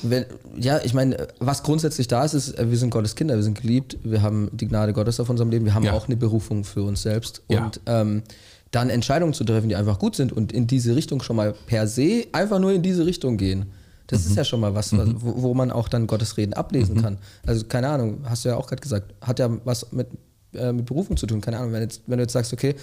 Wenn, 0.02 0.26
ja, 0.58 0.80
ich 0.84 0.94
meine, 0.94 1.28
was 1.40 1.64
grundsätzlich 1.64 2.08
da 2.08 2.24
ist, 2.24 2.34
ist, 2.34 2.58
wir 2.58 2.78
sind 2.78 2.90
Gottes 2.90 3.16
Kinder, 3.16 3.36
wir 3.36 3.44
sind 3.44 3.62
geliebt, 3.62 3.98
wir 4.04 4.22
haben 4.22 4.50
die 4.54 4.68
Gnade 4.68 4.94
Gottes 4.94 5.20
auf 5.20 5.30
unserem 5.30 5.50
Leben, 5.50 5.66
wir 5.66 5.74
haben 5.74 5.84
ja. 5.84 5.92
auch 5.92 6.08
eine 6.08 6.16
Berufung 6.16 6.64
für 6.64 6.84
uns 6.84 7.02
selbst. 7.02 7.42
Ja. 7.50 7.66
Und 7.66 7.82
ähm, 7.86 8.24
dann 8.72 8.90
Entscheidungen 8.90 9.34
zu 9.34 9.44
treffen, 9.44 9.68
die 9.68 9.76
einfach 9.76 10.00
gut 10.00 10.16
sind 10.16 10.32
und 10.32 10.54
in 10.54 10.68
diese 10.68 10.96
Richtung 10.96 11.22
schon 11.22 11.36
mal 11.36 11.54
per 11.66 11.88
se 11.88 12.28
einfach 12.32 12.60
nur 12.60 12.72
in 12.72 12.82
diese 12.82 13.06
Richtung 13.06 13.36
gehen. 13.36 13.66
Das 14.08 14.24
mhm. 14.24 14.32
ist 14.32 14.38
ja 14.38 14.44
schon 14.44 14.60
mal 14.60 14.76
was, 14.76 14.92
mhm. 14.92 15.16
wo, 15.20 15.42
wo, 15.42 15.54
man 15.54 15.72
auch 15.72 15.88
dann 15.88 16.08
Gottes 16.08 16.38
Reden 16.38 16.54
ablesen 16.54 16.98
mhm. 16.98 17.02
kann. 17.02 17.18
Also 17.46 17.66
keine 17.66 17.90
Ahnung, 17.90 18.20
hast 18.26 18.46
du 18.46 18.50
ja 18.50 18.58
auch 18.58 18.68
gerade 18.68 18.82
gesagt, 18.82 19.14
hat 19.22 19.40
ja 19.40 19.50
was 19.64 19.92
mit, 19.92 20.08
äh, 20.54 20.72
mit 20.72 20.86
Berufung 20.86 21.18
zu 21.18 21.28
tun. 21.28 21.42
Keine 21.42 21.58
Ahnung, 21.58 21.74
wenn, 21.74 21.82
jetzt, 21.82 22.02
wenn 22.08 22.18
du 22.18 22.24
jetzt 22.24 22.34
sagst, 22.34 22.54
okay, 22.54 22.76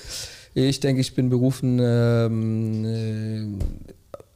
ich 0.55 0.81
denke, 0.81 1.01
ich 1.01 1.15
bin 1.15 1.31
berufen, 1.31 1.79
ähm, 1.81 2.85
äh, 2.85 3.65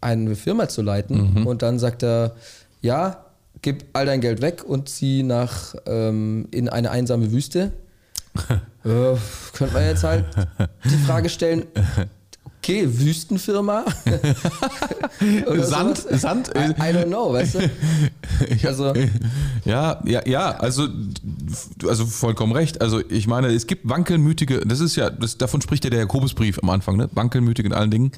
eine 0.00 0.36
Firma 0.36 0.68
zu 0.68 0.82
leiten 0.82 1.40
mhm. 1.40 1.46
und 1.46 1.62
dann 1.62 1.78
sagt 1.78 2.02
er, 2.02 2.36
ja, 2.80 3.26
gib 3.62 3.84
all 3.92 4.06
dein 4.06 4.20
Geld 4.20 4.40
weg 4.40 4.64
und 4.64 4.88
zieh 4.88 5.22
nach 5.22 5.74
ähm, 5.86 6.48
in 6.50 6.68
eine 6.68 6.90
einsame 6.90 7.32
Wüste. 7.32 7.72
äh, 8.84 9.16
könnte 9.54 9.74
man 9.74 9.84
jetzt 9.84 10.04
halt 10.04 10.26
die 10.84 11.04
Frage 11.06 11.28
stellen, 11.28 11.64
okay, 12.66 12.86
Wüstenfirma. 12.88 13.84
Sand, 15.60 15.98
sowas. 15.98 16.20
Sand. 16.20 16.50
I, 16.56 16.70
I, 16.70 16.92
don't 16.92 17.06
know, 17.06 17.32
weißt 17.32 17.54
du? 17.54 17.70
Also, 18.66 18.92
ja, 19.64 20.02
ja, 20.04 20.26
ja, 20.26 20.50
also, 20.56 20.88
also 21.86 22.06
vollkommen 22.06 22.52
recht. 22.52 22.80
Also 22.80 23.00
ich 23.08 23.26
meine, 23.26 23.48
es 23.48 23.66
gibt 23.66 23.88
wankelmütige, 23.88 24.60
das 24.60 24.80
ist 24.80 24.96
ja, 24.96 25.08
das, 25.10 25.38
davon 25.38 25.62
spricht 25.62 25.84
ja 25.84 25.90
der 25.90 26.00
Jakobusbrief 26.00 26.58
am 26.62 26.70
Anfang, 26.70 26.96
ne? 26.96 27.08
Wankelmütig 27.12 27.64
in 27.64 27.72
allen 27.72 27.90
Dingen. 27.90 28.12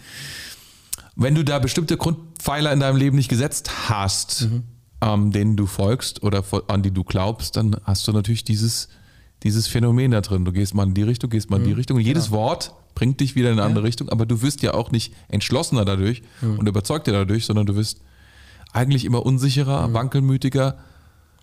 Wenn 1.14 1.34
du 1.34 1.44
da 1.44 1.58
bestimmte 1.58 1.96
Grundpfeiler 1.96 2.72
in 2.72 2.80
deinem 2.80 2.96
Leben 2.96 3.16
nicht 3.16 3.28
gesetzt 3.28 3.88
hast, 3.88 4.48
mhm. 4.50 4.62
ähm, 5.02 5.32
denen 5.32 5.56
du 5.56 5.66
folgst 5.66 6.22
oder 6.22 6.42
an 6.68 6.82
die 6.82 6.92
du 6.92 7.04
glaubst, 7.04 7.56
dann 7.56 7.76
hast 7.84 8.08
du 8.08 8.12
natürlich 8.12 8.44
dieses, 8.44 8.88
dieses 9.42 9.66
Phänomen 9.66 10.11
da 10.11 10.20
drin. 10.20 10.44
Du 10.44 10.53
gehst 10.53 10.74
mal 10.74 10.87
in 10.87 10.94
die 10.94 11.03
Richtung, 11.03 11.31
gehst 11.31 11.51
mal 11.51 11.59
in 11.59 11.64
die 11.64 11.70
mhm. 11.70 11.77
Richtung. 11.77 11.96
Und 11.96 12.03
jedes 12.03 12.27
genau. 12.27 12.38
Wort 12.38 12.74
bringt 12.94 13.20
dich 13.20 13.37
wieder 13.37 13.51
in 13.51 13.59
eine 13.59 13.66
andere 13.66 13.85
Richtung, 13.85 14.09
aber 14.09 14.27
du 14.27 14.42
wirst 14.42 14.62
ja 14.62 14.74
auch 14.74 14.90
nicht 14.90 15.14
entschlossener 15.29 15.85
dadurch 15.85 16.22
mhm. 16.40 16.59
und 16.59 16.68
überzeugter 16.68 17.12
dadurch, 17.12 17.46
sondern 17.46 17.66
du 17.66 17.77
wirst 17.77 18.01
eigentlich 18.72 19.05
immer 19.05 19.24
unsicherer, 19.24 19.88
mhm. 19.88 19.94
wankelmütiger 19.94 20.79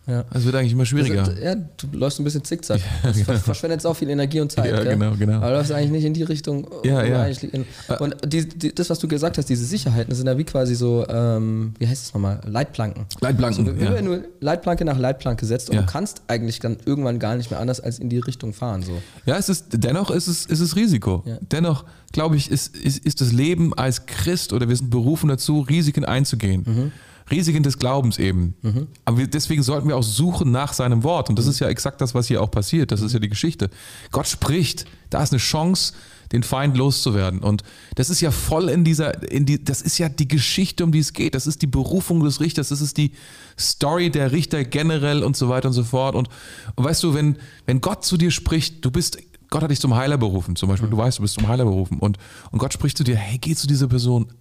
ja. 0.08 0.24
Es 0.34 0.46
wird 0.46 0.56
eigentlich 0.56 0.74
immer 0.74 0.86
schwieriger. 0.86 1.24
Also, 1.24 1.32
ja, 1.42 1.56
du 1.56 1.88
läufst 1.94 2.20
ein 2.20 2.24
bisschen 2.24 2.44
zickzack. 2.44 2.80
Ja, 3.04 3.12
genau. 3.12 3.34
Du 3.34 3.40
verschwendest 3.40 3.86
auch 3.86 3.96
viel 3.96 4.10
Energie 4.10 4.40
und 4.40 4.52
Zeit. 4.52 4.72
Ja, 4.72 4.84
genau, 4.84 5.14
genau. 5.16 5.38
Aber 5.38 5.50
du 5.50 5.56
läufst 5.58 5.72
eigentlich 5.72 5.92
nicht 5.92 6.06
in 6.06 6.14
die 6.14 6.24
Richtung. 6.24 6.68
Ja, 6.84 7.04
ja. 7.04 7.26
In, 7.26 7.66
und 8.00 8.16
die, 8.26 8.48
die, 8.48 8.74
das, 8.74 8.90
was 8.90 9.00
du 9.00 9.08
gesagt 9.08 9.38
hast, 9.38 9.50
diese 9.50 9.66
Sicherheiten, 9.66 10.10
das 10.10 10.18
sind 10.18 10.28
ja 10.28 10.38
wie 10.38 10.44
quasi 10.44 10.76
so, 10.76 11.06
ähm, 11.08 11.74
wie 11.78 11.88
heißt 11.88 12.06
es 12.06 12.14
nochmal, 12.14 12.42
Leitplanken. 12.46 13.06
Leitplanken. 13.22 13.68
Also, 13.68 13.96
wenn 13.96 14.06
du 14.06 14.24
Leitplanke 14.40 14.86
nach 14.86 14.98
Leitplanke 14.98 15.46
setzt 15.46 15.70
und 15.70 15.78
du 15.78 15.86
kannst 15.86 16.22
eigentlich 16.28 16.60
dann 16.60 16.78
irgendwann 16.86 17.20
gar 17.20 17.36
nicht 17.36 17.52
mehr 17.52 17.60
anders 17.60 17.80
als 17.80 18.00
in 18.00 18.10
die 18.10 18.20
Richtung 18.20 18.54
fahren. 18.54 18.84
So. 18.84 19.02
Ja, 19.26 19.38
es 19.38 19.50
ist, 19.50 19.68
dennoch 19.72 20.12
ist 20.12 20.28
es, 20.28 20.46
ist 20.46 20.60
es 20.60 20.76
Risiko. 20.76 21.24
Dennoch, 21.52 21.86
glaube 22.12 22.38
ich, 22.38 22.50
ist, 22.52 22.76
ist, 22.76 23.06
ist 23.06 23.22
das 23.22 23.32
Leben 23.32 23.74
als 23.74 24.06
Christ 24.06 24.54
oder 24.54 24.70
wir 24.70 24.76
sind 24.76 24.90
berufen 24.90 25.30
dazu, 25.30 25.60
Risiken 25.62 26.06
einzugehen. 26.06 26.64
Mhm. 26.66 26.92
Risiken 27.32 27.64
des 27.64 27.80
Glaubens 27.80 28.20
eben. 28.20 28.56
Mhm. 28.62 28.88
Aber 29.04 29.18
wir, 29.18 29.28
deswegen 29.28 29.64
sollten 29.64 29.88
wir 29.88 29.98
auch 29.98 30.04
suchen 30.04 30.52
nach 30.52 30.74
seinem 30.74 31.04
Wort. 31.04 31.30
Und 31.30 31.40
das 31.40 31.46
mhm. 31.46 31.52
ist 31.52 31.60
ja 31.60 31.68
exakt 31.68 32.02
das, 32.02 32.14
was 32.14 32.28
hier 32.28 32.42
auch 32.42 32.52
passiert. 32.52 32.92
Das 32.92 33.02
ist 33.02 33.14
ja 33.14 33.20
die 33.20 33.30
Geschichte. 33.30 33.70
Gott 34.12 34.28
spricht. 34.28 34.86
Da 35.10 35.24
ist 35.24 35.32
eine 35.32 35.40
Chance, 35.40 35.94
den 36.32 36.44
Feind 36.44 36.78
loszuwerden. 36.78 37.40
Und 37.40 37.64
das 37.96 38.10
ist 38.10 38.22
ja 38.22 38.30
voll 38.30 38.70
in 38.70 38.84
dieser, 38.84 39.32
in 39.32 39.46
die, 39.46 39.64
das 39.64 39.82
ist 39.82 39.98
ja 39.98 40.08
die 40.08 40.28
Geschichte, 40.28 40.84
um 40.84 40.92
die 40.92 41.00
es 41.00 41.14
geht. 41.14 41.34
Das 41.34 41.48
ist 41.48 41.64
die 41.64 41.68
Berufung 41.68 42.24
des 42.24 42.42
Richters. 42.42 42.70
Das 42.70 42.82
ist 42.82 42.98
die 42.98 43.12
Story 43.60 44.12
der 44.12 44.32
Richter 44.32 44.64
generell 44.64 45.24
und 45.24 45.36
so 45.36 45.50
weiter 45.50 45.70
und 45.70 45.74
so 45.74 45.84
fort. 45.84 46.16
Und, 46.16 46.30
und 46.76 46.84
weißt 46.84 47.02
du, 47.04 47.16
wenn, 47.16 47.38
wenn 47.66 47.82
Gott 47.82 48.06
zu 48.06 48.18
dir 48.18 48.32
spricht, 48.32 48.86
du 48.86 48.92
bist 48.92 49.18
Gott 49.52 49.62
hat 49.62 49.70
dich 49.70 49.80
zum 49.80 49.96
Heiler 49.96 50.18
berufen, 50.18 50.56
zum 50.56 50.70
Beispiel, 50.70 50.90
du 50.90 50.98
weißt, 50.98 51.20
du 51.20 51.22
bist 51.22 51.36
zum 51.36 51.48
Heiler 51.48 51.66
berufen 51.66 52.00
und, 52.00 52.18
und 52.52 52.60
Gott 52.60 52.74
spricht 52.74 52.98
zu 52.98 53.04
dir, 53.04 53.16
hey, 53.16 53.38
geh 53.38 53.54
zu 53.56 53.68
dieser 53.68 53.88
Person, 53.88 54.34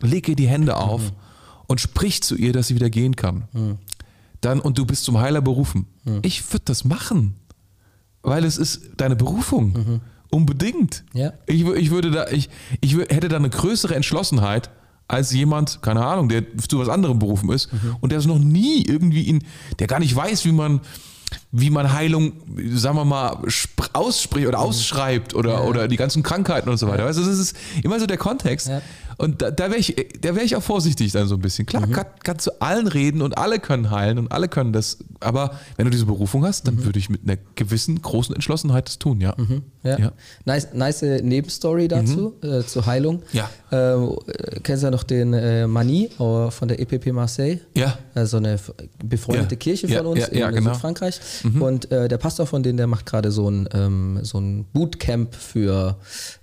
leg 0.00 0.26
ihr 0.28 0.34
die 0.34 0.48
Hände 0.48 0.76
auf 0.76 1.02
mhm 1.02 1.27
und 1.68 1.80
sprich 1.80 2.22
zu 2.22 2.34
ihr, 2.34 2.52
dass 2.52 2.66
sie 2.66 2.74
wieder 2.74 2.90
gehen 2.90 3.14
kann. 3.14 3.44
Mhm. 3.52 3.78
Dann, 4.40 4.58
und 4.58 4.78
du 4.78 4.86
bist 4.86 5.04
zum 5.04 5.18
Heiler 5.18 5.40
berufen. 5.40 5.86
Mhm. 6.04 6.20
Ich 6.22 6.52
würde 6.52 6.64
das 6.64 6.84
machen, 6.84 7.34
weil 8.22 8.44
es 8.44 8.56
ist 8.56 8.90
deine 8.96 9.14
Berufung. 9.14 9.72
Mhm. 9.72 10.00
Unbedingt. 10.30 11.04
Ja. 11.14 11.32
Ich, 11.46 11.64
ich, 11.64 11.90
würde 11.90 12.10
da, 12.10 12.28
ich, 12.28 12.50
ich 12.80 12.96
hätte 12.96 13.28
da 13.28 13.36
eine 13.36 13.50
größere 13.50 13.94
Entschlossenheit 13.94 14.70
als 15.06 15.32
jemand, 15.32 15.80
keine 15.80 16.04
Ahnung, 16.04 16.28
der 16.28 16.44
zu 16.58 16.78
was 16.78 16.90
anderem 16.90 17.18
berufen 17.18 17.50
ist 17.50 17.72
mhm. 17.72 17.96
und 18.00 18.10
der 18.10 18.18
es 18.18 18.26
noch 18.26 18.38
nie 18.38 18.82
irgendwie 18.82 19.22
in, 19.22 19.42
der 19.78 19.86
gar 19.86 20.00
nicht 20.00 20.14
weiß, 20.14 20.44
wie 20.44 20.52
man, 20.52 20.80
wie 21.50 21.70
man 21.70 21.92
Heilung, 21.94 22.32
sagen 22.74 22.96
wir 22.96 23.06
mal, 23.06 23.38
ausspricht 23.94 24.46
oder 24.46 24.58
mhm. 24.58 24.64
ausschreibt 24.64 25.34
oder, 25.34 25.54
ja. 25.54 25.60
oder 25.62 25.88
die 25.88 25.96
ganzen 25.96 26.22
Krankheiten 26.22 26.68
und 26.68 26.76
so 26.76 26.88
weiter. 26.88 27.04
Also 27.04 27.24
das 27.24 27.38
ist 27.38 27.56
immer 27.82 27.98
so 27.98 28.06
der 28.06 28.18
Kontext. 28.18 28.68
Ja. 28.68 28.82
Und 29.18 29.42
da, 29.42 29.50
da 29.50 29.64
wäre 29.64 29.78
ich, 29.78 29.96
wär 30.22 30.42
ich 30.42 30.54
auch 30.54 30.62
vorsichtig 30.62 31.10
dann 31.10 31.26
so 31.26 31.34
ein 31.34 31.40
bisschen. 31.40 31.66
Klar, 31.66 31.86
mhm. 31.86 31.92
kann, 31.92 32.06
kannst 32.22 32.46
du 32.46 32.52
allen 32.60 32.86
reden 32.86 33.20
und 33.20 33.36
alle 33.36 33.58
können 33.58 33.90
heilen 33.90 34.18
und 34.18 34.30
alle 34.30 34.48
können 34.48 34.72
das. 34.72 34.98
Aber 35.18 35.58
wenn 35.76 35.86
du 35.86 35.90
diese 35.90 36.06
Berufung 36.06 36.44
hast, 36.46 36.68
dann 36.68 36.76
mhm. 36.76 36.84
würde 36.84 37.00
ich 37.00 37.10
mit 37.10 37.22
einer 37.24 37.36
gewissen 37.56 38.00
großen 38.00 38.32
Entschlossenheit 38.32 38.86
das 38.86 39.00
tun, 39.00 39.20
ja. 39.20 39.34
Mhm. 39.36 39.62
ja. 39.82 39.98
ja. 39.98 40.12
Nice, 40.44 40.68
nice 40.72 41.02
Nebenstory 41.02 41.88
dazu, 41.88 42.36
mhm. 42.40 42.48
äh, 42.48 42.64
zur 42.64 42.86
Heilung. 42.86 43.22
Ja. 43.32 43.50
Äh, 43.72 43.96
kennst 44.62 44.84
du 44.84 44.86
ja 44.86 44.90
noch 44.92 45.02
den 45.02 45.32
äh, 45.32 45.66
Mani 45.66 46.10
äh, 46.18 46.50
von 46.52 46.68
der 46.68 46.78
EPP 46.78 47.12
Marseille? 47.12 47.58
Ja. 47.76 47.98
Also 48.14 48.36
eine 48.36 48.56
befreundete 49.02 49.56
ja. 49.56 49.58
Kirche 49.58 49.88
von 49.88 50.06
uns 50.06 50.28
in 50.28 50.48
genau. 50.48 50.72
Südfrankreich. 50.72 51.20
Mhm. 51.42 51.62
Und 51.62 51.90
äh, 51.90 52.06
der 52.06 52.18
Pastor 52.18 52.46
von 52.46 52.62
denen, 52.62 52.76
der 52.76 52.86
macht 52.86 53.04
gerade 53.04 53.32
so 53.32 53.50
ein, 53.50 53.68
ähm, 53.74 54.20
so 54.22 54.38
ein 54.38 54.64
Bootcamp 54.72 55.34
für, 55.34 55.96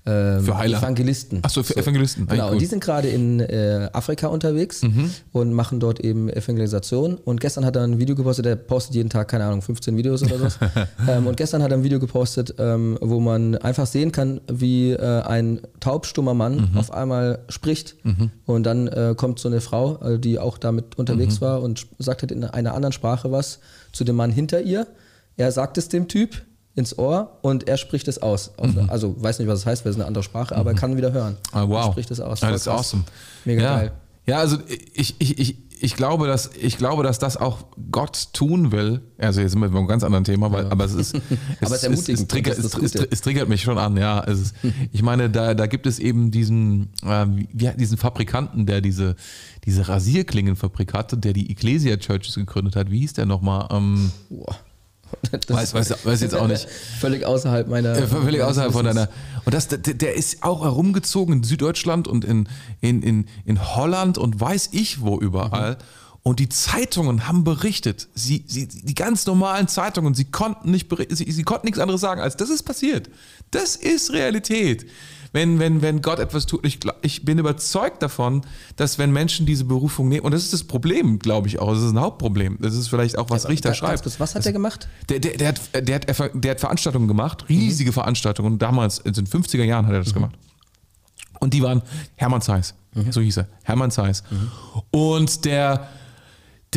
ähm, 0.06 0.44
für 0.44 0.52
Evangelisten. 0.52 1.42
Achso, 1.42 1.64
für 1.64 1.74
so. 1.74 1.80
Evangelisten. 1.80 2.28
Genau, 2.28 2.54
die 2.66 2.70
sind 2.70 2.84
gerade 2.84 3.10
in 3.10 3.42
äh, 3.42 3.90
Afrika 3.94 4.26
unterwegs 4.26 4.82
mhm. 4.82 5.12
und 5.32 5.54
machen 5.54 5.80
dort 5.80 6.00
eben 6.00 6.30
Evangelisation. 6.30 7.14
Und 7.14 7.40
gestern 7.40 7.64
hat 7.64 7.76
er 7.76 7.84
ein 7.84 8.00
Video 8.00 8.16
gepostet, 8.16 8.46
der 8.46 8.56
postet 8.56 8.96
jeden 8.96 9.12
Tag, 9.12 9.28
keine 9.28 9.44
Ahnung, 9.44 9.62
15 9.62 9.96
Videos 9.96 10.24
oder 10.24 10.50
so. 10.50 10.58
ähm, 11.08 11.28
und 11.28 11.38
gestern 11.38 11.62
hat 11.62 11.72
er 11.72 11.78
ein 11.78 11.84
Video 11.84 12.00
gepostet, 12.00 12.56
ähm, 12.58 12.98
wo 13.02 13.20
man 13.20 13.56
einfach 13.58 13.86
sehen 13.86 14.12
kann, 14.12 14.42
wie 14.52 14.94
äh, 14.94 15.22
ein 15.22 15.62
taubstummer 15.80 16.34
Mann 16.34 16.72
mhm. 16.72 16.78
auf 16.80 16.92
einmal 16.92 17.38
spricht. 17.50 18.04
Mhm. 18.04 18.32
Und 18.48 18.64
dann 18.64 18.88
äh, 18.88 19.14
kommt 19.16 19.38
so 19.38 19.48
eine 19.48 19.62
Frau, 19.62 20.02
äh, 20.02 20.18
die 20.18 20.40
auch 20.40 20.58
damit 20.58 20.98
unterwegs 20.98 21.40
mhm. 21.40 21.46
war 21.46 21.62
und 21.62 21.86
sagt 22.00 22.24
halt 22.24 22.32
in 22.32 22.46
einer 22.46 22.74
anderen 22.74 22.94
Sprache 22.94 23.32
was 23.32 23.60
zu 23.92 24.04
dem 24.04 24.16
Mann 24.16 24.32
hinter 24.32 24.64
ihr. 24.64 24.88
Er 25.38 25.52
sagt 25.52 25.78
es 25.78 25.88
dem 25.88 26.08
Typ 26.08 26.42
ins 26.76 26.98
Ohr 26.98 27.38
und 27.42 27.68
er 27.68 27.78
spricht 27.78 28.08
es 28.08 28.22
aus. 28.22 28.52
Mhm. 28.62 28.90
Also 28.90 29.16
weiß 29.22 29.40
nicht, 29.40 29.48
was 29.48 29.60
es 29.60 29.64
das 29.64 29.72
heißt, 29.72 29.86
weil 29.86 29.92
es 29.92 29.98
eine 29.98 30.06
andere 30.06 30.24
Sprache, 30.24 30.56
aber 30.56 30.72
er 30.72 30.74
mhm. 30.74 30.80
kann 30.80 30.98
wieder 30.98 31.12
hören. 31.12 31.38
Ah, 31.52 31.64
wow. 31.68 31.86
Er 31.86 31.92
spricht 31.92 32.12
es 32.12 32.20
aus. 32.20 32.44
Ah, 32.44 32.52
das 32.52 32.62
ist 32.62 32.68
awesome. 32.68 33.04
Mega 33.46 33.62
ja. 33.62 33.76
geil. 33.78 33.92
Ja, 34.28 34.40
also 34.40 34.58
ich, 34.94 35.16
ich, 35.20 35.38
ich, 35.38 35.58
ich 35.80 35.96
glaube, 35.96 36.28
dass 36.28 36.50
ich 36.60 36.78
glaube, 36.78 37.04
dass 37.04 37.20
das 37.20 37.38
auch 37.38 37.66
Gott 37.92 38.30
tun 38.34 38.72
will. 38.72 39.02
Also 39.18 39.42
jetzt 39.42 39.52
sind 39.52 39.62
wir 39.62 39.70
bei 39.70 39.78
einem 39.78 39.88
ganz 39.88 40.04
anderen 40.04 40.24
Thema, 40.24 40.52
weil, 40.52 40.66
ja. 40.66 40.72
aber 40.72 40.84
es 40.84 40.94
ist, 40.94 41.16
es, 41.62 41.68
aber 41.68 41.76
es, 41.76 41.84
es, 41.84 42.10
es, 42.10 42.28
triggert, 42.28 42.58
es, 42.58 43.22
triggert 43.22 43.48
mich 43.48 43.62
schon 43.62 43.78
an. 43.78 43.96
Ja, 43.96 44.20
ist, 44.22 44.56
ich 44.92 45.04
meine, 45.04 45.30
da, 45.30 45.54
da 45.54 45.68
gibt 45.68 45.86
es 45.86 46.00
eben 46.00 46.32
diesen, 46.32 46.90
äh, 47.04 47.26
wie, 47.28 47.70
diesen 47.78 47.98
Fabrikanten, 47.98 48.66
der 48.66 48.82
diese, 48.82 49.16
diese 49.66 49.88
Rasierklingenfabrik 49.88 50.94
hatte, 50.94 51.18
der 51.18 51.34
die 51.34 51.52
Ecclesia 51.52 51.98
Churches 51.98 52.36
gegründet 52.36 52.76
hat. 52.76 52.90
Wie 52.90 53.00
hieß 53.00 53.14
der 53.14 53.26
nochmal? 53.26 53.68
Ähm, 53.72 54.12
Boah. 54.30 54.56
Das 55.32 55.50
weiß, 55.50 55.74
weiß, 55.74 56.06
weiß 56.06 56.22
jetzt 56.22 56.36
auch 56.36 56.48
nicht. 56.48 56.68
Völlig 57.00 57.26
außerhalb 57.26 57.68
meiner. 57.68 57.98
Ja, 57.98 58.08
völlig 58.08 58.42
außerhalb 58.42 58.72
von 58.72 58.86
deiner. 58.86 59.10
Und 59.44 59.54
das, 59.54 59.68
der, 59.68 59.80
der, 59.80 60.16
ist 60.16 60.44
auch 60.44 60.64
herumgezogen 60.64 61.36
in 61.36 61.44
Süddeutschland 61.44 62.08
und 62.08 62.26
in, 62.26 62.48
in, 62.82 63.02
in, 63.02 63.28
in 63.46 63.76
Holland 63.76 64.18
und 64.18 64.40
weiß 64.40 64.70
ich 64.72 65.02
wo 65.02 65.20
überall. 65.20 65.74
Mhm. 65.74 65.78
Und 66.24 66.40
die 66.40 66.50
Zeitungen 66.50 67.28
haben 67.28 67.44
berichtet, 67.44 68.08
sie, 68.16 68.44
sie, 68.48 68.68
die 68.68 68.96
ganz 68.96 69.28
normalen 69.28 69.68
Zeitungen, 69.68 70.16
sie 70.16 70.26
konnten 70.26 70.72
nicht 70.72 70.90
sie, 71.10 71.32
sie 71.32 71.44
konnten 71.44 71.68
nichts 71.68 71.80
anderes 71.80 72.02
sagen, 72.02 72.20
als 72.20 72.36
das 72.36 72.50
ist 72.50 72.64
passiert. 72.64 73.10
Das 73.52 73.76
ist 73.76 74.12
Realität 74.12 74.88
wenn, 75.36 75.60
wenn, 75.60 75.82
wenn 75.82 76.02
Gott 76.02 76.20
etwas 76.20 76.46
tut. 76.46 76.66
Ich, 76.66 76.80
ich 77.02 77.26
bin 77.26 77.38
überzeugt 77.38 78.02
davon, 78.02 78.42
dass 78.78 78.98
wenn 78.98 79.12
Menschen 79.12 79.46
diese 79.46 79.66
Berufung 79.66 80.08
nehmen, 80.08 80.26
und 80.26 80.32
das 80.32 80.44
ist 80.44 80.54
das 80.54 80.64
Problem, 80.64 81.20
glaube 81.20 81.50
ich 81.50 81.60
auch, 81.60 81.74
das 81.74 81.84
ist 81.84 81.92
ein 81.92 82.00
Hauptproblem. 82.00 82.58
Das 82.62 82.74
ist 82.74 82.88
vielleicht 82.88 83.18
auch, 83.18 83.30
was 83.30 83.44
ja, 83.44 83.50
Richter 83.50 83.74
schreibt. 83.74 84.06
was 84.06 84.34
hat 84.34 84.40
das, 84.40 84.46
er 84.46 84.54
gemacht? 84.54 84.88
Der, 85.10 85.20
der, 85.20 85.36
der, 85.36 85.50
hat, 85.50 85.88
der, 85.88 85.96
hat, 85.98 86.32
der 86.34 86.52
hat 86.52 86.60
Veranstaltungen 86.62 87.10
gemacht, 87.10 87.50
riesige 87.50 87.92
mhm. 87.92 87.96
Veranstaltungen. 87.96 88.58
Damals, 88.60 89.00
in 89.00 89.12
den 89.12 89.28
50er 89.28 89.64
Jahren 89.66 89.86
hat 89.86 89.94
er 89.94 90.00
das 90.00 90.10
mhm. 90.10 90.14
gemacht. 90.14 90.38
Und 91.42 91.54
die 91.54 91.62
waren 91.62 91.82
Hermann 92.16 92.42
Zeiss, 92.42 92.74
mhm. 92.94 93.12
so 93.12 93.20
hieß 93.20 93.38
er, 93.38 93.48
Hermann 93.64 93.92
Zeiss. 93.92 94.24
Mhm. 94.32 94.52
Und 94.90 95.44
der 95.44 95.90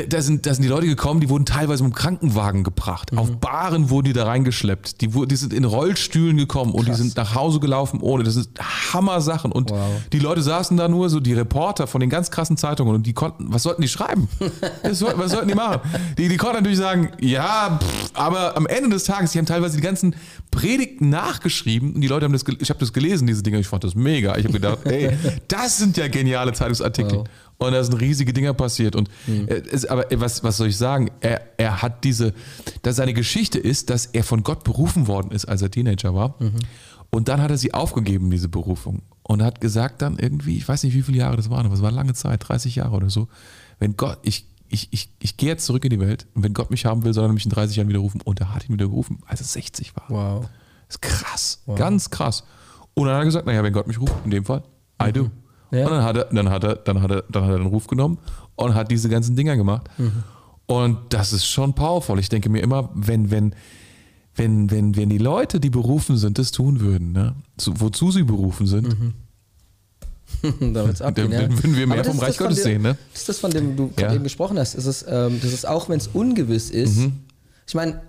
da 0.07 0.23
sind, 0.23 0.47
da 0.47 0.55
sind 0.55 0.63
die 0.63 0.69
Leute 0.69 0.87
gekommen, 0.87 1.21
die 1.21 1.29
wurden 1.29 1.45
teilweise 1.45 1.83
mit 1.83 1.93
dem 1.93 1.97
Krankenwagen 1.97 2.65
gebracht. 2.65 3.13
Mhm. 3.13 3.19
Auf 3.19 3.37
Baren 3.37 3.91
wurden 3.91 4.07
die 4.07 4.13
da 4.13 4.25
reingeschleppt. 4.25 5.01
Die, 5.01 5.09
die 5.09 5.37
sind 5.37 5.53
in 5.53 5.65
Rollstühlen 5.65 6.37
gekommen 6.37 6.73
Krass. 6.73 6.81
und 6.81 6.89
die 6.89 6.95
sind 6.95 7.17
nach 7.17 7.35
Hause 7.35 7.61
gelaufen 7.61 8.01
ohne. 8.01 8.25
Das 8.25 8.35
sind 8.35 8.49
Hammer-Sachen. 8.93 9.53
Und 9.53 9.71
wow. 9.71 9.79
die 10.13 10.19
Leute 10.19 10.43
saßen 10.43 10.77
da 10.77 10.89
nur 10.89 11.09
so, 11.11 11.21
die 11.21 11.35
Reporter 11.35 11.87
von 11.87 12.01
den 12.01 12.11
ganz 12.11 12.31
krassen 12.31 12.57
Zeitungen 12.57 12.95
und 12.95 13.07
die 13.07 13.13
konnten, 13.13 13.53
was 13.53 13.63
sollten 13.63 13.83
die 13.83 13.89
schreiben? 13.89 14.29
was, 14.83 15.03
was 15.03 15.33
sollten 15.33 15.49
die 15.49 15.55
machen? 15.55 15.81
Die, 16.17 16.29
die 16.29 16.37
konnten 16.37 16.57
natürlich 16.57 16.79
sagen, 16.79 17.11
ja, 17.21 17.79
pff, 17.81 18.11
aber 18.15 18.57
am 18.57 18.67
Ende 18.67 18.91
des 18.91 19.05
Tages, 19.05 19.33
die 19.33 19.39
haben 19.39 19.47
teilweise 19.47 19.77
die 19.77 19.83
ganzen 19.83 20.15
Predigten 20.51 21.11
nachgeschrieben 21.11 21.95
und 21.95 22.01
die 22.01 22.09
Leute 22.09 22.25
haben 22.25 22.33
das, 22.33 22.45
ich 22.61 22.71
habe 22.71 22.81
das 22.81 22.93
gelesen, 22.93 23.27
diese 23.27 23.43
Dinge, 23.43 23.59
ich 23.59 23.67
fand 23.67 23.85
das 23.85 23.95
mega. 23.95 24.37
Ich 24.37 24.45
habe 24.45 24.55
gedacht, 24.55 24.87
ey, 24.87 25.17
das 25.49 25.79
sind 25.79 25.97
ja 25.97 26.09
geniale 26.09 26.53
Zeitungsartikel. 26.53 27.19
Wow. 27.19 27.29
Und 27.59 27.73
da 27.73 27.83
sind 27.83 27.95
riesige 28.01 28.33
Dinge 28.33 28.55
passiert. 28.55 28.97
Und 28.97 29.11
mhm. 29.27 29.49
es, 29.49 29.85
aber 29.85 30.07
was, 30.15 30.43
was 30.45 30.57
soll 30.57 30.69
ich 30.69 30.77
sagen? 30.77 31.11
Er, 31.21 31.43
er 31.57 31.83
hat 31.83 32.05
diese, 32.05 32.33
dass 32.83 32.97
seine 32.97 33.15
Geschichte 33.15 33.59
ist, 33.59 33.91
dass 33.91 34.07
er 34.07 34.25
von 34.25 34.43
Gott 34.43 34.65
berufen 34.65 35.07
worden 35.07 35.33
ist, 35.33 35.45
als 35.45 35.63
er 35.63 35.71
Teenager 35.71 36.15
war. 36.15 36.37
Mhm. 36.39 36.53
Und 37.11 37.29
dann 37.29 37.43
hat 37.43 37.51
er 37.51 37.59
sie 37.59 37.75
aufgegeben, 37.75 38.31
diese 38.31 38.49
Berufung. 38.49 39.03
Und 39.23 39.43
hat 39.43 39.61
gesagt 39.61 40.01
dann 40.03 40.19
irgendwie, 40.19 40.57
ich 40.57 40.67
weiß 40.67 40.85
nicht, 40.85 40.95
wie 40.95 41.03
viele 41.03 41.19
Jahre 41.19 41.37
das 41.37 41.51
waren, 41.51 41.67
aber 41.67 41.75
es 41.75 41.83
war 41.83 41.91
lange 41.91 42.15
Zeit, 42.15 42.49
30 42.49 42.77
Jahre 42.77 42.97
oder 42.97 43.11
so. 43.11 43.29
Wenn 43.79 43.97
Gott, 43.97 44.19
ich, 44.23 44.47
ich, 44.69 44.89
ich, 44.93 45.11
ich 45.21 45.37
gehe 45.37 45.49
jetzt 45.49 45.67
zurück 45.67 45.85
in 45.85 45.91
die 45.91 46.01
Welt 46.01 46.27
und 46.35 46.43
wenn 46.45 46.55
Gott 46.55 46.71
mich 46.71 46.85
haben 46.85 47.05
will, 47.05 47.15
soll 47.15 47.27
er 47.27 47.33
mich 47.33 47.45
in 47.45 47.51
30 47.51 47.77
Jahren 47.77 47.89
wieder 47.89 48.01
rufen. 48.01 48.21
Und 48.21 48.41
er 48.41 48.55
hat 48.55 48.69
ihn 48.69 48.75
wieder 48.75 48.87
gerufen, 48.87 49.21
als 49.27 49.41
er 49.41 49.47
60 49.47 49.97
war. 49.97 50.05
Wow. 50.09 50.49
Das 50.87 50.97
ist 50.97 51.03
krass, 51.03 51.63
wow. 51.67 51.79
ganz 51.79 52.11
krass. 52.11 52.45
Und 52.95 53.07
dann 53.07 53.15
hat 53.15 53.23
er 53.23 53.27
gesagt, 53.27 53.47
naja, 53.47 53.63
wenn 53.63 53.73
Gott 53.73 53.87
mich 53.87 54.01
ruft, 54.01 54.15
in 54.25 54.31
dem 54.31 54.45
Fall, 54.45 54.63
I 55.03 55.07
mhm. 55.07 55.13
do. 55.13 55.31
Ja. 55.71 55.85
Und 55.85 55.93
dann 55.93 56.03
hat, 56.03 56.17
er, 56.17 56.25
dann, 56.25 56.51
hat 56.51 56.65
er, 56.65 56.77
dann, 56.77 57.03
hat 57.03 57.11
er, 57.11 57.25
dann 57.31 57.45
hat 57.45 57.51
er 57.51 57.59
den 57.59 57.67
Ruf 57.67 57.87
genommen 57.87 58.19
und 58.57 58.75
hat 58.75 58.91
diese 58.91 59.09
ganzen 59.09 59.37
Dinger 59.37 59.57
gemacht. 59.57 59.89
Mhm. 59.99 60.25
Und 60.67 60.99
das 61.11 61.33
ist 61.33 61.47
schon 61.47 61.75
powerful. 61.75 62.19
Ich 62.19 62.29
denke 62.29 62.49
mir 62.49 62.61
immer, 62.61 62.91
wenn, 62.95 63.31
wenn, 63.31 63.55
wenn, 64.35 64.71
wenn, 64.71 64.97
wenn 64.97 65.09
die 65.09 65.19
Leute, 65.19 65.61
die 65.61 65.71
berufen 65.71 66.17
sind, 66.17 66.39
das 66.39 66.53
tun 66.53 66.81
würden, 66.81 67.13
ne? 67.13 67.35
wozu 67.59 68.11
sie 68.11 68.23
berufen 68.23 68.67
sind, 68.67 68.89
mhm. 68.89 69.15
dann, 70.61 70.73
dann, 70.73 71.33
ja. 71.33 71.51
würden 71.51 71.77
wir 71.77 71.87
mehr 71.87 72.05
vom 72.05 72.19
Reich 72.19 72.37
Gottes 72.37 72.63
sehen. 72.63 72.83
Ne? 72.83 72.97
Das 73.13 73.23
ist 73.23 73.29
das, 73.29 73.39
von 73.39 73.51
dem 73.51 73.77
du 73.77 73.91
ja. 73.99 74.13
eben 74.13 74.25
gesprochen 74.25 74.59
hast. 74.59 74.77
Das 74.77 74.87
ist, 74.87 75.05
ähm, 75.09 75.41
das 75.43 75.53
ist 75.53 75.67
auch, 75.67 75.89
wenn 75.89 75.99
es 75.99 76.09
ungewiss 76.09 76.71
ist. 76.71 76.97
Mhm. 76.97 77.13
Ich 77.67 77.75
meine, 77.75 78.01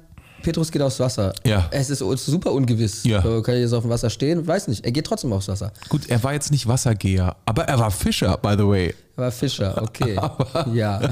Petrus 0.42 0.72
geht 0.72 0.82
aufs 0.82 1.00
Wasser. 1.00 1.34
Ja. 1.46 1.68
Es 1.72 1.90
ist 1.90 2.00
super 2.00 2.52
ungewiss. 2.52 3.04
Ja. 3.04 3.22
So, 3.22 3.42
kann 3.42 3.56
ich 3.56 3.62
jetzt 3.62 3.74
auf 3.74 3.84
dem 3.84 3.90
Wasser 3.90 4.10
stehen? 4.10 4.46
Weiß 4.46 4.68
nicht. 4.68 4.86
Er 4.86 4.92
geht 4.92 5.06
trotzdem 5.06 5.34
aufs 5.34 5.48
Wasser. 5.48 5.72
Gut, 5.90 6.10
er 6.10 6.24
war 6.24 6.34
jetzt 6.34 6.52
nicht 6.52 6.68
Wassergeher, 6.68 7.36
aber 7.46 7.64
er 7.66 7.80
war 7.80 7.92
Fischer, 7.92 8.38
by 8.38 8.56
the 8.58 8.68
way. 8.68 8.94
Er 9.18 9.24
war 9.24 9.32
Fischer, 9.32 9.82
okay. 9.82 10.18
aber, 10.18 10.68
ja. 10.74 11.00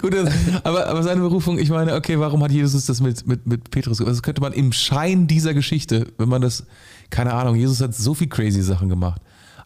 Gut, 0.00 0.14
aber, 0.62 0.86
aber 0.86 1.02
seine 1.02 1.20
Berufung, 1.20 1.58
ich 1.58 1.70
meine, 1.70 1.94
okay, 1.94 2.18
warum 2.18 2.42
hat 2.44 2.52
Jesus 2.52 2.86
das 2.86 3.00
mit, 3.00 3.26
mit, 3.26 3.46
mit 3.46 3.70
Petrus 3.70 3.98
gemacht? 3.98 4.12
Das 4.12 4.22
könnte 4.22 4.40
man 4.40 4.52
im 4.52 4.72
Schein 4.72 5.26
dieser 5.26 5.54
Geschichte, 5.54 6.06
wenn 6.18 6.28
man 6.28 6.42
das, 6.42 6.64
keine 7.10 7.32
Ahnung, 7.34 7.56
Jesus 7.56 7.80
hat 7.80 7.94
so 7.94 8.14
viel 8.14 8.28
crazy 8.28 8.62
Sachen 8.62 8.88
gemacht. 8.88 9.20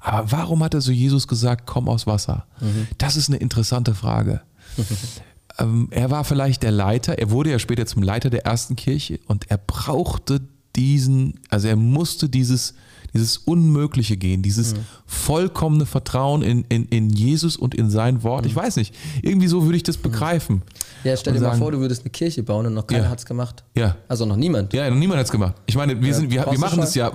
Aber 0.06 0.30
warum 0.30 0.62
hat 0.62 0.72
er 0.72 0.80
so 0.80 0.92
Jesus 0.92 1.26
gesagt, 1.26 1.66
komm 1.66 1.88
aus 1.88 2.06
Wasser? 2.06 2.46
Mhm. 2.60 2.86
Das 2.96 3.16
ist 3.16 3.28
eine 3.28 3.38
interessante 3.38 3.92
Frage. 3.92 4.40
ähm, 5.58 5.88
er 5.90 6.12
war 6.12 6.22
vielleicht 6.22 6.62
der 6.62 6.70
Leiter, 6.70 7.18
er 7.18 7.30
wurde 7.30 7.50
ja 7.50 7.58
später 7.58 7.86
zum 7.86 8.04
Leiter 8.04 8.30
der 8.30 8.46
ersten 8.46 8.76
Kirche 8.76 9.18
und 9.26 9.50
er 9.50 9.58
brauchte 9.58 10.42
diesen, 10.76 11.40
also 11.48 11.66
er 11.66 11.74
musste 11.74 12.28
dieses, 12.28 12.74
dieses 13.16 13.38
Unmögliche 13.38 14.16
gehen, 14.16 14.42
dieses 14.42 14.74
mhm. 14.74 14.80
vollkommene 15.06 15.86
Vertrauen 15.86 16.42
in, 16.42 16.64
in, 16.68 16.86
in 16.86 17.10
Jesus 17.10 17.56
und 17.56 17.74
in 17.74 17.90
sein 17.90 18.22
Wort. 18.22 18.44
Mhm. 18.44 18.50
Ich 18.50 18.56
weiß 18.56 18.76
nicht, 18.76 18.94
irgendwie 19.22 19.48
so 19.48 19.64
würde 19.64 19.76
ich 19.76 19.82
das 19.82 19.98
mhm. 19.98 20.02
begreifen. 20.02 20.62
Ja, 21.04 21.16
stell 21.16 21.34
dir 21.34 21.40
sagen, 21.40 21.58
mal 21.58 21.64
vor, 21.64 21.72
du 21.72 21.78
würdest 21.78 22.02
eine 22.02 22.10
Kirche 22.10 22.42
bauen 22.42 22.66
und 22.66 22.74
noch 22.74 22.86
keiner 22.86 23.04
ja. 23.04 23.10
hat 23.10 23.18
es 23.18 23.26
gemacht. 23.26 23.64
Ja. 23.76 23.96
Also 24.08 24.26
noch 24.26 24.36
niemand. 24.36 24.72
Ja, 24.72 24.88
noch 24.90 24.96
niemand 24.96 25.18
hat 25.18 25.26
es 25.26 25.32
gemacht. 25.32 25.54
Ich 25.66 25.76
meine, 25.76 26.00
wir, 26.00 26.08
ja, 26.08 26.14
sind, 26.14 26.30
wir, 26.30 26.46
wir 26.50 26.58
machen 26.58 26.80
das 26.80 26.94
ja, 26.94 27.12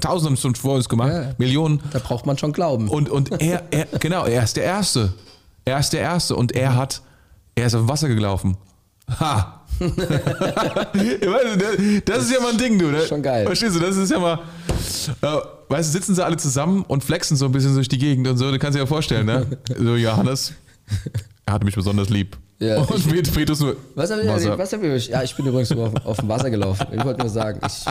Tausende 0.00 0.26
haben 0.26 0.34
es 0.34 0.40
schon 0.40 0.54
vor 0.54 0.76
uns 0.76 0.88
gemacht, 0.88 1.12
ja. 1.12 1.34
Millionen. 1.38 1.80
Da 1.92 1.98
braucht 1.98 2.26
man 2.26 2.38
schon 2.38 2.52
Glauben. 2.52 2.88
Und, 2.88 3.08
und 3.08 3.40
er, 3.40 3.64
er, 3.70 3.86
genau, 4.00 4.24
er 4.24 4.42
ist 4.42 4.56
der 4.56 4.64
Erste. 4.64 5.12
Er 5.64 5.78
ist 5.78 5.92
der 5.92 6.00
Erste 6.00 6.36
und 6.36 6.52
er 6.52 6.70
mhm. 6.70 6.76
hat 6.76 7.02
er 7.56 7.66
ist 7.66 7.74
auf 7.74 7.80
dem 7.80 7.88
Wasser 7.88 8.08
gelaufen. 8.08 8.56
Ha! 9.18 9.55
das 12.04 12.24
ist 12.24 12.32
ja 12.32 12.40
mal 12.40 12.52
ein 12.52 12.58
Ding, 12.58 12.78
du. 12.78 12.86
Ne? 12.86 13.06
Schon 13.06 13.22
geil. 13.22 13.46
Verstehst 13.46 13.76
du, 13.76 13.80
das 13.80 13.96
ist 13.96 14.10
ja 14.10 14.18
mal. 14.18 14.40
Äh, 15.22 15.26
weißt 15.68 15.88
du, 15.88 15.92
sitzen 15.92 16.14
sie 16.14 16.24
alle 16.24 16.36
zusammen 16.36 16.84
und 16.86 17.04
flexen 17.04 17.36
so 17.36 17.46
ein 17.46 17.52
bisschen 17.52 17.74
durch 17.74 17.88
die 17.88 17.98
Gegend 17.98 18.26
und 18.28 18.38
so, 18.38 18.50
du 18.50 18.58
kannst 18.58 18.76
dir 18.76 18.80
ja 18.80 18.86
vorstellen, 18.86 19.26
ne? 19.26 19.46
So, 19.78 19.96
Johannes, 19.96 20.52
er 21.44 21.54
hatte 21.54 21.64
mich 21.64 21.74
besonders 21.74 22.08
lieb. 22.08 22.36
Ja, 22.58 22.78
und 22.78 22.90
ich, 22.96 23.32
Petrus 23.34 23.60
nur. 23.60 23.76
Was 23.94 24.10
hab 24.10 24.18
ich, 24.18 24.26
was 24.26 24.72
hab 24.72 24.82
ich, 24.82 25.08
ja, 25.08 25.22
ich 25.22 25.36
bin 25.36 25.44
übrigens 25.44 25.70
nur 25.70 25.88
auf, 25.88 26.06
auf 26.06 26.16
dem 26.16 26.28
Wasser 26.28 26.48
gelaufen. 26.48 26.86
Ich 26.90 27.04
wollte 27.04 27.20
nur 27.20 27.28
sagen, 27.28 27.60
ich, 27.66 27.84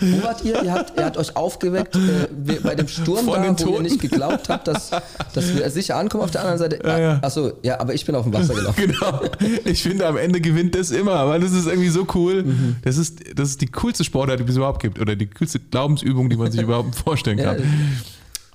wo 0.00 0.22
wart 0.24 0.44
ihr? 0.44 0.62
Ihr 0.64 0.72
habt, 0.72 0.98
ihr 0.98 1.04
habt 1.04 1.16
euch 1.16 1.36
aufgeweckt 1.36 1.94
äh, 1.94 2.58
bei 2.62 2.74
dem 2.74 2.88
Sturm 2.88 3.24
Von 3.26 3.40
da, 3.40 3.66
wo 3.66 3.74
ihr 3.74 3.82
nicht 3.82 4.00
geglaubt 4.00 4.48
habt, 4.48 4.66
dass, 4.66 4.90
dass 5.32 5.54
wir 5.54 5.70
sicher 5.70 5.96
ankommen 5.96 6.24
auf 6.24 6.32
der 6.32 6.40
anderen 6.40 6.58
Seite. 6.58 6.80
Ja, 6.84 6.98
ja. 6.98 7.18
Achso, 7.22 7.52
ja, 7.62 7.78
aber 7.78 7.94
ich 7.94 8.04
bin 8.04 8.16
auf 8.16 8.24
dem 8.24 8.32
Wasser 8.32 8.54
gelaufen. 8.54 8.74
genau. 8.86 9.20
Ich 9.64 9.84
finde, 9.84 10.06
am 10.08 10.16
Ende 10.16 10.40
gewinnt 10.40 10.74
das 10.74 10.90
immer, 10.90 11.28
weil 11.28 11.40
das 11.40 11.52
ist 11.52 11.66
irgendwie 11.66 11.90
so 11.90 12.04
cool. 12.14 12.42
Mhm. 12.42 12.76
Das, 12.82 12.96
ist, 12.96 13.20
das 13.38 13.50
ist 13.50 13.60
die 13.60 13.68
coolste 13.68 14.02
Sportart, 14.02 14.40
die 14.40 14.44
es 14.44 14.56
überhaupt 14.56 14.82
gibt. 14.82 14.98
Oder 14.98 15.14
die 15.14 15.26
coolste 15.26 15.60
Glaubensübung, 15.60 16.28
die 16.28 16.36
man 16.36 16.50
sich 16.50 16.62
überhaupt 16.62 16.96
vorstellen 16.96 17.38
kann. 17.38 17.58
Ja. 17.58 17.64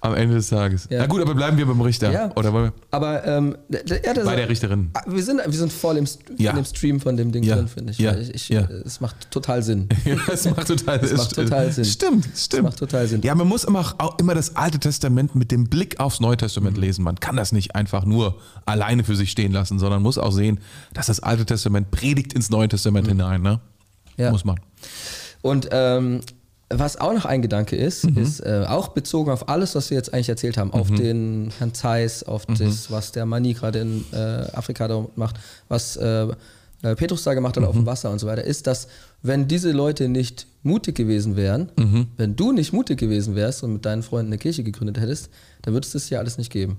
Am 0.02 0.16
Ende 0.16 0.36
des 0.36 0.48
Tages. 0.48 0.88
Ja. 0.90 1.00
Na 1.00 1.08
gut, 1.08 1.22
aber 1.22 1.36
bleiben 1.36 1.58
wir 1.58 1.66
beim 1.66 1.82
Richter. 1.82 2.12
Ja. 2.12 2.32
Oder 2.36 2.54
wir? 2.54 2.74
Aber 2.92 3.26
ähm, 3.26 3.58
ja, 3.70 4.14
Bei 4.24 4.36
der 4.36 4.48
Richterin. 4.48 4.92
Ah, 4.94 5.04
wir 5.06 5.22
sind, 5.22 5.42
wir 5.46 5.58
sind 5.58 5.74
voll 5.74 5.98
im, 5.98 6.08
ja. 6.38 6.54
dem 6.54 6.64
Stream 6.64 7.02
von 7.02 7.18
dem 7.18 7.34
Ding 7.34 7.46
drin, 7.46 7.68
finde 7.68 7.92
ich. 7.92 8.00
Ja. 8.00 8.16
ich, 8.16 8.34
ich 8.34 8.50
ja. 8.50 8.62
Es 8.86 9.02
macht 9.02 9.30
total 9.30 9.62
Sinn. 9.62 9.90
ja, 10.06 10.16
es 10.32 10.46
macht 10.46 10.68
total, 10.68 11.00
es 11.00 11.18
macht 11.18 11.36
total 11.36 11.72
Sinn. 11.72 11.84
Stimmt, 11.84 12.30
stimmt. 12.36 12.54
Es 12.54 12.62
macht 12.62 12.78
total 12.78 13.08
Sinn. 13.08 13.22
Ja, 13.24 13.36
man 13.36 13.48
muss 13.48 13.66
immer, 13.66 13.94
auch 13.98 14.18
immer 14.20 14.36
das 14.36 14.56
Alte 14.56 14.80
Testament 14.80 15.36
mit 15.36 15.52
dem 15.52 15.66
Blick 15.66 16.00
aufs 16.00 16.22
Neue 16.22 16.38
Testament 16.38 16.78
mhm. 16.78 16.84
lesen. 16.84 17.04
Man 17.04 17.20
kann 17.20 17.36
das 17.36 17.52
nicht 17.52 17.76
einfach 17.76 18.06
nur 18.06 18.40
alleine 18.66 19.04
für 19.04 19.18
sich 19.18 19.32
stehen 19.32 19.52
lassen, 19.52 19.80
sondern 19.80 20.02
muss 20.02 20.18
auch 20.18 20.32
sehen, 20.32 20.60
dass 20.94 21.08
das 21.08 21.20
Alte 21.20 21.46
Testament 21.46 21.92
predigt 21.92 22.32
ins 22.34 22.50
Neue 22.50 22.70
Testament 22.70 23.06
mhm. 23.08 23.12
hinein. 23.12 23.42
Ne? 23.42 23.60
Ja. 24.16 24.32
Muss 24.32 24.46
man. 24.46 24.60
Und 25.42 25.70
ähm, 25.72 26.22
was 26.70 26.98
auch 26.98 27.14
noch 27.14 27.26
ein 27.26 27.42
Gedanke 27.42 27.76
ist, 27.76 28.10
mhm. 28.10 28.18
ist 28.18 28.42
äh, 28.42 28.66
auch 28.68 28.90
bezogen 28.90 29.32
auf 29.32 29.50
alles, 29.50 29.76
was 29.76 29.90
wir 29.90 29.98
jetzt 29.98 30.14
eigentlich 30.14 30.30
erzählt 30.30 30.58
haben, 30.58 30.70
mhm. 30.70 30.74
auf 30.74 30.92
den 30.92 31.52
Herrn 31.58 31.74
Zeiss, 31.74 32.24
auf 32.24 32.48
mhm. 32.48 32.56
das, 32.58 32.92
was 32.92 33.12
der 33.12 33.26
Mani 33.26 33.54
gerade 33.54 33.80
in 33.80 34.06
äh, 34.12 34.18
Afrika 34.54 34.88
da 34.88 35.08
macht, 35.16 35.38
was 35.68 35.98
äh, 35.98 36.28
äh 36.84 36.96
Petrus 36.96 37.24
da 37.24 37.34
gemacht 37.34 37.58
hat 37.58 37.64
auf 37.64 37.74
dem 37.74 37.82
mhm. 37.82 37.88
Wasser 37.88 38.12
und 38.12 38.20
so 38.20 38.28
weiter, 38.28 38.44
ist, 38.44 38.68
dass 38.68 38.88
wenn 39.24 39.48
diese 39.48 39.72
Leute 39.72 40.10
nicht 40.10 40.46
mutig 40.62 40.96
gewesen 40.96 41.36
wären, 41.36 41.72
mhm. 41.76 42.08
wenn 42.18 42.36
du 42.36 42.52
nicht 42.52 42.72
mutig 42.72 43.00
gewesen 43.00 43.36
wärst 43.36 43.64
und 43.64 43.74
mit 43.74 43.86
deinen 43.86 44.04
Freunden 44.04 44.32
eine 44.32 44.38
Kirche 44.38 44.64
gegründet 44.64 45.00
hättest, 45.00 45.30
dann 45.64 45.74
würde 45.74 45.86
es 45.86 45.94
das 45.94 46.10
ja 46.10 46.20
alles 46.20 46.38
nicht 46.38 46.52
geben. 46.52 46.78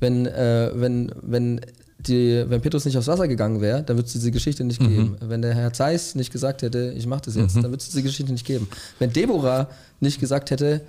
Wenn, 0.00 0.26
äh, 0.26 0.70
wenn, 0.74 1.12
wenn 1.22 1.60
die, 2.06 2.44
wenn 2.48 2.60
Petrus 2.60 2.84
nicht 2.84 2.96
aufs 2.96 3.06
Wasser 3.06 3.28
gegangen 3.28 3.60
wäre, 3.60 3.82
dann 3.82 3.96
würde 3.96 4.06
es 4.06 4.12
diese 4.12 4.30
Geschichte 4.30 4.64
nicht 4.64 4.80
mhm. 4.80 4.88
geben. 4.88 5.16
Wenn 5.20 5.42
der 5.42 5.54
Herr 5.54 5.72
Zeiss 5.72 6.14
nicht 6.14 6.32
gesagt 6.32 6.62
hätte, 6.62 6.94
ich 6.96 7.06
mache 7.06 7.22
das 7.26 7.36
jetzt, 7.36 7.56
mhm. 7.56 7.62
dann 7.62 7.70
würde 7.72 7.82
es 7.82 7.88
diese 7.88 8.02
Geschichte 8.02 8.32
nicht 8.32 8.46
geben. 8.46 8.68
Wenn 8.98 9.12
Deborah 9.12 9.68
nicht 10.00 10.20
gesagt 10.20 10.50
hätte, 10.50 10.82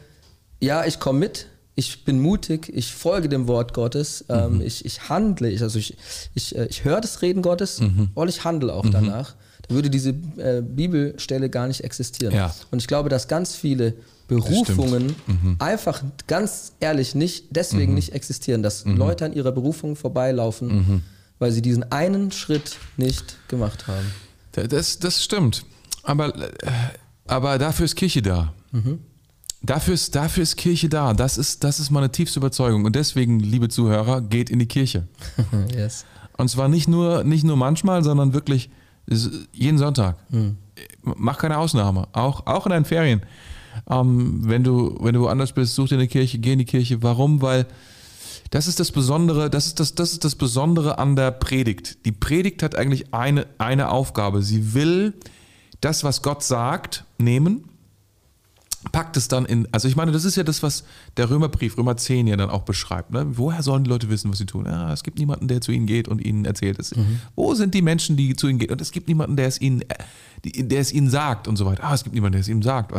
ja, 0.59 0.85
ich 0.85 0.99
komme 0.99 1.19
mit, 1.19 1.47
ich 1.75 2.05
bin 2.05 2.19
mutig, 2.19 2.71
ich 2.73 2.93
folge 2.93 3.29
dem 3.29 3.47
Wort 3.47 3.73
Gottes, 3.73 4.25
ähm, 4.29 4.55
mhm. 4.55 4.61
ich, 4.61 4.85
ich 4.85 5.09
handle, 5.09 5.49
ich, 5.49 5.61
also 5.61 5.79
ich, 5.79 5.97
ich, 6.35 6.55
äh, 6.55 6.65
ich 6.65 6.83
höre 6.83 7.01
das 7.01 7.21
Reden 7.21 7.41
Gottes 7.41 7.79
mhm. 7.79 8.09
und 8.13 8.27
ich 8.27 8.43
handle 8.43 8.73
auch 8.73 8.83
mhm. 8.83 8.91
danach, 8.91 9.35
dann 9.67 9.75
würde 9.75 9.89
diese 9.89 10.09
äh, 10.09 10.61
Bibelstelle 10.61 11.49
gar 11.49 11.67
nicht 11.67 11.83
existieren. 11.83 12.33
Ja. 12.33 12.53
Und 12.71 12.79
ich 12.79 12.87
glaube, 12.87 13.09
dass 13.09 13.27
ganz 13.27 13.55
viele 13.55 13.93
Berufungen 14.31 15.13
mhm. 15.27 15.57
einfach 15.59 16.01
ganz 16.25 16.71
ehrlich 16.79 17.15
nicht 17.15 17.47
deswegen 17.49 17.91
mhm. 17.91 17.95
nicht 17.95 18.13
existieren, 18.13 18.63
dass 18.63 18.85
mhm. 18.85 18.95
Leute 18.95 19.25
an 19.25 19.33
ihrer 19.33 19.51
Berufung 19.51 19.97
vorbeilaufen, 19.97 20.67
mhm. 20.69 21.03
weil 21.37 21.51
sie 21.51 21.61
diesen 21.61 21.91
einen 21.91 22.31
Schritt 22.31 22.77
nicht 22.95 23.35
gemacht 23.49 23.87
haben. 23.87 24.09
Das, 24.53 24.99
das 24.99 25.21
stimmt. 25.21 25.65
Aber, 26.03 26.33
äh, 26.33 26.49
aber 27.27 27.57
dafür 27.57 27.83
ist 27.83 27.97
Kirche 27.97 28.21
da. 28.21 28.53
Mhm. 28.71 28.99
Dafür 29.63 29.95
ist, 29.95 30.15
dafür 30.15 30.43
ist 30.43 30.55
Kirche 30.55 30.87
da. 30.87 31.13
Das 31.13 31.37
ist, 31.37 31.65
das 31.65 31.81
ist 31.81 31.91
meine 31.91 32.09
tiefste 32.09 32.39
Überzeugung. 32.39 32.85
Und 32.85 32.95
deswegen, 32.95 33.41
liebe 33.41 33.67
Zuhörer, 33.67 34.21
geht 34.21 34.49
in 34.49 34.59
die 34.59 34.65
Kirche. 34.65 35.09
yes. 35.75 36.05
Und 36.37 36.47
zwar 36.47 36.69
nicht 36.69 36.87
nur, 36.87 37.25
nicht 37.25 37.43
nur 37.43 37.57
manchmal, 37.57 38.01
sondern 38.01 38.33
wirklich 38.33 38.69
jeden 39.51 39.77
Sonntag. 39.77 40.15
Mhm. 40.29 40.55
Mach 41.03 41.37
keine 41.37 41.57
Ausnahme. 41.57 42.07
Auch, 42.13 42.47
auch 42.47 42.65
in 42.65 42.69
deinen 42.69 42.85
Ferien. 42.85 43.23
Ähm, 43.89 44.41
wenn, 44.43 44.63
du, 44.63 44.97
wenn 45.01 45.13
du 45.13 45.21
woanders 45.21 45.53
bist, 45.53 45.75
such 45.75 45.89
dir 45.89 45.95
eine 45.95 46.07
Kirche, 46.07 46.39
geh 46.39 46.53
in 46.53 46.59
die 46.59 46.65
Kirche. 46.65 47.01
Warum? 47.03 47.41
Weil 47.41 47.65
das 48.51 48.67
ist 48.67 48.79
das 48.79 48.91
Besondere, 48.91 49.49
das 49.49 49.67
ist 49.67 49.79
das, 49.79 49.95
das 49.95 50.11
ist 50.11 50.25
das 50.25 50.35
Besondere 50.35 50.97
an 50.97 51.15
der 51.15 51.31
Predigt. 51.31 52.05
Die 52.05 52.11
Predigt 52.11 52.63
hat 52.63 52.75
eigentlich 52.75 53.13
eine, 53.13 53.47
eine 53.57 53.89
Aufgabe. 53.89 54.41
Sie 54.41 54.73
will 54.73 55.13
das, 55.79 56.03
was 56.03 56.21
Gott 56.21 56.43
sagt, 56.43 57.05
nehmen 57.17 57.70
packt 58.91 59.15
es 59.15 59.27
dann 59.27 59.45
in, 59.45 59.67
also 59.71 59.87
ich 59.87 59.95
meine, 59.95 60.11
das 60.11 60.25
ist 60.25 60.35
ja 60.35 60.43
das, 60.43 60.63
was 60.63 60.83
der 61.17 61.29
Römerbrief, 61.29 61.77
Römer 61.77 61.97
10 61.97 62.27
ja 62.27 62.35
dann 62.35 62.49
auch 62.49 62.63
beschreibt. 62.63 63.11
Ne? 63.11 63.25
Woher 63.37 63.61
sollen 63.61 63.83
die 63.83 63.89
Leute 63.89 64.09
wissen, 64.09 64.31
was 64.31 64.39
sie 64.39 64.45
tun? 64.45 64.65
Ja, 64.65 64.91
es 64.91 65.03
gibt 65.03 65.19
niemanden, 65.19 65.47
der 65.47 65.61
zu 65.61 65.71
ihnen 65.71 65.85
geht 65.85 66.07
und 66.07 66.23
ihnen 66.23 66.45
erzählt 66.45 66.79
es. 66.79 66.95
Mhm. 66.95 67.19
Wo 67.35 67.53
sind 67.53 67.75
die 67.75 67.81
Menschen, 67.81 68.17
die 68.17 68.35
zu 68.35 68.47
ihnen 68.47 68.57
gehen? 68.57 68.71
Und 68.71 68.81
es 68.81 68.91
gibt 68.91 69.07
niemanden, 69.07 69.35
der 69.35 69.47
es 69.47 69.61
ihnen, 69.61 69.83
der 70.43 70.79
es 70.79 70.91
ihnen 70.91 71.09
sagt 71.09 71.47
und 71.47 71.57
so 71.57 71.65
weiter. 71.65 71.83
Ah, 71.83 71.93
es 71.93 72.03
gibt 72.03 72.15
niemanden, 72.15 72.33
der 72.33 72.41
es 72.41 72.47
ihnen 72.47 72.63
sagt. 72.63 72.91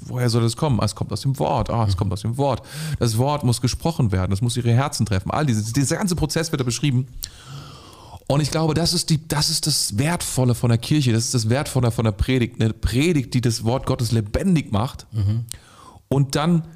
woher 0.00 0.28
soll 0.28 0.42
das 0.42 0.56
kommen? 0.56 0.80
Ah, 0.80 0.84
es 0.84 0.94
kommt 0.96 1.12
aus 1.12 1.20
dem 1.20 1.38
Wort. 1.38 1.70
Ah, 1.70 1.84
es 1.84 1.94
mhm. 1.94 1.98
kommt 1.98 2.12
aus 2.12 2.22
dem 2.22 2.36
Wort. 2.36 2.66
Das 2.98 3.16
Wort 3.16 3.44
muss 3.44 3.60
gesprochen 3.60 4.10
werden. 4.10 4.32
Es 4.32 4.42
muss 4.42 4.56
ihre 4.56 4.72
Herzen 4.72 5.06
treffen. 5.06 5.30
All 5.30 5.46
dieses, 5.46 5.72
dieser 5.72 5.96
ganze 5.96 6.16
Prozess 6.16 6.50
wird 6.50 6.60
da 6.60 6.64
beschrieben. 6.64 7.06
Und 8.30 8.40
ich 8.40 8.52
glaube, 8.52 8.74
das 8.74 8.92
ist, 8.92 9.10
die, 9.10 9.26
das 9.26 9.50
ist 9.50 9.66
das 9.66 9.98
Wertvolle 9.98 10.54
von 10.54 10.68
der 10.68 10.78
Kirche, 10.78 11.12
das 11.12 11.24
ist 11.24 11.34
das 11.34 11.48
Wertvolle 11.48 11.90
von 11.90 12.04
der 12.04 12.12
Predigt. 12.12 12.60
Eine 12.60 12.72
Predigt, 12.72 13.34
die 13.34 13.40
das 13.40 13.64
Wort 13.64 13.86
Gottes 13.86 14.12
lebendig 14.12 14.70
macht 14.70 15.08
mhm. 15.10 15.46
und 16.06 16.36
dann 16.36 16.68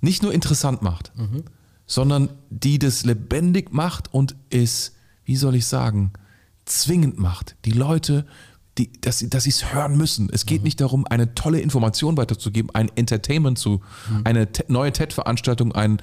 nicht 0.00 0.22
nur 0.22 0.32
interessant 0.32 0.82
macht, 0.82 1.10
mhm. 1.16 1.42
sondern 1.84 2.28
die 2.48 2.78
das 2.78 3.04
lebendig 3.04 3.72
macht 3.72 4.14
und 4.14 4.36
es, 4.50 4.92
wie 5.24 5.34
soll 5.34 5.56
ich 5.56 5.66
sagen, 5.66 6.12
zwingend 6.64 7.18
macht. 7.18 7.56
Die 7.64 7.72
Leute 7.72 8.24
die, 8.80 8.90
dass, 9.00 9.18
sie, 9.18 9.28
dass 9.28 9.44
sie 9.44 9.50
es 9.50 9.74
hören 9.74 9.96
müssen. 9.96 10.30
Es 10.32 10.46
geht 10.46 10.62
mhm. 10.62 10.64
nicht 10.64 10.80
darum, 10.80 11.06
eine 11.06 11.34
tolle 11.34 11.60
Information 11.60 12.16
weiterzugeben, 12.16 12.70
ein 12.74 12.90
Entertainment 12.96 13.58
zu, 13.58 13.82
mhm. 14.08 14.20
eine 14.24 14.48
neue 14.68 14.92
TED-Veranstaltung, 14.92 15.72
ein, 15.72 16.00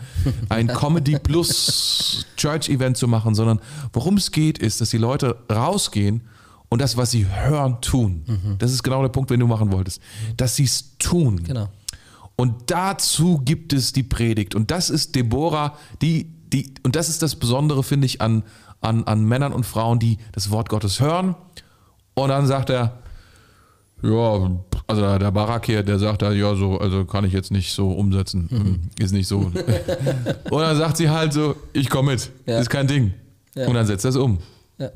ein 0.49 0.67
Comedy 0.67 1.17
Plus 1.17 2.25
Church-Event 2.37 2.95
zu 2.97 3.07
machen, 3.07 3.33
sondern 3.33 3.59
worum 3.93 4.17
es 4.17 4.31
geht, 4.31 4.59
ist, 4.59 4.79
dass 4.79 4.91
die 4.91 4.99
Leute 4.99 5.37
rausgehen 5.51 6.21
und 6.69 6.81
das, 6.81 6.97
was 6.97 7.11
sie 7.11 7.25
hören, 7.27 7.81
tun. 7.81 8.23
Mhm. 8.27 8.57
Das 8.59 8.71
ist 8.71 8.83
genau 8.83 9.01
der 9.01 9.09
Punkt, 9.09 9.31
den 9.31 9.39
du 9.39 9.47
machen 9.47 9.71
wolltest. 9.71 10.01
Dass 10.35 10.55
sie 10.55 10.65
es 10.65 10.97
tun. 10.99 11.43
Genau. 11.43 11.69
Und 12.35 12.69
dazu 12.69 13.41
gibt 13.43 13.73
es 13.73 13.93
die 13.93 14.03
Predigt. 14.03 14.53
Und 14.53 14.69
das 14.69 14.91
ist 14.91 15.15
Deborah, 15.15 15.75
die, 16.03 16.31
die, 16.53 16.73
und 16.83 16.95
das 16.95 17.09
ist 17.09 17.23
das 17.23 17.37
Besondere, 17.37 17.83
finde 17.83 18.05
ich, 18.05 18.21
an, 18.21 18.43
an, 18.81 19.05
an 19.05 19.25
Männern 19.25 19.53
und 19.53 19.65
Frauen, 19.65 19.97
die 19.97 20.19
das 20.33 20.51
Wort 20.51 20.69
Gottes 20.69 20.99
hören 20.99 21.35
und 22.17 22.29
dann 22.29 22.47
sagt 22.47 22.71
er, 22.71 22.93
ja, 24.01 24.49
also 24.87 25.17
der 25.19 25.31
Barack 25.31 25.67
hier, 25.67 25.83
der 25.83 25.99
sagt 25.99 26.23
da, 26.23 26.31
ja, 26.31 26.55
so, 26.55 26.79
also 26.79 27.05
kann 27.05 27.25
ich 27.25 27.33
jetzt 27.33 27.51
nicht 27.51 27.71
so 27.71 27.91
umsetzen. 27.91 28.47
Mhm. 28.49 29.03
Ist 29.03 29.11
nicht 29.11 29.27
so. 29.27 29.37
und 30.49 30.61
dann 30.61 30.75
sagt 30.75 30.97
sie 30.97 31.11
halt 31.11 31.31
so, 31.31 31.55
ich 31.73 31.91
komme 31.91 32.13
mit. 32.13 32.31
Ja. 32.47 32.57
Ist 32.57 32.71
kein 32.71 32.87
Ding. 32.87 33.13
Ja. 33.53 33.67
Und 33.67 33.75
dann 33.75 33.85
setzt 33.85 34.03
er 34.03 34.09
es 34.09 34.15
um. 34.15 34.39
Ja. 34.79 34.89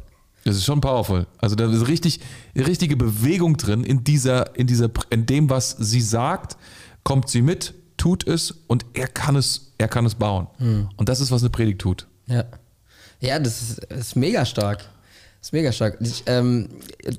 Das 0.45 0.55
ist 0.55 0.65
schon 0.65 0.81
powerful. 0.81 1.27
Also 1.37 1.55
da 1.55 1.71
ist 1.71 1.87
richtig, 1.87 2.21
richtige 2.55 2.97
Bewegung 2.97 3.55
drin 3.55 3.83
in 3.83 4.03
dieser, 4.03 4.55
in 4.55 4.65
dieser, 4.65 4.89
in 5.11 5.27
dem, 5.27 5.47
was 5.51 5.75
sie 5.77 6.01
sagt, 6.01 6.57
kommt 7.03 7.29
sie 7.29 7.43
mit, 7.43 7.75
tut 7.97 8.25
es 8.25 8.51
und 8.65 8.83
er 8.93 9.07
kann 9.07 9.35
es, 9.35 9.73
er 9.77 9.87
kann 9.87 10.07
es 10.07 10.15
bauen. 10.15 10.47
Mhm. 10.57 10.89
Und 10.97 11.07
das 11.07 11.21
ist, 11.21 11.29
was 11.29 11.43
eine 11.43 11.51
Predigt 11.51 11.81
tut. 11.81 12.07
Ja. 12.25 12.45
Ja, 13.19 13.37
das 13.37 13.61
ist, 13.61 13.81
das 13.89 13.99
ist 13.99 14.15
mega 14.15 14.43
stark. 14.43 14.89
Das 15.41 15.47
ist 15.47 15.53
mega 15.53 15.71
stark. 15.71 15.97
Ich, 16.01 16.23
ähm, 16.27 16.69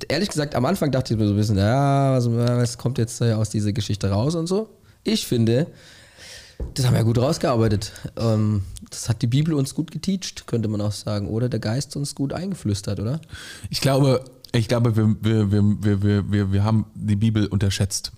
ehrlich 0.07 0.29
gesagt, 0.29 0.55
am 0.55 0.63
Anfang 0.63 0.91
dachte 0.91 1.13
ich 1.13 1.19
mir 1.19 1.27
so 1.27 1.33
ein 1.33 1.37
bisschen, 1.37 1.57
ja, 1.57 2.15
was, 2.15 2.31
was 2.31 2.77
kommt 2.77 2.97
jetzt 2.97 3.21
aus 3.21 3.49
dieser 3.49 3.73
Geschichte 3.73 4.09
raus 4.09 4.35
und 4.35 4.47
so. 4.47 4.69
Ich 5.03 5.27
finde, 5.27 5.67
das 6.73 6.85
haben 6.85 6.95
wir 6.95 7.03
gut 7.03 7.17
rausgearbeitet. 7.17 7.91
Ähm, 8.15 8.63
das 8.89 9.09
hat 9.09 9.21
die 9.21 9.27
Bibel 9.27 9.53
uns 9.53 9.75
gut 9.75 9.91
geteacht, 9.91 10.47
könnte 10.47 10.69
man 10.69 10.79
auch 10.79 10.93
sagen. 10.93 11.27
Oder 11.27 11.49
der 11.49 11.59
Geist 11.59 11.97
uns 11.97 12.15
gut 12.15 12.31
eingeflüstert, 12.31 13.01
oder? 13.01 13.19
Ich 13.69 13.81
glaube, 13.81 14.23
ich 14.53 14.69
glaube, 14.69 14.95
wir, 14.95 15.15
wir, 15.21 15.51
wir, 15.51 16.03
wir, 16.03 16.31
wir, 16.31 16.51
wir 16.53 16.63
haben 16.63 16.85
die 16.95 17.17
Bibel 17.17 17.47
unterschätzt. 17.47 18.13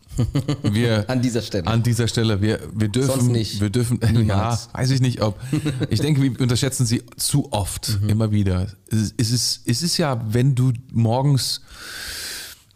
Wir, 0.64 1.10
an 1.10 1.22
dieser 1.22 1.42
Stelle. 1.42 1.68
An 1.68 1.84
dieser 1.84 2.08
Stelle. 2.08 2.42
Wir, 2.42 2.60
wir 2.74 2.90
dürfen. 2.90 3.08
Sonst 3.20 3.28
nicht. 3.28 3.62
Wir 3.62 3.70
dürfen. 3.70 4.00
Niemals. 4.12 4.70
Ja, 4.74 4.80
weiß 4.80 4.92
ich 4.92 5.02
nicht, 5.02 5.22
ob. 5.22 5.40
Ich 5.90 6.00
denke, 6.00 6.22
wir 6.22 6.40
unterschätzen 6.40 6.86
sie 6.86 7.04
zu 7.18 7.52
oft. 7.52 8.00
Mhm. 8.02 8.10
Immer 8.10 8.32
wieder. 8.32 8.68
Es 8.90 9.32
ist, 9.32 9.62
es 9.66 9.82
ist 9.82 9.98
ja, 9.98 10.22
wenn 10.28 10.56
du 10.56 10.72
morgens. 10.92 11.62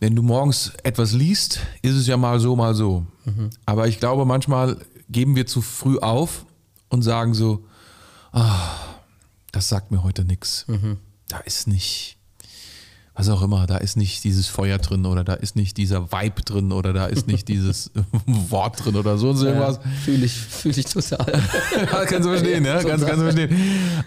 Wenn 0.02 0.16
du 0.16 0.22
morgens 0.22 0.72
etwas 0.84 1.12
liest, 1.12 1.60
ist 1.82 1.96
es 1.96 2.08
ja 2.08 2.16
mal 2.16 2.40
so, 2.40 2.56
mal 2.56 2.74
so. 2.74 3.06
Mhm. 3.26 3.50
Aber 3.66 3.90
ich 3.90 4.00
glaube, 4.00 4.24
manchmal 4.24 4.78
geben 5.10 5.36
wir 5.36 5.46
zu 5.46 5.62
früh 5.62 5.98
auf 5.98 6.46
und 6.88 7.02
sagen 7.02 7.34
so, 7.34 7.66
ah, 8.32 8.78
das 9.52 9.68
sagt 9.68 9.92
mir 9.92 10.04
heute 10.04 10.24
nichts. 10.24 10.66
Mhm. 10.68 10.98
Da 11.28 11.40
ist 11.40 11.68
nicht, 11.68 12.18
was 13.20 13.28
auch 13.28 13.42
immer, 13.42 13.68
da 13.68 13.76
ist 13.76 13.98
nicht 13.98 14.24
dieses 14.24 14.48
Feuer 14.48 14.78
drin 14.78 15.06
oder 15.06 15.26
da 15.26 15.34
ist 15.34 15.58
nicht 15.58 15.76
dieser 15.76 16.10
Vibe 16.10 16.42
drin 16.42 16.72
oder 16.72 16.94
da 16.94 17.06
ist 17.06 17.28
nicht 17.28 17.48
dieses 17.50 17.92
Wort 18.26 18.86
drin 18.86 18.96
oder 18.96 19.18
so 19.18 19.32
und 19.32 19.36
so 19.36 19.46
irgendwas. 19.46 19.76
Ja, 19.76 19.92
Fühle 20.06 20.26
ich, 20.26 20.32
fühl 20.32 20.72
ich 20.80 20.86
total. 20.86 21.26
kannst 21.90 22.14
du 22.14 22.30
verstehen, 22.30 22.64
ja? 22.64 22.82
Kannst, 22.82 23.06
kannst 23.06 23.20
du 23.20 23.24
verstehen. 23.24 23.56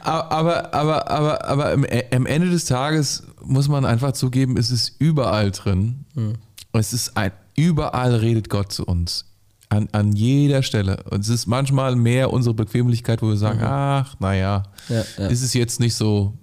Aber, 0.00 0.72
aber, 0.72 1.10
aber, 1.10 1.46
aber 1.46 1.72
am 2.10 2.24
Ende 2.24 2.48
des 2.48 2.64
Tages 2.64 3.24
muss 3.44 3.68
man 3.68 3.84
einfach 3.84 4.12
zugeben, 4.12 4.56
es 4.56 4.70
ist 4.70 4.94
überall 4.98 5.50
drin. 5.50 6.06
Hm. 6.14 6.32
Es 6.72 6.94
ist 6.94 7.14
ein, 7.14 7.32
überall 7.54 8.14
redet 8.14 8.48
Gott 8.48 8.72
zu 8.72 8.86
uns. 8.86 9.26
An, 9.68 9.88
an 9.92 10.12
jeder 10.12 10.62
Stelle. 10.62 11.02
Und 11.10 11.20
es 11.20 11.28
ist 11.28 11.46
manchmal 11.46 11.96
mehr 11.96 12.32
unsere 12.32 12.54
Bequemlichkeit, 12.54 13.20
wo 13.20 13.28
wir 13.28 13.36
sagen, 13.36 13.58
mhm. 13.58 13.66
ach, 13.66 14.16
naja, 14.20 14.64
ja, 14.88 15.04
ja. 15.18 15.26
ist 15.26 15.42
es 15.42 15.52
jetzt 15.52 15.80
nicht 15.80 15.94
so 15.94 16.34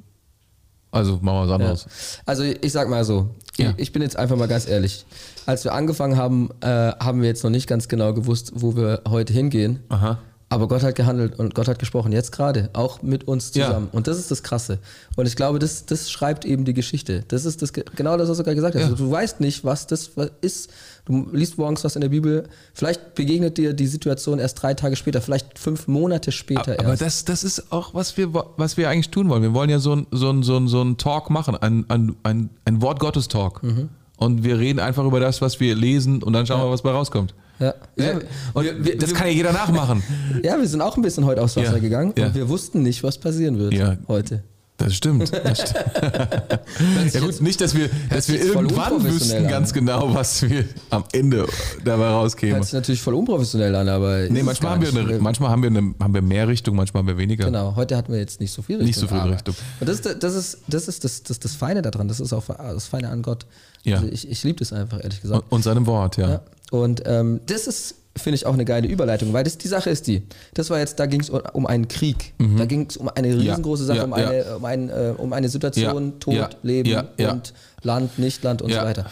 also 0.92 1.20
machen 1.22 1.38
wir 1.38 1.48
was 1.48 1.52
anderes. 1.52 1.84
Ja. 1.84 2.24
Also 2.26 2.44
ich 2.44 2.72
sag 2.72 2.90
mal 2.90 3.04
so, 3.04 3.30
ja. 3.58 3.74
ich 3.78 3.92
bin 3.92 4.02
jetzt 4.02 4.16
einfach 4.16 4.36
mal 4.36 4.48
ganz 4.48 4.68
ehrlich. 4.68 5.06
Als 5.46 5.64
wir 5.64 5.74
angefangen 5.74 6.18
haben, 6.18 6.50
äh, 6.62 6.68
haben 6.68 7.22
wir 7.22 7.28
jetzt 7.28 7.44
noch 7.44 7.50
nicht 7.50 7.68
ganz 7.68 7.88
genau 7.88 8.14
gewusst, 8.14 8.52
wo 8.56 8.76
wir 8.76 9.02
heute 9.08 9.34
hingehen. 9.34 9.80
Aha. 9.90 10.20
Aber 10.52 10.68
Gott 10.68 10.82
hat 10.82 10.96
gehandelt 10.96 11.38
und 11.38 11.54
Gott 11.54 11.68
hat 11.68 11.78
gesprochen, 11.78 12.12
jetzt 12.12 12.32
gerade, 12.32 12.72
auch 12.74 13.04
mit 13.04 13.28
uns 13.28 13.52
zusammen. 13.52 13.90
Ja. 13.92 13.98
Und 13.98 14.08
das 14.08 14.18
ist 14.18 14.32
das 14.32 14.42
Krasse. 14.42 14.80
Und 15.16 15.28
ich 15.28 15.36
glaube, 15.36 15.60
das, 15.60 15.86
das 15.86 16.10
schreibt 16.10 16.44
eben 16.44 16.66
die 16.66 16.74
Geschichte. 16.74 17.24
Das 17.28 17.46
ist 17.46 17.62
das, 17.62 17.72
genau 17.72 18.18
das, 18.18 18.30
was 18.30 18.38
du 18.38 18.44
gerade 18.44 18.56
gesagt 18.56 18.74
hast. 18.74 18.82
Ja. 18.82 18.90
Also, 18.90 19.06
du 19.06 19.12
weißt 19.12 19.42
nicht, 19.42 19.64
was 19.64 19.86
das 19.86 20.10
ist. 20.42 20.72
Du 21.06 21.30
liest 21.32 21.60
morgens 21.60 21.84
was 21.84 21.96
in 21.96 22.02
der 22.02 22.10
Bibel. 22.10 22.50
Vielleicht 22.74 23.14
begegnet 23.14 23.60
dir 23.60 23.74
die 23.74 23.86
Situation 23.86 24.40
erst 24.40 24.62
drei 24.62 24.74
Tage 24.74 24.96
später, 24.96 25.22
vielleicht 25.22 25.60
fünf 25.60 25.88
Monate 25.88 26.32
später 26.32 26.62
aber, 26.62 26.74
erst. 26.74 26.86
Aber 26.86 26.98
das, 26.98 27.26
das 27.26 27.44
ist 27.44 27.72
auch, 27.72 27.94
was 27.94 28.18
wir, 28.18 28.34
was 28.34 28.76
wir 28.76 28.90
eigentlich 28.90 29.12
tun 29.12 29.30
wollen. 29.30 29.44
Wir 29.44 29.54
wollen 29.54 29.70
ja 29.70 29.78
so 29.78 29.96
ein, 29.96 30.08
so 30.10 30.32
ein, 30.32 30.42
so 30.42 30.58
ein, 30.58 30.68
so 30.68 30.82
ein 30.82 30.98
Talk 30.98 31.30
machen, 31.30 31.58
ein, 31.58 31.86
ein, 31.90 32.16
ein, 32.24 32.50
ein 32.66 32.82
Wort 32.82 33.00
Gottes 33.00 33.28
Talk. 33.28 33.62
Mhm. 33.62 33.90
Und 34.18 34.44
wir 34.44 34.58
reden 34.58 34.80
einfach 34.80 35.06
über 35.06 35.20
das, 35.20 35.42
was 35.42 35.60
wir 35.60 35.76
lesen 35.76 36.24
und 36.24 36.34
dann 36.34 36.48
schauen 36.48 36.60
ja. 36.60 36.66
wir, 36.66 36.72
was 36.72 36.82
bei 36.82 36.92
rauskommt. 36.92 37.36
Ja. 37.60 37.74
ja. 37.98 38.20
Und 38.54 38.86
wir, 38.86 38.98
das 38.98 39.14
kann 39.14 39.28
ja 39.28 39.34
jeder 39.34 39.52
nachmachen. 39.52 40.04
Ja, 40.44 40.58
wir 40.58 40.68
sind 40.68 40.82
auch 40.82 40.96
ein 40.96 41.02
bisschen 41.02 41.26
heute 41.26 41.42
aufs 41.42 41.58
Wasser 41.58 41.74
ja. 41.74 41.80
gegangen 41.80 42.14
ja. 42.18 42.28
und 42.28 42.36
wir 42.36 42.48
wussten 42.48 42.82
nicht, 42.82 43.04
was 43.04 43.18
passieren 43.18 43.58
wird 43.58 43.74
ja. 43.74 43.98
heute. 44.08 44.44
Das 44.80 44.96
stimmt. 44.96 45.30
Das 45.44 45.60
stimmt. 45.60 47.14
ja 47.14 47.20
gut, 47.20 47.42
nicht, 47.42 47.60
dass 47.60 47.76
wir, 47.76 47.90
dass 48.10 48.30
wir 48.30 48.42
irgendwann 48.42 49.04
wüssten 49.04 49.48
ganz 49.48 49.74
genau, 49.74 50.14
was 50.14 50.42
wir 50.50 50.66
am 50.90 51.04
Ende 51.12 51.46
dabei 51.84 52.08
rauskämen. 52.08 52.56
Hört 52.56 52.66
sich 52.66 52.74
natürlich 52.74 53.02
voll 53.02 53.14
unprofessionell 53.14 53.76
an, 53.76 53.90
aber. 53.90 54.28
Nee, 54.30 54.42
manchmal 54.42 54.74
haben, 54.74 54.82
wir 54.82 55.02
eine, 55.02 55.20
manchmal 55.20 55.50
haben 55.50 55.64
wir, 55.64 55.70
eine, 55.70 55.94
haben 56.00 56.14
wir 56.14 56.22
mehr 56.22 56.48
Richtung, 56.48 56.76
manchmal 56.76 57.02
haben 57.02 57.08
wir 57.08 57.18
weniger. 57.18 57.46
Genau, 57.46 57.76
heute 57.76 57.98
hatten 57.98 58.14
wir 58.14 58.20
jetzt 58.20 58.40
nicht 58.40 58.54
so 58.54 58.62
viel 58.62 58.78
Richtung. 58.78 58.88
Nicht 58.88 59.00
so 59.00 59.08
viel 59.08 59.32
Richtung. 59.32 59.56
Und 59.80 59.90
das, 59.90 60.02
das 60.02 60.36
ist, 60.36 60.60
das, 60.68 60.88
ist 60.88 61.04
das, 61.04 61.24
das, 61.24 61.40
das 61.40 61.56
Feine 61.56 61.82
daran, 61.82 62.08
das 62.08 62.22
ist 62.22 62.32
auch 62.32 62.46
das 62.48 62.88
Feine 62.88 63.10
an 63.10 63.22
Gott. 63.22 63.46
Ja. 63.84 63.98
Also 63.98 64.08
ich 64.08 64.30
ich 64.30 64.44
liebe 64.44 64.60
das 64.60 64.72
einfach, 64.72 65.04
ehrlich 65.04 65.22
gesagt. 65.22 65.44
Und, 65.44 65.52
und 65.52 65.64
seinem 65.64 65.86
Wort, 65.88 66.18
ja. 66.18 66.30
ja. 66.30 66.42
Und 66.72 67.04
ähm, 67.06 67.42
das 67.46 67.68
ist 67.68 67.96
finde 68.20 68.36
ich 68.36 68.46
auch 68.46 68.54
eine 68.54 68.66
geile 68.66 68.88
Überleitung, 68.88 69.34
weil 69.34 69.44
das 69.44 69.58
die 69.58 69.68
Sache 69.68 69.90
ist 69.90 70.08
die. 70.08 70.24
Das 70.54 70.70
war 70.70 70.80
jetzt, 70.80 71.00
da 71.00 71.06
ging 71.06 71.22
es 71.22 71.30
um 71.30 71.66
einen 71.66 71.88
Krieg. 71.88 72.34
Mhm. 72.38 72.58
Da 72.58 72.66
ging 72.66 72.88
es 72.90 72.98
um 72.98 73.10
eine 73.10 73.34
riesengroße 73.34 73.86
Sache, 73.86 74.00
ja, 74.00 74.04
um, 74.04 74.14
eine, 74.14 74.38
ja. 74.38 74.56
um, 74.56 74.66
ein, 74.66 74.90
äh, 74.90 75.14
um 75.18 75.32
eine 75.32 75.50
Situation, 75.50 76.20
Tod, 76.20 76.58
Leben 76.64 77.08
und 77.18 77.54
Land, 77.82 78.20
Nicht-Land 78.20 78.62
und 78.62 78.72
so 78.72 78.78
weiter. 78.78 79.06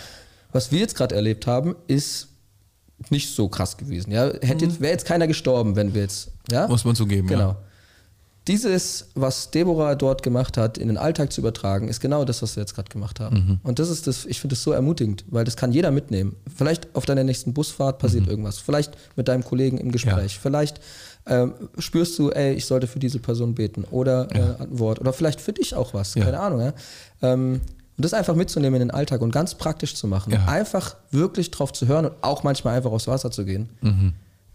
Was 0.51 0.71
wir 0.71 0.79
jetzt 0.79 0.95
gerade 0.95 1.15
erlebt 1.15 1.47
haben, 1.47 1.75
ist 1.87 2.29
nicht 3.09 3.33
so 3.33 3.47
krass 3.47 3.77
gewesen. 3.77 4.11
Ja? 4.11 4.31
Hätte 4.41 4.67
mhm. 4.67 4.79
wäre 4.79 4.91
jetzt 4.91 5.05
keiner 5.05 5.27
gestorben, 5.27 5.75
wenn 5.75 5.93
wir 5.93 6.01
jetzt. 6.01 6.31
Ja? 6.51 6.67
Muss 6.67 6.83
man 6.83 6.95
zugeben. 6.95 7.27
Genau. 7.27 7.49
Ja. 7.49 7.57
Dieses, 8.47 9.07
was 9.13 9.51
Deborah 9.51 9.95
dort 9.95 10.23
gemacht 10.23 10.57
hat, 10.57 10.77
in 10.77 10.87
den 10.87 10.97
Alltag 10.97 11.33
zu 11.33 11.41
übertragen, 11.41 11.89
ist 11.89 11.99
genau 11.99 12.23
das, 12.23 12.41
was 12.41 12.55
wir 12.55 12.61
jetzt 12.61 12.75
gerade 12.75 12.89
gemacht 12.89 13.19
haben. 13.19 13.35
Mhm. 13.35 13.59
Und 13.63 13.79
das 13.79 13.89
ist 13.89 14.07
das, 14.07 14.25
ich 14.25 14.39
finde 14.39 14.55
das 14.55 14.63
so 14.63 14.71
ermutigend, 14.71 15.25
weil 15.27 15.43
das 15.43 15.57
kann 15.57 15.73
jeder 15.73 15.91
mitnehmen. 15.91 16.35
Vielleicht 16.55 16.95
auf 16.95 17.05
deiner 17.05 17.25
nächsten 17.25 17.53
Busfahrt 17.53 17.99
passiert 17.99 18.23
mhm. 18.23 18.31
irgendwas. 18.31 18.59
Vielleicht 18.59 18.95
mit 19.17 19.27
deinem 19.27 19.43
Kollegen 19.43 19.77
im 19.77 19.91
Gespräch. 19.91 20.33
Ja. 20.33 20.39
Vielleicht 20.41 20.79
ähm, 21.25 21.53
spürst 21.77 22.17
du, 22.19 22.29
ey, 22.29 22.53
ich 22.53 22.65
sollte 22.65 22.87
für 22.87 22.99
diese 22.99 23.19
Person 23.19 23.53
beten. 23.53 23.83
Oder 23.91 24.27
ja. 24.33 24.53
äh, 24.53 24.63
ein 24.63 24.79
Wort. 24.79 24.99
Oder 24.99 25.11
vielleicht 25.11 25.41
für 25.41 25.53
dich 25.53 25.75
auch 25.75 25.93
was. 25.93 26.15
Ja. 26.15 26.23
Keine 26.23 26.39
Ahnung. 26.39 26.61
Ja? 26.61 26.73
Ähm, 27.21 27.61
und 27.97 28.03
das 28.03 28.13
einfach 28.13 28.35
mitzunehmen 28.35 28.79
in 28.81 28.87
den 28.87 28.95
Alltag 28.95 29.21
und 29.21 29.31
ganz 29.31 29.55
praktisch 29.55 29.95
zu 29.95 30.07
machen. 30.07 30.31
Ja. 30.31 30.45
Einfach 30.45 30.95
wirklich 31.11 31.51
drauf 31.51 31.73
zu 31.73 31.87
hören 31.87 32.05
und 32.05 32.13
auch 32.21 32.43
manchmal 32.43 32.77
einfach 32.77 32.91
aufs 32.91 33.07
Wasser 33.07 33.31
zu 33.31 33.43
gehen. 33.43 33.69
Mhm. 33.81 34.13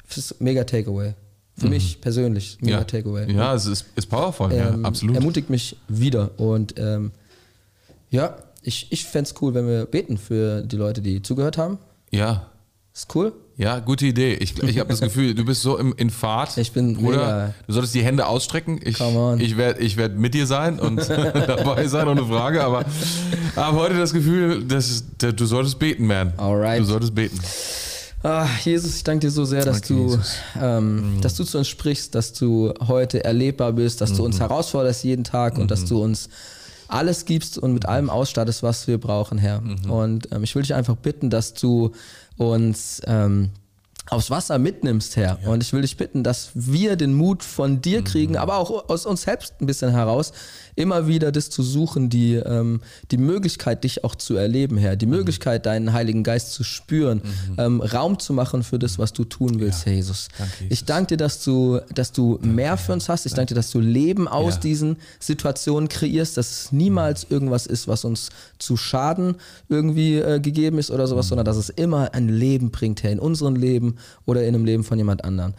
Das 0.09 0.17
ist 0.17 0.41
mega 0.41 0.65
Takeaway. 0.65 1.15
Für 1.57 1.67
mhm. 1.67 1.73
mich 1.73 2.01
persönlich 2.01 2.59
mega 2.61 2.79
ja. 2.79 2.85
Takeaway. 2.85 3.31
Ja, 3.33 3.55
es 3.55 3.67
ist, 3.67 3.87
ist 3.95 4.07
powerful, 4.07 4.51
ähm, 4.53 4.59
ja, 4.59 4.89
absolut. 4.89 5.17
Ermutigt 5.17 5.51
mich 5.51 5.77
wieder. 5.89 6.31
Und 6.39 6.75
ähm, 6.79 7.13
ja, 8.11 8.37
ich, 8.63 8.87
ich 8.91 9.05
fände 9.05 9.31
es 9.31 9.43
cool, 9.43 9.55
wenn 9.55 9.67
wir 9.67 9.87
beten 9.87 10.17
für 10.17 10.63
die 10.63 10.77
Leute, 10.77 11.03
die 11.03 11.23
zugehört 11.23 11.59
haben. 11.59 11.79
Ja. 12.11 12.49
Ist 12.95 13.15
cool? 13.15 13.33
Ja, 13.57 13.79
gute 13.79 14.07
Idee. 14.07 14.35
Ich, 14.35 14.63
ich 14.63 14.79
habe 14.79 14.91
das 14.91 15.01
Gefühl, 15.03 15.35
du 15.35 15.45
bist 15.45 15.63
so 15.63 15.79
im, 15.79 15.95
in 15.97 16.11
Fahrt. 16.11 16.57
Ich 16.57 16.73
bin 16.73 16.95
Bruder. 16.95 17.19
Mega. 17.19 17.55
Du 17.67 17.73
solltest 17.73 17.95
die 17.95 18.03
Hände 18.03 18.27
ausstrecken. 18.27 18.81
Ich, 18.83 19.01
ich 19.39 19.57
werde 19.57 19.81
ich 19.81 19.97
werd 19.97 20.17
mit 20.17 20.35
dir 20.35 20.47
sein 20.47 20.79
und 20.79 20.97
dabei 21.09 21.87
sein, 21.87 22.09
ohne 22.09 22.25
Frage. 22.25 22.65
Aber 22.65 22.85
habe 23.57 23.79
heute 23.79 23.99
das 23.99 24.13
Gefühl, 24.13 24.65
dass, 24.65 25.05
du 25.19 25.47
solltest 25.47 25.79
beten, 25.79 26.07
man. 26.07 26.33
Alright. 26.37 26.81
Du 26.81 26.85
solltest 26.85 27.15
beten. 27.15 27.39
Ah, 28.23 28.47
Jesus, 28.63 28.97
ich 28.97 29.05
danke 29.05 29.27
dir 29.27 29.31
so 29.31 29.45
sehr, 29.45 29.65
dass, 29.65 29.79
okay, 29.79 29.95
du, 29.95 30.19
ähm, 30.61 31.17
mhm. 31.17 31.21
dass 31.21 31.35
du 31.35 31.45
zu 31.45 31.59
uns 31.59 31.69
sprichst, 31.69 32.15
dass 32.15 32.33
du 32.33 32.73
heute 32.87 33.25
erlebbar 33.25 33.73
bist, 33.73 34.01
dass 34.01 34.13
mhm. 34.13 34.17
du 34.17 34.25
uns 34.27 34.37
mhm. 34.37 34.43
herausforderst 34.43 35.03
jeden 35.05 35.25
Tag 35.25 35.57
mhm. 35.57 35.63
und 35.63 35.71
dass 35.71 35.83
mhm. 35.83 35.89
du 35.89 36.03
uns 36.03 36.29
alles 36.87 37.25
gibst 37.25 37.59
und 37.59 37.73
mit 37.73 37.87
allem 37.87 38.11
ausstattest, 38.11 38.63
was 38.63 38.87
wir 38.87 38.99
brauchen, 38.99 39.39
Herr. 39.39 39.61
Mhm. 39.61 39.91
Und 39.91 40.33
ähm, 40.33 40.45
ich 40.45 40.55
will 40.55 40.63
dich 40.63 40.75
einfach 40.75 40.97
bitten, 40.97 41.31
dass 41.31 41.55
du 41.55 41.93
uns 42.37 43.01
ähm, 43.07 43.51
aufs 44.09 44.31
Wasser 44.31 44.59
mitnimmst, 44.59 45.17
Herr. 45.17 45.39
Ja. 45.43 45.49
Und 45.51 45.63
ich 45.63 45.73
will 45.73 45.83
dich 45.83 45.97
bitten, 45.97 46.23
dass 46.23 46.51
wir 46.55 46.97
den 46.97 47.15
Mut 47.15 47.43
von 47.43 47.81
dir 47.81 48.03
kriegen, 48.03 48.37
aber 48.37 48.57
auch 48.57 48.89
aus 48.89 49.07
uns 49.07 49.23
selbst 49.23 49.55
ein 49.61 49.67
bisschen 49.67 49.91
heraus, 49.91 50.33
immer 50.75 51.07
wieder 51.07 51.33
das 51.33 51.51
zu 51.51 51.63
suchen, 51.63 52.09
die, 52.09 52.35
ähm, 52.35 52.81
die 53.11 53.19
Möglichkeit, 53.19 53.85
dich 53.85 54.05
auch 54.05 54.15
zu 54.15 54.37
erleben, 54.37 54.79
Herr, 54.79 54.97
die 54.97 55.07
mhm. 55.07 55.13
Möglichkeit, 55.13 55.67
deinen 55.67 55.93
Heiligen 55.93 56.23
Geist 56.23 56.53
zu 56.53 56.65
spüren, 56.65 57.23
mhm. 57.25 57.55
ähm, 57.59 57.81
Raum 57.81 58.19
zu 58.19 58.33
machen 58.33 58.63
für 58.63 58.79
das, 58.79 58.99
was 58.99 59.13
du 59.13 59.25
tun 59.25 59.61
willst, 59.61 59.81
ja. 59.81 59.87
Herr 59.87 59.95
Jesus. 59.95 60.29
Danke, 60.39 60.53
Jesus. 60.61 60.73
Ich 60.73 60.85
danke 60.85 61.07
dir, 61.09 61.17
dass 61.17 61.43
du, 61.45 61.81
dass 61.95 62.13
du 62.13 62.39
danke, 62.39 62.49
mehr 62.49 62.77
für 62.77 62.93
uns 62.93 63.09
hast. 63.09 63.27
Ich 63.27 63.35
danke 63.35 63.49
dir, 63.49 63.55
dass 63.55 63.71
du 63.71 63.81
Leben 63.81 64.29
aus 64.29 64.55
ja. 64.55 64.61
diesen 64.61 64.97
Situationen 65.19 65.89
kreierst, 65.89 66.37
dass 66.37 66.51
es 66.51 66.73
niemals 66.73 67.25
mhm. 67.25 67.35
irgendwas 67.35 67.67
ist, 67.67 67.89
was 67.89 68.05
uns 68.05 68.31
zu 68.59 68.77
Schaden 68.77 69.37
irgendwie 69.69 70.17
äh, 70.17 70.41
gegeben 70.41 70.79
ist 70.79 70.91
oder 70.91 71.07
sowas, 71.07 71.27
mhm. 71.27 71.31
sondern 71.31 71.45
dass 71.47 71.57
es 71.57 71.69
immer 71.69 72.15
ein 72.15 72.29
Leben 72.29 72.71
bringt, 72.71 73.03
Herr, 73.03 73.13
in 73.13 73.19
unserem 73.19 73.57
Leben 73.57 73.97
oder 74.25 74.45
in 74.45 74.53
dem 74.53 74.65
Leben 74.65 74.85
von 74.85 74.99
jemand 74.99 75.25
anderem. 75.25 75.55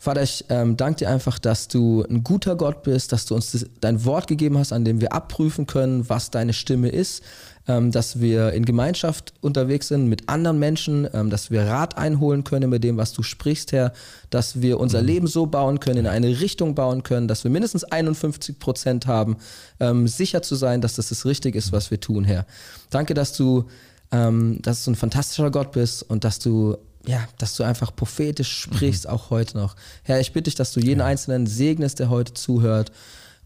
Vater, 0.00 0.22
ich 0.22 0.44
ähm, 0.48 0.76
danke 0.76 1.00
dir 1.00 1.10
einfach, 1.10 1.40
dass 1.40 1.66
du 1.66 2.04
ein 2.08 2.22
guter 2.22 2.54
Gott 2.54 2.84
bist, 2.84 3.10
dass 3.10 3.26
du 3.26 3.34
uns 3.34 3.50
das, 3.50 3.66
dein 3.80 4.04
Wort 4.04 4.28
gegeben 4.28 4.56
hast, 4.56 4.72
an 4.72 4.84
dem 4.84 5.00
wir 5.00 5.12
abprüfen 5.12 5.66
können, 5.66 6.08
was 6.08 6.30
deine 6.30 6.52
Stimme 6.52 6.88
ist, 6.88 7.24
ähm, 7.66 7.90
dass 7.90 8.20
wir 8.20 8.52
in 8.52 8.64
Gemeinschaft 8.64 9.34
unterwegs 9.40 9.88
sind 9.88 10.06
mit 10.06 10.28
anderen 10.28 10.60
Menschen, 10.60 11.08
ähm, 11.12 11.30
dass 11.30 11.50
wir 11.50 11.62
Rat 11.62 11.98
einholen 11.98 12.44
können 12.44 12.70
mit 12.70 12.84
dem, 12.84 12.96
was 12.96 13.12
du 13.12 13.24
sprichst, 13.24 13.72
Herr, 13.72 13.92
dass 14.30 14.62
wir 14.62 14.78
unser 14.78 15.00
mhm. 15.00 15.06
Leben 15.08 15.26
so 15.26 15.46
bauen 15.46 15.80
können, 15.80 15.98
in 15.98 16.06
eine 16.06 16.28
Richtung 16.28 16.76
bauen 16.76 17.02
können, 17.02 17.26
dass 17.26 17.42
wir 17.42 17.50
mindestens 17.50 17.82
51 17.82 18.60
Prozent 18.60 19.08
haben, 19.08 19.36
ähm, 19.80 20.06
sicher 20.06 20.42
zu 20.42 20.54
sein, 20.54 20.80
dass 20.80 20.94
das 20.94 21.08
das 21.08 21.24
Richtige 21.24 21.58
ist, 21.58 21.72
was 21.72 21.90
wir 21.90 21.98
tun, 21.98 22.22
Herr. 22.22 22.46
Danke, 22.90 23.14
dass 23.14 23.32
du 23.32 23.64
ähm, 24.10 24.58
dass 24.62 24.84
du 24.84 24.92
ein 24.92 24.94
fantastischer 24.94 25.50
Gott 25.50 25.72
bist 25.72 26.02
und 26.02 26.24
dass 26.24 26.38
du 26.38 26.78
ja, 27.08 27.24
dass 27.38 27.56
du 27.56 27.64
einfach 27.64 27.96
prophetisch 27.96 28.60
sprichst, 28.60 29.06
mhm. 29.06 29.10
auch 29.10 29.30
heute 29.30 29.56
noch. 29.56 29.76
Herr, 30.02 30.20
ich 30.20 30.34
bitte 30.34 30.44
dich, 30.44 30.56
dass 30.56 30.72
du 30.72 30.80
jeden 30.80 31.00
ja. 31.00 31.06
Einzelnen 31.06 31.46
segnest, 31.46 32.00
der 32.00 32.10
heute 32.10 32.34
zuhört 32.34 32.92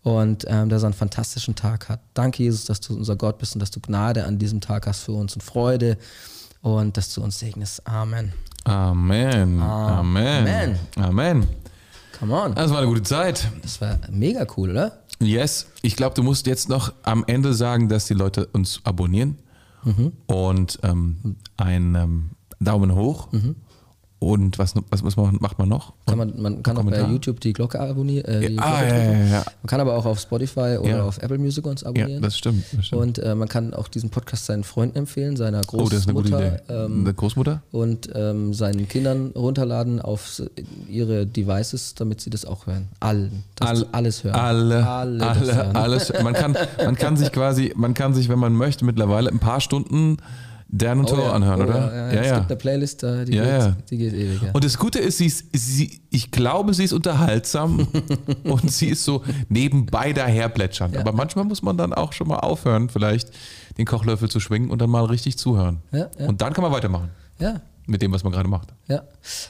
und 0.03 0.45
ähm, 0.49 0.69
dass 0.69 0.83
er 0.83 0.87
einen 0.87 0.95
fantastischen 0.95 1.55
Tag 1.55 1.89
hat. 1.89 2.01
Danke, 2.13 2.43
Jesus, 2.43 2.65
dass 2.65 2.81
du 2.81 2.97
unser 2.97 3.15
Gott 3.15 3.39
bist 3.39 3.55
und 3.55 3.61
dass 3.61 3.71
du 3.71 3.79
Gnade 3.79 4.25
an 4.25 4.37
diesem 4.39 4.61
Tag 4.61 4.89
hast 4.89 5.03
für 5.05 5.13
uns 5.13 5.35
und 5.35 5.43
Freude 5.43 5.97
und 6.61 6.97
dass 6.97 7.15
du 7.15 7.23
uns 7.23 7.39
segnest. 7.39 7.87
Amen. 7.87 8.33
Amen. 8.65 9.63
Amen. 9.63 10.49
Amen. 10.49 10.79
Amen. 10.97 11.47
Come 12.19 12.35
on. 12.35 12.55
Das 12.57 12.73
war 12.73 12.79
eine 12.79 12.89
gute 12.89 13.05
Zeit. 13.05 13.49
Das 13.63 13.81
war 13.81 13.97
mega 14.11 14.45
cool, 14.57 14.71
oder? 14.71 14.99
Yes. 15.21 15.69
Ich 15.83 15.95
glaube, 15.95 16.17
du 16.17 16.25
musst 16.25 16.49
jetzt 16.49 16.69
noch 16.69 16.93
am 17.05 17.23
Ende 17.29 17.55
sagen, 17.55 17.89
dass 17.89 18.07
die 18.07 18.15
Leute 18.15 18.47
uns 18.47 18.81
abonnieren 18.83 19.39
mhm. 19.85 20.13
und 20.27 20.81
ähm, 20.83 21.37
ein 21.57 21.95
ähm, 21.95 22.31
Daumen 22.65 22.95
hoch. 22.95 23.31
Mhm. 23.33 23.57
Und 24.23 24.57
was, 24.61 24.75
was, 24.89 25.03
was 25.05 25.17
macht 25.17 25.59
man 25.59 25.69
noch? 25.69 25.95
Kann 26.07 26.17
man, 26.17 26.41
man 26.41 26.63
kann 26.63 26.79
auch 26.79 26.85
bei 26.85 27.01
YouTube 27.01 27.41
die 27.41 27.53
Glocke 27.53 27.81
abonnieren. 27.81 28.25
Äh, 28.27 28.51
ja, 28.51 28.63
ah, 28.63 28.85
ja, 28.85 28.97
ja, 28.97 29.13
ja, 29.25 29.45
Man 29.63 29.67
kann 29.67 29.81
aber 29.81 29.97
auch 29.97 30.07
auf 30.07 30.21
Spotify 30.21 30.79
oder 30.81 31.03
auf 31.03 31.19
Apple 31.19 31.39
Music 31.39 31.67
uns 31.67 31.83
abonnieren. 31.83 32.13
Ja, 32.13 32.21
das 32.21 32.39
stimmt. 32.39 32.65
Das 32.71 32.87
stimmt. 32.87 33.03
Und 33.03 33.19
äh, 33.19 33.35
man 33.35 33.49
kann 33.49 33.75
auch 33.75 33.89
diesen 33.89 34.11
Podcast 34.11 34.47
seinen 34.47 34.63
Freunden 34.63 34.97
empfehlen, 34.97 35.37
seiner 35.37 35.61
Großmutter. 35.63 36.11
Oh, 36.11 36.15
gute 36.15 36.29
Idee. 36.29 36.59
Ähm, 36.69 37.13
Großmutter? 37.17 37.63
Und 37.73 38.11
ähm, 38.15 38.55
seinen 38.55 38.87
Kindern 38.87 39.33
runterladen 39.35 40.01
auf 40.01 40.41
ihre 40.89 41.27
Devices, 41.27 41.97
damit 41.97 42.21
sie 42.21 42.31
das 42.31 42.45
auch 42.45 42.69
hören. 42.69 42.91
Allen. 43.01 43.43
All, 43.59 43.85
alles 43.91 44.23
hören. 44.23 44.37
Alle. 44.37 44.87
Alle. 44.87 45.27
alle 45.27 45.75
alles. 45.75 46.13
Man 46.23 46.35
kann, 46.35 46.57
man 46.79 46.95
kann 46.95 47.17
sich 47.17 47.33
quasi, 47.33 47.73
man 47.75 47.95
kann 47.95 48.15
sich, 48.15 48.29
wenn 48.29 48.39
man 48.39 48.53
möchte, 48.53 48.85
mittlerweile 48.85 49.31
ein 49.31 49.41
paar 49.41 49.61
Stunden 49.61 50.19
Dan 50.75 51.01
und 51.01 51.05
oh, 51.05 51.17
Toro 51.17 51.27
ja. 51.27 51.33
anhören, 51.33 51.61
oh, 51.61 51.65
oder? 51.65 51.95
Ja, 51.95 52.13
ja, 52.13 52.21
es 52.23 52.33
gibt 52.39 52.51
eine 52.51 52.57
Playlist, 52.57 53.03
die, 53.03 53.33
geht, 53.33 53.91
die 53.91 53.97
geht 53.99 54.15
ewig. 54.15 54.41
Und 54.55 54.65
das 54.65 54.79
Gute 54.79 55.01
ist, 55.01 55.19
sie 55.19 55.27
ist 55.27 55.53
sie, 55.53 56.01
ich 56.09 56.31
glaube, 56.31 56.73
sie 56.73 56.85
ist 56.85 56.95
unterhaltsam 56.95 57.87
und 58.45 58.71
sie 58.71 58.89
ist 58.89 59.05
so 59.05 59.23
nebenbei 59.51 60.15
daher 60.15 60.49
plätschernd. 60.49 60.97
Aber 60.97 61.13
manchmal 61.13 61.45
muss 61.45 61.61
man 61.61 61.77
dann 61.77 61.93
auch 61.93 62.15
schon 62.15 62.27
mal 62.27 62.39
aufhören, 62.39 62.89
vielleicht 62.89 63.31
den 63.77 63.85
Kochlöffel 63.85 64.31
zu 64.31 64.41
schwingen 64.41 64.71
und 64.71 64.81
dann 64.81 64.89
mal 64.89 65.05
richtig 65.05 65.37
zuhören. 65.37 65.83
Und 66.27 66.41
dann 66.41 66.55
kann 66.55 66.63
man 66.63 66.73
weitermachen. 66.73 67.11
Ja, 67.39 67.61
mit 67.93 68.03
dem, 68.03 68.11
was 68.13 68.25
man 68.25 68.33
gerade 68.33 68.49
macht. 68.49 68.69
Ja. 68.89 69.05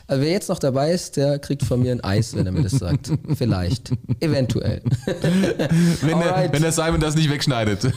Also 0.07 0.22
wer 0.22 0.30
jetzt 0.30 0.51
noch 0.51 0.59
dabei 0.59 0.93
ist, 0.93 1.16
der 1.16 1.38
kriegt 1.38 1.62
von 1.62 1.80
mir 1.80 1.93
ein 1.93 2.05
Eis, 2.05 2.36
wenn 2.36 2.45
er 2.45 2.53
mir 2.53 2.62
das 2.62 2.72
sagt. 2.72 3.11
Vielleicht. 3.34 3.93
Eventuell. 4.20 4.82
wenn, 6.03 6.18
der, 6.18 6.53
wenn 6.53 6.62
der 6.62 6.72
Simon 6.72 7.01
das 7.01 7.14
nicht 7.14 7.30
wegschneidet. 7.30 7.84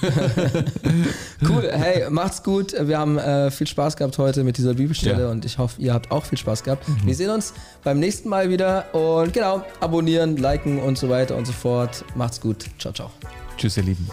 cool. 1.50 1.70
Hey, 1.72 2.10
macht's 2.10 2.44
gut. 2.44 2.74
Wir 2.80 2.98
haben 2.98 3.18
äh, 3.18 3.52
viel 3.52 3.68
Spaß 3.68 3.98
gehabt 3.98 4.18
heute 4.18 4.44
mit 4.44 4.58
dieser 4.58 4.76
Bibelstelle 4.76 5.24
ja. 5.24 5.32
und 5.32 5.44
ich 5.44 5.58
hoffe, 5.58 5.82
ihr 5.82 5.94
habt 5.94 6.12
auch 6.12 6.24
viel 6.24 6.38
Spaß 6.38 6.64
gehabt. 6.64 6.88
Mhm. 6.88 7.06
Wir 7.06 7.16
sehen 7.16 7.32
uns 7.32 7.54
beim 7.84 8.00
nächsten 8.00 8.30
Mal 8.30 8.50
wieder 8.50 8.94
und 8.94 9.34
genau, 9.34 9.64
abonnieren, 9.82 10.38
liken 10.38 10.80
und 10.80 10.98
so 10.98 11.10
weiter 11.10 11.36
und 11.36 11.46
so 11.46 11.54
fort. 11.54 12.06
Macht's 12.16 12.40
gut. 12.40 12.66
Ciao, 12.80 12.94
ciao. 12.94 13.12
Tschüss, 13.58 13.76
ihr 13.78 13.84
Lieben. 13.84 14.08